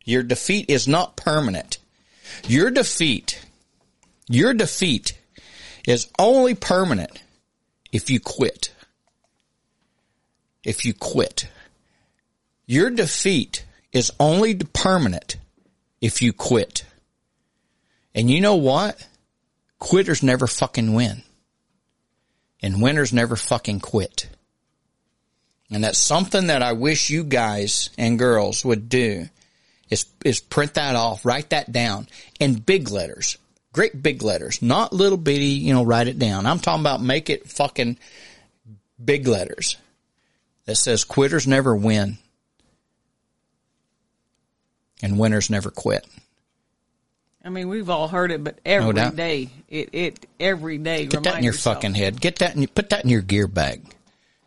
Your 0.05 0.23
defeat 0.23 0.69
is 0.69 0.87
not 0.87 1.15
permanent. 1.15 1.79
Your 2.47 2.69
defeat, 2.69 3.43
your 4.29 4.53
defeat 4.53 5.17
is 5.87 6.07
only 6.19 6.53
permanent 6.53 7.23
if 7.91 8.09
you 8.11 8.19
quit 8.19 8.71
if 10.63 10.85
you 10.85 10.93
quit. 10.93 11.47
Your 12.65 12.89
defeat 12.89 13.65
is 13.91 14.11
only 14.19 14.55
permanent 14.55 15.37
if 16.01 16.21
you 16.21 16.33
quit. 16.33 16.85
And 18.15 18.29
you 18.29 18.41
know 18.41 18.55
what? 18.55 19.05
Quitters 19.79 20.23
never 20.23 20.47
fucking 20.47 20.93
win. 20.93 21.23
And 22.61 22.81
winners 22.81 23.13
never 23.13 23.35
fucking 23.35 23.79
quit. 23.79 24.27
And 25.71 25.83
that's 25.83 25.99
something 25.99 26.47
that 26.47 26.61
I 26.61 26.73
wish 26.73 27.09
you 27.09 27.23
guys 27.23 27.89
and 27.97 28.19
girls 28.19 28.65
would 28.65 28.89
do 28.89 29.29
is, 29.89 30.05
is 30.25 30.39
print 30.39 30.73
that 30.73 30.95
off, 30.95 31.25
write 31.25 31.51
that 31.51 31.71
down 31.71 32.07
in 32.39 32.55
big 32.55 32.89
letters, 32.89 33.37
great 33.71 34.01
big 34.01 34.23
letters, 34.23 34.61
not 34.61 34.93
little 34.93 35.17
bitty, 35.17 35.45
you 35.45 35.73
know, 35.73 35.83
write 35.83 36.07
it 36.07 36.19
down. 36.19 36.45
I'm 36.45 36.59
talking 36.59 36.81
about 36.81 37.01
make 37.01 37.29
it 37.29 37.49
fucking 37.49 37.97
big 39.03 39.27
letters 39.27 39.77
that 40.65 40.75
says 40.75 41.03
quitters 41.03 41.47
never 41.47 41.75
win 41.75 42.17
and 45.01 45.19
winners 45.19 45.49
never 45.49 45.69
quit. 45.69 46.05
I 47.43 47.49
mean, 47.49 47.69
we've 47.69 47.89
all 47.89 48.07
heard 48.07 48.31
it, 48.31 48.43
but 48.43 48.59
every 48.65 48.93
doubt. 48.93 49.15
day, 49.15 49.49
it 49.69 49.89
it 49.93 50.25
every 50.39 50.77
day. 50.77 51.05
Get 51.05 51.23
that 51.23 51.37
in 51.37 51.43
your 51.43 51.53
fucking 51.53 51.93
head. 51.93 52.19
Get 52.19 52.39
that 52.39 52.55
in, 52.55 52.67
put 52.67 52.89
that 52.89 53.03
in 53.03 53.09
your 53.09 53.21
gear 53.21 53.47
bag. 53.47 53.83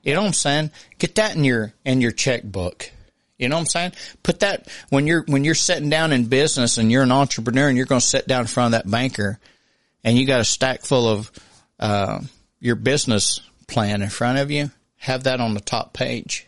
You 0.03 0.14
know 0.14 0.20
what 0.20 0.28
I'm 0.28 0.32
saying? 0.34 0.70
Get 0.98 1.14
that 1.14 1.34
in 1.34 1.44
your 1.44 1.72
in 1.84 2.00
your 2.00 2.12
checkbook. 2.12 2.90
You 3.38 3.48
know 3.48 3.57
what 3.57 3.62
I'm 3.62 3.66
saying? 3.66 3.92
Put 4.22 4.40
that 4.40 4.68
when 4.90 5.07
you're 5.07 5.24
when 5.26 5.42
you're 5.42 5.55
sitting 5.55 5.90
down 5.90 6.12
in 6.12 6.26
business 6.26 6.78
and 6.78 6.92
you're 6.92 7.03
an 7.03 7.12
entrepreneur 7.12 7.68
and 7.68 7.76
you're 7.76 7.86
going 7.86 8.00
to 8.00 8.07
sit 8.07 8.28
down 8.28 8.42
in 8.42 8.46
front 8.46 8.74
of 8.74 8.82
that 8.82 8.90
banker 8.90 9.40
and 10.05 10.16
you 10.18 10.26
got 10.26 10.40
a 10.40 10.44
stack 10.44 10.82
full 10.82 11.09
of 11.09 11.32
uh, 11.80 12.20
your 12.61 12.76
business 12.76 13.40
plan 13.66 14.03
in 14.03 14.11
front 14.11 14.38
of 14.38 14.50
you. 14.50 14.70
Have 14.98 15.24
that 15.24 15.40
on 15.40 15.55
the 15.55 15.61
top 15.61 15.92
page. 15.92 16.46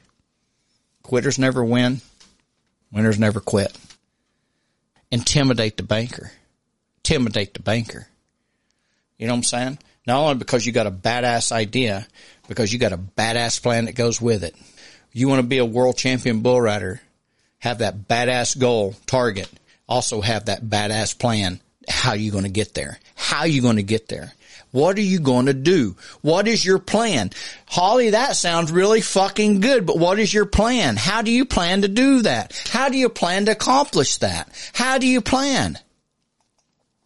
Quitters 1.02 1.38
never 1.38 1.64
win. 1.64 2.00
Winners 2.92 3.18
never 3.18 3.40
quit. 3.40 3.76
Intimidate 5.14 5.76
the 5.76 5.84
banker. 5.84 6.32
Intimidate 6.98 7.54
the 7.54 7.62
banker. 7.62 8.08
You 9.16 9.28
know 9.28 9.34
what 9.34 9.38
I'm 9.38 9.42
saying? 9.44 9.78
Not 10.08 10.18
only 10.18 10.34
because 10.34 10.66
you 10.66 10.72
got 10.72 10.88
a 10.88 10.90
badass 10.90 11.52
idea, 11.52 12.08
because 12.48 12.72
you 12.72 12.80
got 12.80 12.92
a 12.92 12.98
badass 12.98 13.62
plan 13.62 13.84
that 13.84 13.94
goes 13.94 14.20
with 14.20 14.42
it. 14.42 14.56
You 15.12 15.28
want 15.28 15.40
to 15.40 15.46
be 15.46 15.58
a 15.58 15.64
world 15.64 15.96
champion 15.96 16.40
bull 16.40 16.60
rider, 16.60 17.00
have 17.60 17.78
that 17.78 18.08
badass 18.08 18.58
goal, 18.58 18.96
target, 19.06 19.48
also 19.88 20.20
have 20.20 20.46
that 20.46 20.64
badass 20.64 21.16
plan. 21.16 21.60
How 21.88 22.14
you 22.14 22.32
going 22.32 22.42
to 22.42 22.50
get 22.50 22.74
there? 22.74 22.98
How 23.14 23.44
you 23.44 23.62
going 23.62 23.76
to 23.76 23.84
get 23.84 24.08
there? 24.08 24.32
What 24.74 24.98
are 24.98 25.02
you 25.02 25.20
going 25.20 25.46
to 25.46 25.54
do? 25.54 25.94
What 26.20 26.48
is 26.48 26.64
your 26.64 26.80
plan? 26.80 27.30
Holly, 27.64 28.10
that 28.10 28.34
sounds 28.34 28.72
really 28.72 29.02
fucking 29.02 29.60
good, 29.60 29.86
but 29.86 30.00
what 30.00 30.18
is 30.18 30.34
your 30.34 30.46
plan? 30.46 30.96
How 30.96 31.22
do 31.22 31.30
you 31.30 31.44
plan 31.44 31.82
to 31.82 31.88
do 31.88 32.22
that? 32.22 32.60
How 32.72 32.88
do 32.88 32.98
you 32.98 33.08
plan 33.08 33.44
to 33.44 33.52
accomplish 33.52 34.16
that? 34.16 34.48
How 34.72 34.98
do 34.98 35.06
you 35.06 35.20
plan? 35.20 35.78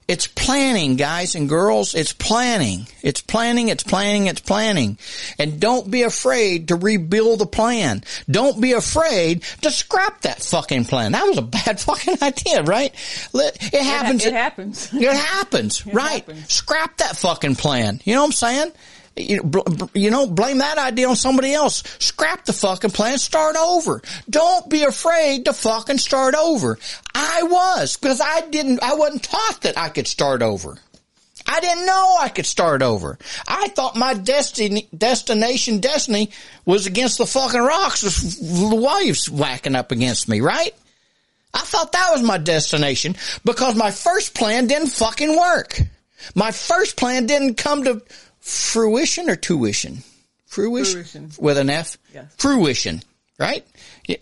It's 0.08 0.26
planning, 0.26 0.96
guys 0.96 1.34
and 1.34 1.50
girls. 1.50 1.94
It's 1.94 2.14
planning. 2.14 2.88
It's 3.02 3.20
planning. 3.20 3.68
It's 3.68 3.84
planning. 3.84 4.26
It's 4.26 4.40
planning. 4.40 4.96
And 5.38 5.60
don't 5.60 5.90
be 5.90 6.02
afraid 6.02 6.68
to 6.68 6.76
rebuild 6.76 7.40
the 7.40 7.46
plan. 7.46 8.02
Don't 8.28 8.58
be 8.58 8.72
afraid 8.72 9.42
to 9.60 9.70
scrap 9.70 10.22
that 10.22 10.42
fucking 10.42 10.86
plan. 10.86 11.12
That 11.12 11.26
was 11.28 11.36
a 11.36 11.42
bad 11.42 11.78
fucking 11.88 12.16
idea, 12.22 12.62
right? 12.62 12.94
It 13.34 13.82
happens. 13.82 14.24
It 14.24 14.32
happens. 14.32 14.94
It 14.94 15.14
happens, 15.14 15.86
right? 15.86 16.24
happens. 16.24 16.52
Scrap 16.54 16.96
that 16.96 17.18
fucking 17.18 17.56
plan. 17.56 18.00
You 18.04 18.14
know 18.14 18.22
what 18.22 18.28
I'm 18.28 18.32
saying? 18.32 18.72
You, 19.18 19.42
bl- 19.42 19.60
bl- 19.60 19.84
you 19.94 20.10
know, 20.10 20.26
blame 20.26 20.58
that 20.58 20.78
idea 20.78 21.08
on 21.08 21.16
somebody 21.16 21.52
else. 21.52 21.82
Scrap 21.98 22.44
the 22.44 22.52
fucking 22.52 22.90
plan. 22.90 23.18
Start 23.18 23.56
over. 23.56 24.02
Don't 24.28 24.68
be 24.68 24.82
afraid 24.82 25.44
to 25.46 25.52
fucking 25.52 25.98
start 25.98 26.34
over. 26.34 26.78
I 27.14 27.42
was 27.42 27.96
because 27.96 28.20
I 28.20 28.42
didn't. 28.42 28.82
I 28.82 28.94
wasn't 28.94 29.24
taught 29.24 29.62
that 29.62 29.78
I 29.78 29.88
could 29.88 30.06
start 30.06 30.42
over. 30.42 30.78
I 31.46 31.60
didn't 31.60 31.86
know 31.86 32.16
I 32.20 32.28
could 32.28 32.44
start 32.44 32.82
over. 32.82 33.18
I 33.46 33.68
thought 33.68 33.96
my 33.96 34.12
destiny, 34.12 34.86
destination, 34.96 35.80
destiny 35.80 36.30
was 36.66 36.86
against 36.86 37.16
the 37.16 37.26
fucking 37.26 37.60
rocks 37.60 38.02
the 38.02 38.76
waves 38.76 39.30
whacking 39.30 39.74
up 39.74 39.90
against 39.90 40.28
me, 40.28 40.42
right? 40.42 40.74
I 41.54 41.60
thought 41.60 41.92
that 41.92 42.10
was 42.12 42.22
my 42.22 42.36
destination 42.36 43.16
because 43.44 43.74
my 43.74 43.90
first 43.90 44.34
plan 44.34 44.66
didn't 44.66 44.88
fucking 44.88 45.34
work. 45.34 45.80
My 46.34 46.50
first 46.50 46.96
plan 46.98 47.26
didn't 47.26 47.54
come 47.54 47.84
to 47.84 48.02
fruition 48.40 49.28
or 49.30 49.36
tuition. 49.36 50.02
fruition, 50.46 51.04
Fruition. 51.04 51.30
with 51.38 51.58
an 51.58 51.68
F, 51.70 51.98
Yes. 52.14 52.24
fruition, 52.38 53.02
right? 53.38 53.66
Yeah. 54.06 54.16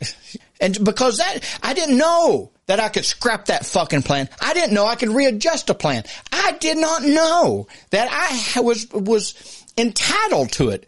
And 0.61 0.85
because 0.85 1.19
that, 1.19 1.39
I 1.63 1.73
didn't 1.75 1.99
know 1.99 2.51
that 2.67 2.81
I 2.81 2.89
could 2.89 3.05
scrap 3.05 3.47
that 3.47 3.65
fucking 3.67 4.03
plan. 4.03 4.29
I 4.41 4.53
didn't 4.55 4.75
know 4.75 4.87
I 4.87 4.97
could 4.97 5.11
readjust 5.11 5.71
a 5.71 5.75
plan. 5.75 6.05
I 6.33 6.53
did 6.59 6.79
not 6.79 7.03
know 7.05 7.69
that 7.91 8.09
I 8.11 8.61
was 8.61 8.91
was 8.91 9.65
entitled 9.79 10.51
to 10.53 10.71
it. 10.71 10.87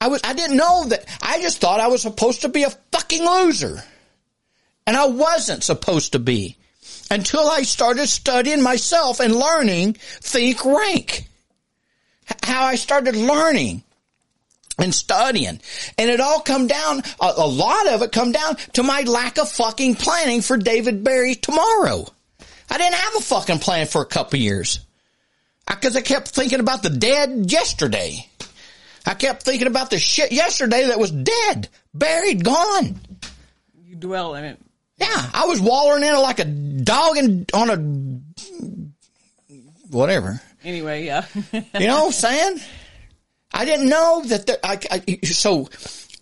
I 0.00 0.06
was, 0.08 0.20
I 0.24 0.32
didn't 0.32 0.56
know 0.56 0.84
that. 0.86 1.04
I 1.20 1.42
just 1.42 1.58
thought 1.58 1.80
I 1.80 1.88
was 1.88 2.02
supposed 2.02 2.42
to 2.42 2.48
be 2.48 2.62
a 2.62 2.70
fucking 2.92 3.24
loser. 3.24 3.82
And 4.86 4.96
I 4.96 5.06
wasn't 5.06 5.64
supposed 5.64 6.12
to 6.12 6.18
be 6.18 6.56
until 7.10 7.50
I 7.50 7.62
started 7.62 8.06
studying 8.06 8.62
myself 8.62 9.20
and 9.20 9.34
learning 9.34 9.94
think 10.20 10.64
rank. 10.64 11.27
How 12.42 12.64
I 12.64 12.76
started 12.76 13.16
learning 13.16 13.82
and 14.78 14.94
studying. 14.94 15.60
And 15.98 16.10
it 16.10 16.20
all 16.20 16.40
come 16.40 16.66
down, 16.66 17.02
a, 17.20 17.32
a 17.36 17.46
lot 17.46 17.88
of 17.88 18.02
it 18.02 18.12
come 18.12 18.32
down 18.32 18.56
to 18.74 18.82
my 18.82 19.02
lack 19.02 19.38
of 19.38 19.50
fucking 19.50 19.96
planning 19.96 20.40
for 20.40 20.56
David 20.56 21.04
Berry 21.04 21.34
tomorrow. 21.34 22.06
I 22.70 22.78
didn't 22.78 22.94
have 22.94 23.16
a 23.16 23.20
fucking 23.20 23.58
plan 23.58 23.86
for 23.86 24.02
a 24.02 24.06
couple 24.06 24.38
years. 24.38 24.80
I, 25.66 25.74
cause 25.74 25.96
I 25.96 26.00
kept 26.00 26.28
thinking 26.28 26.60
about 26.60 26.82
the 26.82 26.90
dead 26.90 27.50
yesterday. 27.50 28.26
I 29.04 29.14
kept 29.14 29.42
thinking 29.42 29.66
about 29.66 29.90
the 29.90 29.98
shit 29.98 30.32
yesterday 30.32 30.86
that 30.86 30.98
was 30.98 31.10
dead, 31.10 31.68
buried, 31.94 32.44
gone. 32.44 33.00
You 33.84 33.96
dwell 33.96 34.34
in 34.34 34.44
it. 34.44 34.58
Yeah, 34.98 35.30
I 35.32 35.46
was 35.46 35.60
wallowing 35.60 36.02
in 36.02 36.14
it 36.14 36.18
like 36.18 36.40
a 36.40 36.44
dog 36.44 37.16
in, 37.16 37.46
on 37.54 37.70
a, 37.70 39.54
whatever. 39.90 40.40
Anyway, 40.68 41.06
yeah. 41.06 41.24
You 41.52 41.86
know 41.86 42.04
what 42.04 42.06
I'm 42.06 42.12
saying? 42.12 42.60
I 43.54 43.64
didn't 43.64 43.88
know 43.88 44.22
that 44.26 44.46
there, 44.46 44.58
I, 44.62 44.78
I, 44.90 45.18
so 45.24 45.70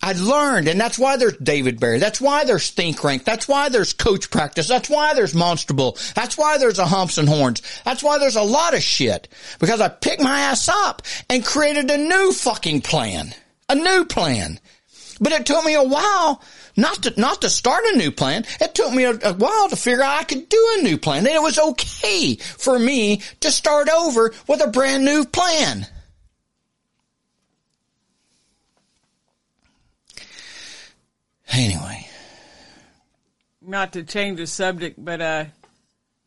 I 0.01 0.13
learned, 0.13 0.69
and 0.69 0.79
that's 0.79 0.97
why 0.97 1.17
there's 1.17 1.35
David 1.35 1.81
Berry. 1.81 1.99
That's 1.99 2.21
why 2.21 2.45
there's 2.45 2.71
Think 2.71 3.03
Rank. 3.03 3.25
That's 3.25 3.49
why 3.49 3.67
there's 3.67 3.91
Coach 3.91 4.31
Practice. 4.31 4.69
That's 4.69 4.89
why 4.89 5.13
there's 5.15 5.35
Monster 5.35 5.73
Bull. 5.73 5.97
That's 6.15 6.37
why 6.37 6.57
there's 6.59 6.79
a 6.79 6.85
Humps 6.85 7.17
and 7.17 7.27
Horns. 7.27 7.61
That's 7.83 8.01
why 8.01 8.19
there's 8.19 8.37
a 8.37 8.41
lot 8.41 8.73
of 8.73 8.81
shit. 8.81 9.27
Because 9.59 9.81
I 9.81 9.89
picked 9.89 10.21
my 10.21 10.39
ass 10.39 10.69
up 10.69 11.01
and 11.29 11.43
created 11.43 11.91
a 11.91 11.97
new 11.97 12.31
fucking 12.31 12.81
plan. 12.83 13.35
A 13.67 13.75
new 13.75 14.05
plan. 14.05 14.61
But 15.19 15.33
it 15.33 15.45
took 15.45 15.65
me 15.65 15.73
a 15.73 15.83
while 15.83 16.41
not 16.77 17.03
to, 17.03 17.19
not 17.19 17.41
to 17.41 17.49
start 17.49 17.83
a 17.85 17.97
new 17.97 18.11
plan. 18.11 18.45
It 18.61 18.75
took 18.75 18.93
me 18.93 19.03
a, 19.03 19.11
a 19.11 19.33
while 19.33 19.67
to 19.69 19.75
figure 19.75 20.03
out 20.03 20.21
I 20.21 20.23
could 20.23 20.47
do 20.47 20.75
a 20.77 20.83
new 20.83 20.97
plan. 20.97 21.25
And 21.25 21.35
it 21.35 21.41
was 21.41 21.57
okay 21.57 22.35
for 22.35 22.77
me 22.77 23.21
to 23.41 23.51
start 23.51 23.89
over 23.89 24.31
with 24.47 24.63
a 24.63 24.67
brand 24.67 25.03
new 25.03 25.25
plan. 25.25 25.87
Anyway, 31.49 32.07
Not 33.61 33.93
to 33.93 34.03
change 34.03 34.37
the 34.37 34.45
subject, 34.45 35.03
but 35.03 35.21
uh, 35.21 35.45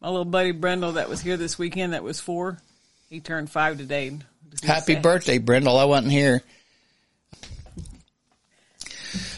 my 0.00 0.08
little 0.08 0.24
buddy 0.24 0.50
Brendel 0.50 0.92
that 0.92 1.08
was 1.08 1.20
here 1.20 1.36
this 1.36 1.58
weekend 1.58 1.92
that 1.92 2.02
was 2.02 2.18
four, 2.18 2.58
he 3.08 3.20
turned 3.20 3.50
five 3.50 3.76
today. 3.78 4.18
Happy 4.64 4.96
birthday, 4.96 5.38
Brendel. 5.38 5.78
I 5.78 5.84
wasn't 5.84 6.10
here. 6.10 6.42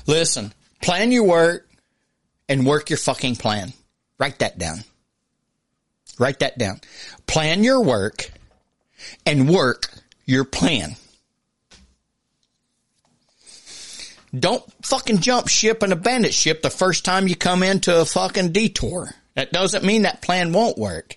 Listen, 0.06 0.52
plan 0.82 1.12
your 1.12 1.24
work 1.24 1.68
and 2.48 2.66
work 2.66 2.90
your 2.90 2.98
fucking 2.98 3.36
plan. 3.36 3.72
Write 4.18 4.40
that 4.40 4.58
down. 4.58 4.78
Write 6.18 6.40
that 6.40 6.58
down. 6.58 6.80
Plan 7.26 7.64
your 7.64 7.82
work 7.82 8.30
and 9.24 9.48
work 9.48 9.90
your 10.26 10.44
plan. 10.44 10.96
Don't 14.38 14.64
fucking 14.82 15.18
jump 15.18 15.48
ship 15.48 15.82
and 15.82 15.92
abandon 15.92 16.32
ship 16.32 16.62
the 16.62 16.70
first 16.70 17.04
time 17.04 17.28
you 17.28 17.36
come 17.36 17.62
into 17.62 18.00
a 18.00 18.04
fucking 18.04 18.52
detour. 18.52 19.10
That 19.34 19.52
doesn't 19.52 19.84
mean 19.84 20.02
that 20.02 20.22
plan 20.22 20.52
won't 20.52 20.78
work. 20.78 21.14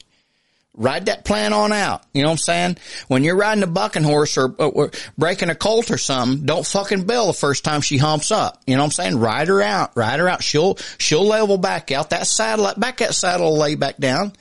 Ride 0.77 1.05
that 1.05 1.23
plan 1.23 1.53
on 1.53 1.71
out. 1.71 2.03
You 2.13 2.21
know 2.21 2.27
what 2.27 2.33
I'm 2.33 2.37
saying? 2.39 2.77
When 3.07 3.23
you're 3.23 3.37
riding 3.37 3.63
a 3.63 3.67
bucking 3.67 4.03
horse 4.03 4.37
or, 4.37 4.53
or 4.57 4.91
breaking 5.17 5.49
a 5.49 5.55
colt 5.55 5.89
or 5.89 5.97
something, 5.97 6.45
don't 6.45 6.65
fucking 6.65 7.05
bail 7.05 7.27
the 7.27 7.33
first 7.33 7.63
time 7.63 7.81
she 7.81 7.97
humps 7.97 8.29
up. 8.29 8.61
You 8.67 8.75
know 8.75 8.81
what 8.81 8.87
I'm 8.87 8.91
saying? 8.91 9.19
Ride 9.19 9.47
her 9.47 9.61
out. 9.61 9.95
Ride 9.95 10.19
her 10.19 10.27
out. 10.27 10.43
She'll, 10.43 10.75
she'll 10.97 11.25
level 11.25 11.57
back 11.57 11.91
out. 11.91 12.09
That 12.09 12.27
saddle, 12.27 12.73
back 12.75 12.97
that 12.97 13.13
saddle 13.13 13.51
will 13.51 13.57
lay 13.57 13.75
back 13.75 13.97
down. 13.97 14.33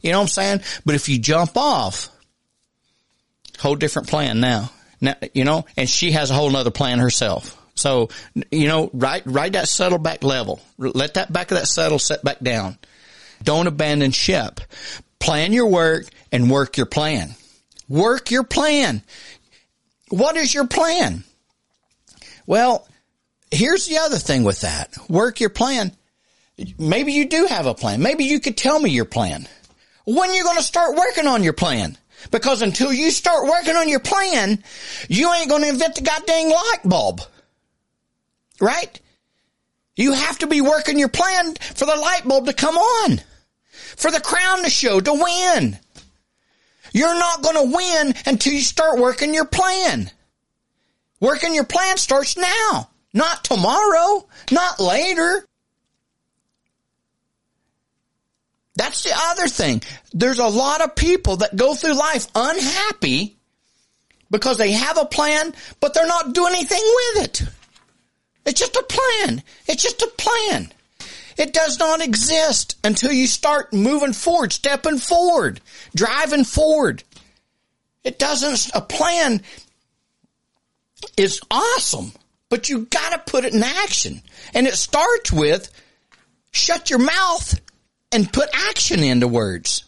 You 0.00 0.12
know 0.12 0.18
what 0.18 0.24
I'm 0.24 0.28
saying? 0.28 0.60
But 0.86 0.94
if 0.94 1.08
you 1.08 1.18
jump 1.18 1.56
off, 1.56 2.08
whole 3.58 3.76
different 3.76 4.08
plan 4.08 4.40
now. 4.40 4.70
Now, 5.00 5.14
you 5.34 5.44
know, 5.44 5.66
and 5.76 5.88
she 5.88 6.12
has 6.12 6.30
a 6.30 6.34
whole 6.34 6.50
nother 6.50 6.70
plan 6.70 6.98
herself. 6.98 7.58
So, 7.74 8.10
you 8.50 8.68
know, 8.68 8.90
ride, 8.92 9.22
ride 9.26 9.54
that 9.54 9.68
saddle 9.68 9.98
back 9.98 10.22
level. 10.22 10.60
Let 10.78 11.14
that 11.14 11.32
back 11.32 11.50
of 11.50 11.58
that 11.58 11.66
saddle 11.66 11.98
set 11.98 12.22
back 12.22 12.40
down. 12.40 12.78
Don't 13.42 13.66
abandon 13.66 14.10
ship. 14.12 14.60
Plan 15.22 15.52
your 15.52 15.68
work 15.68 16.06
and 16.32 16.50
work 16.50 16.76
your 16.76 16.86
plan. 16.86 17.36
Work 17.88 18.32
your 18.32 18.42
plan. 18.42 19.02
What 20.08 20.36
is 20.36 20.52
your 20.52 20.66
plan? 20.66 21.22
Well, 22.44 22.88
here's 23.52 23.86
the 23.86 23.98
other 23.98 24.18
thing 24.18 24.42
with 24.42 24.62
that. 24.62 24.92
Work 25.08 25.38
your 25.38 25.50
plan. 25.50 25.92
Maybe 26.76 27.12
you 27.12 27.28
do 27.28 27.46
have 27.46 27.66
a 27.66 27.74
plan. 27.74 28.02
Maybe 28.02 28.24
you 28.24 28.40
could 28.40 28.56
tell 28.56 28.80
me 28.80 28.90
your 28.90 29.04
plan. 29.04 29.46
When 30.04 30.28
are 30.28 30.34
you 30.34 30.42
going 30.42 30.56
to 30.56 30.62
start 30.62 30.96
working 30.96 31.28
on 31.28 31.44
your 31.44 31.52
plan? 31.52 31.96
Because 32.32 32.60
until 32.60 32.92
you 32.92 33.12
start 33.12 33.44
working 33.44 33.76
on 33.76 33.88
your 33.88 34.00
plan, 34.00 34.62
you 35.08 35.32
ain't 35.32 35.48
going 35.48 35.62
to 35.62 35.68
invent 35.68 35.94
the 35.94 36.02
goddamn 36.02 36.50
light 36.50 36.80
bulb. 36.84 37.20
Right? 38.60 39.00
You 39.94 40.14
have 40.14 40.40
to 40.40 40.48
be 40.48 40.60
working 40.60 40.98
your 40.98 41.08
plan 41.08 41.54
for 41.54 41.86
the 41.86 41.94
light 41.94 42.22
bulb 42.24 42.46
to 42.46 42.52
come 42.52 42.76
on. 42.76 43.20
For 44.02 44.10
the 44.10 44.18
crown 44.18 44.64
to 44.64 44.68
show 44.68 45.00
to 45.00 45.12
win. 45.12 45.78
You're 46.92 47.14
not 47.14 47.40
going 47.40 47.54
to 47.54 47.76
win 47.76 48.14
until 48.26 48.52
you 48.52 48.58
start 48.58 48.98
working 48.98 49.32
your 49.32 49.44
plan. 49.44 50.10
Working 51.20 51.54
your 51.54 51.62
plan 51.62 51.96
starts 51.98 52.36
now, 52.36 52.90
not 53.14 53.44
tomorrow, 53.44 54.26
not 54.50 54.80
later. 54.80 55.46
That's 58.74 59.04
the 59.04 59.12
other 59.14 59.46
thing. 59.46 59.82
There's 60.12 60.40
a 60.40 60.48
lot 60.48 60.82
of 60.82 60.96
people 60.96 61.36
that 61.36 61.54
go 61.54 61.76
through 61.76 61.94
life 61.94 62.26
unhappy 62.34 63.36
because 64.32 64.58
they 64.58 64.72
have 64.72 64.98
a 64.98 65.06
plan, 65.06 65.54
but 65.78 65.94
they're 65.94 66.08
not 66.08 66.32
doing 66.32 66.54
anything 66.54 66.82
with 66.82 67.24
it. 67.24 67.42
It's 68.46 68.58
just 68.58 68.74
a 68.74 68.82
plan. 68.82 69.44
It's 69.68 69.84
just 69.84 70.02
a 70.02 70.10
plan. 70.18 70.72
It 71.36 71.52
does 71.52 71.78
not 71.78 72.00
exist 72.00 72.76
until 72.84 73.12
you 73.12 73.26
start 73.26 73.72
moving 73.72 74.12
forward, 74.12 74.52
stepping 74.52 74.98
forward, 74.98 75.60
driving 75.94 76.44
forward. 76.44 77.04
It 78.04 78.18
doesn't, 78.18 78.70
a 78.74 78.80
plan 78.80 79.42
is 81.16 81.40
awesome, 81.50 82.12
but 82.48 82.68
you 82.68 82.86
gotta 82.86 83.18
put 83.18 83.44
it 83.44 83.54
in 83.54 83.62
action. 83.62 84.22
And 84.54 84.66
it 84.66 84.74
starts 84.74 85.32
with 85.32 85.70
shut 86.50 86.90
your 86.90 86.98
mouth 86.98 87.60
and 88.12 88.32
put 88.32 88.48
action 88.70 89.02
into 89.02 89.26
words. 89.26 89.84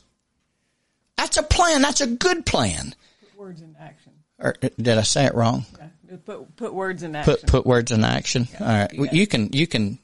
That's 1.16 1.36
a 1.36 1.42
plan. 1.42 1.82
That's 1.82 2.01
a 2.01 2.07
good 2.07 2.45
plan. 2.45 2.95
Put 3.20 3.38
words 3.38 3.62
in 3.62 3.76
action. 3.78 4.12
Or 4.38 4.55
uh, 4.62 4.68
did 4.76 4.99
I 4.99 5.03
say 5.03 5.26
it 5.26 5.34
wrong? 5.34 5.66
Yeah. 5.78 6.16
Put 6.24 6.57
put 6.57 6.74
words 6.74 7.03
in 7.03 7.14
action. 7.16 7.34
Put 7.34 7.47
put 7.47 7.66
words 7.66 7.90
in 7.92 8.05
action. 8.05 8.49
All 8.61 8.66
right, 8.66 8.90
got 8.97 9.12
you 9.12 9.26
can 9.26 9.53
you 9.53 9.66
can 9.66 9.99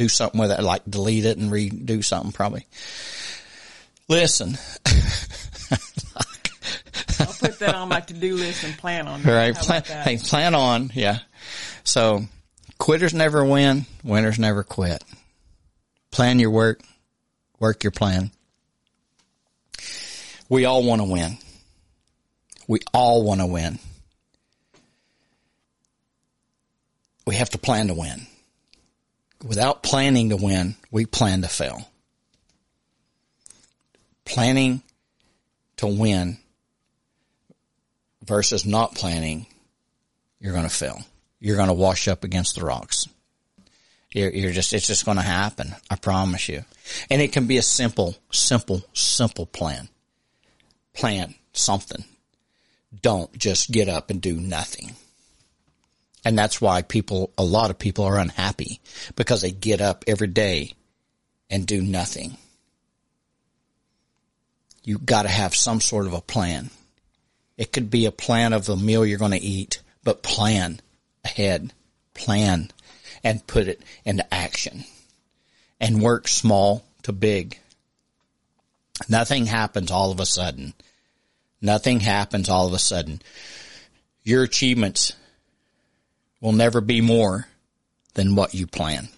do 0.00 0.08
something 0.08 0.40
with 0.40 0.50
it, 0.50 0.62
like 0.62 0.82
delete 0.88 1.26
it 1.26 1.36
and 1.36 1.52
redo 1.52 2.02
something 2.02 2.32
probably. 2.32 2.66
Listen, 4.08 4.56
I'll 7.20 7.34
put 7.34 7.58
that 7.58 7.74
on 7.74 7.90
my 7.90 8.00
to 8.00 8.14
do 8.14 8.34
list 8.34 8.64
and 8.64 8.76
plan 8.78 9.06
on. 9.06 9.24
all 9.26 9.34
right, 9.34 9.54
plan, 9.54 9.82
that? 9.86 10.06
hey, 10.06 10.16
plan 10.16 10.54
on, 10.54 10.90
yeah. 10.94 11.18
So, 11.84 12.22
quitters 12.78 13.12
never 13.12 13.44
win, 13.44 13.84
winners 14.02 14.38
never 14.38 14.62
quit. 14.62 15.04
Plan 16.10 16.38
your 16.38 16.50
work, 16.50 16.80
work 17.58 17.84
your 17.84 17.90
plan. 17.90 18.30
We 20.48 20.64
all 20.64 20.82
want 20.82 21.02
to 21.02 21.08
win. 21.08 21.36
We 22.66 22.80
all 22.94 23.22
want 23.22 23.40
to 23.42 23.46
win. 23.46 23.78
We 27.26 27.34
have 27.34 27.50
to 27.50 27.58
plan 27.58 27.88
to 27.88 27.94
win. 27.94 28.26
Without 29.44 29.82
planning 29.82 30.30
to 30.30 30.36
win, 30.36 30.76
we 30.90 31.06
plan 31.06 31.42
to 31.42 31.48
fail. 31.48 31.88
Planning 34.24 34.82
to 35.78 35.86
win 35.86 36.38
versus 38.22 38.66
not 38.66 38.94
planning, 38.94 39.46
you're 40.38 40.52
going 40.52 40.68
to 40.68 40.74
fail. 40.74 41.02
You're 41.40 41.56
going 41.56 41.68
to 41.68 41.74
wash 41.74 42.06
up 42.06 42.22
against 42.22 42.54
the 42.54 42.64
rocks. 42.64 43.06
You're, 44.12 44.30
you're 44.30 44.52
just, 44.52 44.72
it's 44.72 44.86
just 44.86 45.04
going 45.04 45.16
to 45.16 45.22
happen. 45.22 45.74
I 45.88 45.96
promise 45.96 46.48
you. 46.48 46.64
And 47.10 47.22
it 47.22 47.32
can 47.32 47.46
be 47.46 47.56
a 47.56 47.62
simple, 47.62 48.16
simple, 48.30 48.82
simple 48.92 49.46
plan. 49.46 49.88
Plan 50.92 51.34
something. 51.52 52.04
Don't 53.00 53.32
just 53.38 53.70
get 53.70 53.88
up 53.88 54.10
and 54.10 54.20
do 54.20 54.34
nothing. 54.34 54.94
And 56.24 56.38
that's 56.38 56.60
why 56.60 56.82
people, 56.82 57.32
a 57.38 57.44
lot 57.44 57.70
of 57.70 57.78
people 57.78 58.04
are 58.04 58.18
unhappy 58.18 58.80
because 59.16 59.42
they 59.42 59.50
get 59.50 59.80
up 59.80 60.04
every 60.06 60.26
day 60.26 60.74
and 61.48 61.66
do 61.66 61.80
nothing. 61.80 62.36
You 64.84 64.98
gotta 64.98 65.28
have 65.28 65.54
some 65.54 65.80
sort 65.80 66.06
of 66.06 66.12
a 66.14 66.20
plan. 66.20 66.70
It 67.56 67.72
could 67.72 67.90
be 67.90 68.06
a 68.06 68.12
plan 68.12 68.54
of 68.54 68.64
the 68.64 68.76
meal 68.76 69.04
you're 69.04 69.18
going 69.18 69.32
to 69.32 69.36
eat, 69.38 69.82
but 70.02 70.22
plan 70.22 70.80
ahead, 71.22 71.74
plan 72.14 72.70
and 73.22 73.46
put 73.46 73.68
it 73.68 73.82
into 74.04 74.32
action 74.32 74.84
and 75.78 76.00
work 76.00 76.26
small 76.26 76.84
to 77.02 77.12
big. 77.12 77.58
Nothing 79.10 79.44
happens 79.44 79.90
all 79.90 80.10
of 80.10 80.20
a 80.20 80.26
sudden. 80.26 80.72
Nothing 81.60 82.00
happens 82.00 82.48
all 82.48 82.66
of 82.66 82.72
a 82.72 82.78
sudden. 82.78 83.20
Your 84.22 84.42
achievements 84.42 85.12
will 86.40 86.52
never 86.52 86.80
be 86.80 87.00
more 87.00 87.46
than 88.14 88.34
what 88.34 88.54
you 88.54 88.66
plan. 88.66 89.08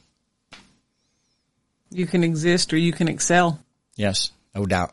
You 1.90 2.06
can 2.06 2.24
exist 2.24 2.72
or 2.72 2.76
you 2.76 2.92
can 2.92 3.08
excel. 3.08 3.60
Yes, 3.96 4.30
no 4.54 4.66
doubt. 4.66 4.92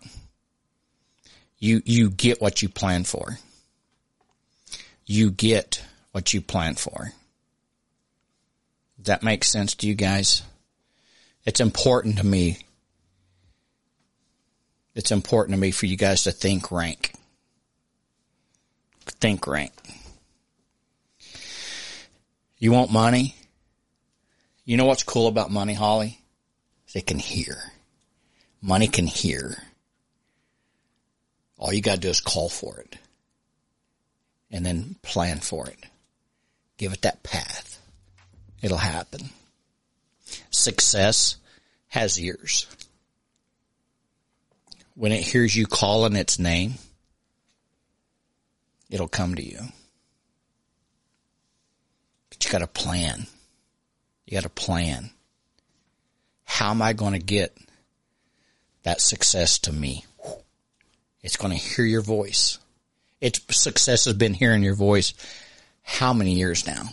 You, 1.57 1.81
you 1.85 2.09
get 2.09 2.41
what 2.41 2.61
you 2.61 2.69
plan 2.69 3.03
for. 3.03 3.37
You 5.05 5.31
get 5.31 5.83
what 6.11 6.33
you 6.33 6.41
plan 6.41 6.75
for. 6.75 7.11
Does 8.97 9.05
that 9.05 9.23
make 9.23 9.43
sense 9.43 9.75
to 9.75 9.87
you 9.87 9.95
guys? 9.95 10.43
It's 11.45 11.59
important 11.59 12.17
to 12.17 12.25
me. 12.25 12.59
It's 14.93 15.11
important 15.11 15.55
to 15.55 15.59
me 15.59 15.71
for 15.71 15.85
you 15.85 15.95
guys 15.95 16.23
to 16.23 16.31
think 16.31 16.71
rank. 16.71 17.13
Think 19.05 19.47
rank. 19.47 19.71
You 22.59 22.73
want 22.73 22.91
money? 22.91 23.35
You 24.65 24.75
know 24.75 24.85
what's 24.85 25.03
cool 25.03 25.27
about 25.27 25.49
money, 25.49 25.73
Holly? 25.73 26.19
They 26.93 27.01
can 27.01 27.17
hear. 27.17 27.55
Money 28.61 28.87
can 28.87 29.07
hear. 29.07 29.63
All 31.57 31.73
you 31.73 31.81
gotta 31.81 32.01
do 32.01 32.09
is 32.09 32.19
call 32.19 32.49
for 32.49 32.79
it. 32.79 32.97
And 34.51 34.65
then 34.65 34.97
plan 35.01 35.39
for 35.39 35.67
it. 35.67 35.79
Give 36.77 36.91
it 36.91 37.01
that 37.03 37.23
path. 37.23 37.79
It'll 38.61 38.77
happen. 38.77 39.29
Success 40.49 41.37
has 41.87 42.19
ears. 42.19 42.67
When 44.95 45.13
it 45.13 45.21
hears 45.21 45.55
you 45.55 45.65
calling 45.65 46.15
its 46.17 46.39
name, 46.39 46.73
it'll 48.89 49.07
come 49.07 49.35
to 49.35 49.43
you. 49.45 49.59
You 52.43 52.49
got 52.51 52.61
a 52.61 52.67
plan. 52.67 53.27
You 54.25 54.37
got 54.37 54.45
a 54.45 54.49
plan. 54.49 55.11
How 56.45 56.71
am 56.71 56.81
I 56.81 56.93
going 56.93 57.13
to 57.13 57.19
get 57.19 57.55
that 58.83 59.01
success 59.01 59.59
to 59.59 59.71
me? 59.71 60.05
It's 61.21 61.37
going 61.37 61.51
to 61.51 61.59
hear 61.63 61.85
your 61.85 62.01
voice. 62.01 62.59
Its 63.21 63.41
success 63.51 64.05
has 64.05 64.13
been 64.13 64.33
hearing 64.33 64.63
your 64.63 64.75
voice 64.75 65.13
how 65.83 66.13
many 66.13 66.33
years 66.33 66.67
now? 66.67 66.83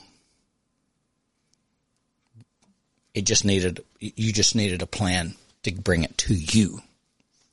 It 3.15 3.27
just 3.27 3.45
needed, 3.45 3.85
you 4.01 4.33
just 4.33 4.57
needed 4.57 4.83
a 4.83 4.87
plan 4.87 5.35
to 5.63 5.73
bring 5.73 6.03
it 6.03 6.17
to 6.19 6.35
you. 6.35 6.81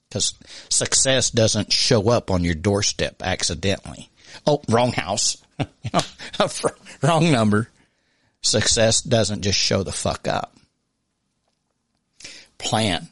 Cause 0.10 0.36
success 0.70 1.32
doesn't 1.32 1.74
show 1.74 2.10
up 2.10 2.32
on 2.32 2.44
your 2.44 2.56
doorstep 2.56 3.22
accidentally. 3.24 4.10
Oh, 4.46 4.62
wrong 4.70 4.94
house. 4.94 5.38
wrong 7.02 7.32
number. 7.32 7.68
Success 8.44 9.02
doesn't 9.02 9.41
just 9.41 9.58
show 9.58 9.84
the 9.84 9.91
fuck 9.91 10.28
up. 10.28 10.56
Plan. 12.58 13.08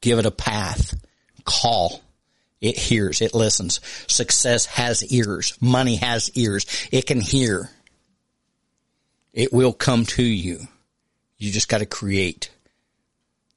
Give 0.00 0.18
it 0.18 0.26
a 0.26 0.30
path. 0.30 0.94
Call. 1.44 2.02
It 2.60 2.76
hears. 2.76 3.20
It 3.20 3.34
listens. 3.34 3.80
Success 4.06 4.66
has 4.66 5.04
ears. 5.12 5.56
Money 5.60 5.96
has 5.96 6.30
ears. 6.34 6.66
It 6.90 7.06
can 7.06 7.20
hear. 7.20 7.70
It 9.32 9.52
will 9.52 9.72
come 9.72 10.06
to 10.06 10.22
you. 10.22 10.66
You 11.38 11.50
just 11.50 11.68
got 11.68 11.78
to 11.78 11.86
create 11.86 12.50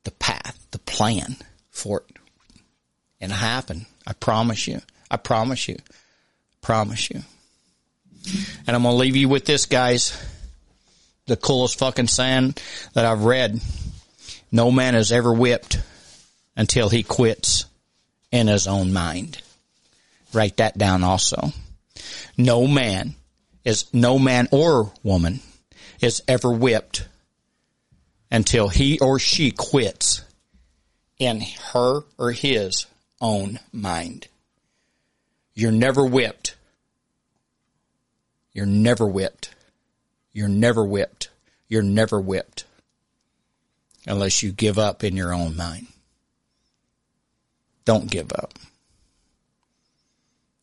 the 0.04 0.12
path, 0.12 0.58
the 0.72 0.80
plan 0.80 1.38
for 1.72 2.04
it. 2.08 2.18
And 3.20 3.32
it 3.32 3.36
happen. 3.36 3.86
I 4.06 4.14
promise 4.14 4.68
you. 4.68 4.82
I 5.10 5.18
promise 5.18 5.68
you. 5.68 5.78
Promise 6.62 7.10
you. 7.10 7.22
And 8.68 8.76
I'm 8.76 8.84
going 8.84 8.94
to 8.94 9.00
leave 9.00 9.16
you 9.16 9.30
with 9.30 9.46
this, 9.46 9.66
guys. 9.66 10.18
The 11.26 11.38
coolest 11.38 11.80
fucking 11.80 12.08
saying 12.08 12.56
that 12.94 13.06
I've 13.06 13.24
read. 13.24 13.60
No 14.52 14.72
man 14.72 14.96
is 14.96 15.12
ever 15.12 15.34
whipped 15.34 15.80
until 16.56 16.90
he 16.90 17.04
quits 17.04 17.66
in 18.32 18.48
his 18.48 18.68
own 18.68 18.94
mind. 18.94 19.42
Write 20.34 20.58
that 20.58 20.78
down 20.78 21.04
also. 21.04 21.52
No 22.38 22.68
man 22.68 23.16
is, 23.64 23.92
no 23.94 24.20
man 24.20 24.48
or 24.52 24.92
woman 25.04 25.40
is 26.02 26.22
ever 26.28 26.52
whipped 26.52 27.08
until 28.30 28.68
he 28.68 29.00
or 29.00 29.20
she 29.20 29.52
quits 29.52 30.24
in 31.20 31.42
her 31.72 32.02
or 32.18 32.32
his 32.32 32.88
own 33.22 33.60
mind. 33.72 34.28
You're 35.54 35.72
never 35.72 36.06
whipped. 36.06 36.56
You're 38.54 38.66
never 38.66 39.06
whipped. 39.08 39.54
You're 40.34 40.48
never 40.48 40.84
whipped. 40.84 41.30
You're 41.68 41.84
never 41.84 42.20
whipped 42.20 42.66
unless 44.06 44.44
you 44.44 44.52
give 44.52 44.78
up 44.78 45.04
in 45.04 45.16
your 45.16 45.34
own 45.34 45.56
mind. 45.56 45.88
Don't 47.86 48.10
give 48.10 48.32
up. 48.34 48.58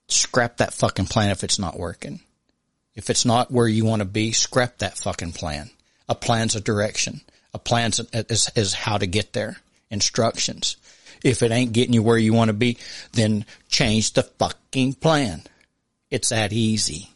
Scrap 0.09 0.57
that 0.57 0.75
fucking 0.75 1.07
plan 1.07 1.31
if 1.31 1.45
it's 1.45 1.59
not 1.59 1.79
working. 1.79 2.21
If 2.95 3.11
it's 3.11 3.25
not 3.25 3.51
where 3.51 3.69
you 3.69 3.85
want 3.85 4.01
to 4.01 4.07
be, 4.07 4.33
scrap 4.33 4.79
that 4.79 4.99
fucking 4.99 5.33
plan. 5.33 5.71
A 6.09 6.15
plan's 6.15 6.57
a 6.57 6.61
direction. 6.61 7.21
A 7.55 7.59
plan 7.59 7.93
is, 8.13 8.51
is 8.57 8.75
how 8.75 8.99
to 8.99 9.07
get 9.07 9.33
there. 9.33 9.57
Instructions. 9.91 10.77
If 11.23 11.43
it 11.43 11.53
ain't 11.53 11.73
getting 11.73 11.95
you 11.95 12.03
where 12.03 12.19
you 12.19 12.33
want 12.33 12.49
to 12.49 12.55
be, 12.55 12.79
then 13.13 13.45
change 13.69 14.13
the 14.15 14.23
fucking 14.23 14.95
plan. 14.95 15.43
It's 16.11 16.31
that 16.31 16.53
easy. 16.53 17.10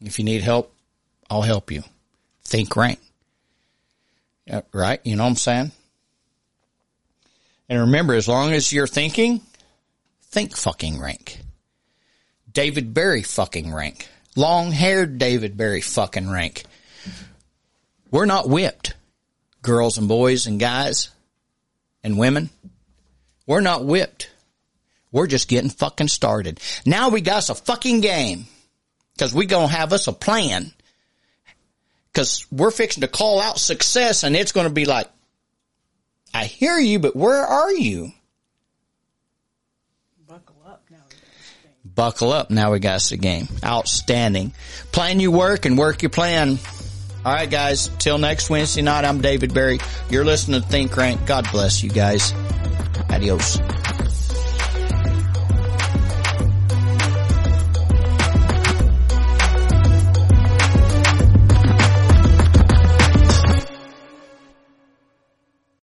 If 0.00 0.18
you 0.18 0.24
need 0.24 0.42
help, 0.42 0.74
I'll 1.28 1.42
help 1.42 1.70
you. 1.70 1.82
Think 2.44 2.74
rank. 2.76 2.98
Right? 4.72 5.00
You 5.04 5.16
know 5.16 5.22
what 5.22 5.30
I'm 5.30 5.36
saying? 5.36 5.72
And 7.68 7.80
remember, 7.80 8.14
as 8.14 8.26
long 8.26 8.52
as 8.52 8.72
you're 8.72 8.86
thinking, 8.86 9.40
think 10.22 10.56
fucking 10.56 11.00
rank. 11.00 11.38
David 12.52 12.92
Berry 12.92 13.22
fucking 13.22 13.72
rank. 13.72 14.08
Long 14.34 14.72
haired 14.72 15.18
David 15.18 15.56
Berry 15.56 15.80
fucking 15.80 16.28
rank. 16.28 16.64
We're 18.10 18.26
not 18.26 18.48
whipped, 18.48 18.94
girls 19.62 19.98
and 19.98 20.08
boys 20.08 20.46
and 20.46 20.58
guys 20.58 21.10
and 22.02 22.18
women. 22.18 22.50
We're 23.46 23.60
not 23.60 23.84
whipped. 23.84 24.30
We're 25.12 25.28
just 25.28 25.48
getting 25.48 25.70
fucking 25.70 26.08
started. 26.08 26.60
Now 26.84 27.10
we 27.10 27.20
got 27.20 27.50
a 27.50 27.54
fucking 27.54 28.00
game. 28.00 28.46
Cause 29.20 29.34
we 29.34 29.44
gonna 29.44 29.68
have 29.68 29.92
us 29.92 30.08
a 30.08 30.14
plan. 30.14 30.72
Cause 32.14 32.46
we're 32.50 32.70
fixing 32.70 33.02
to 33.02 33.06
call 33.06 33.38
out 33.38 33.58
success 33.58 34.22
and 34.24 34.34
it's 34.34 34.52
gonna 34.52 34.70
be 34.70 34.86
like, 34.86 35.10
I 36.32 36.44
hear 36.46 36.78
you, 36.78 36.98
but 37.00 37.14
where 37.14 37.44
are 37.44 37.70
you? 37.70 38.12
Buckle 40.26 40.56
up 40.66 40.84
now. 40.90 40.96
Buckle 41.84 42.32
up. 42.32 42.50
Now 42.50 42.72
we 42.72 42.78
got 42.78 43.02
the 43.02 43.18
game. 43.18 43.46
Outstanding. 43.62 44.54
Plan 44.90 45.20
your 45.20 45.32
work 45.32 45.66
and 45.66 45.76
work 45.76 46.00
your 46.00 46.08
plan. 46.08 46.58
All 47.22 47.34
right, 47.34 47.50
guys. 47.50 47.88
Till 47.98 48.16
next 48.16 48.48
Wednesday 48.48 48.80
night, 48.80 49.04
I'm 49.04 49.20
David 49.20 49.52
Berry. 49.52 49.80
You're 50.08 50.24
listening 50.24 50.62
to 50.62 50.66
Think 50.66 50.96
Rank. 50.96 51.26
God 51.26 51.46
bless 51.52 51.82
you 51.82 51.90
guys. 51.90 52.32
Adios. 53.10 53.58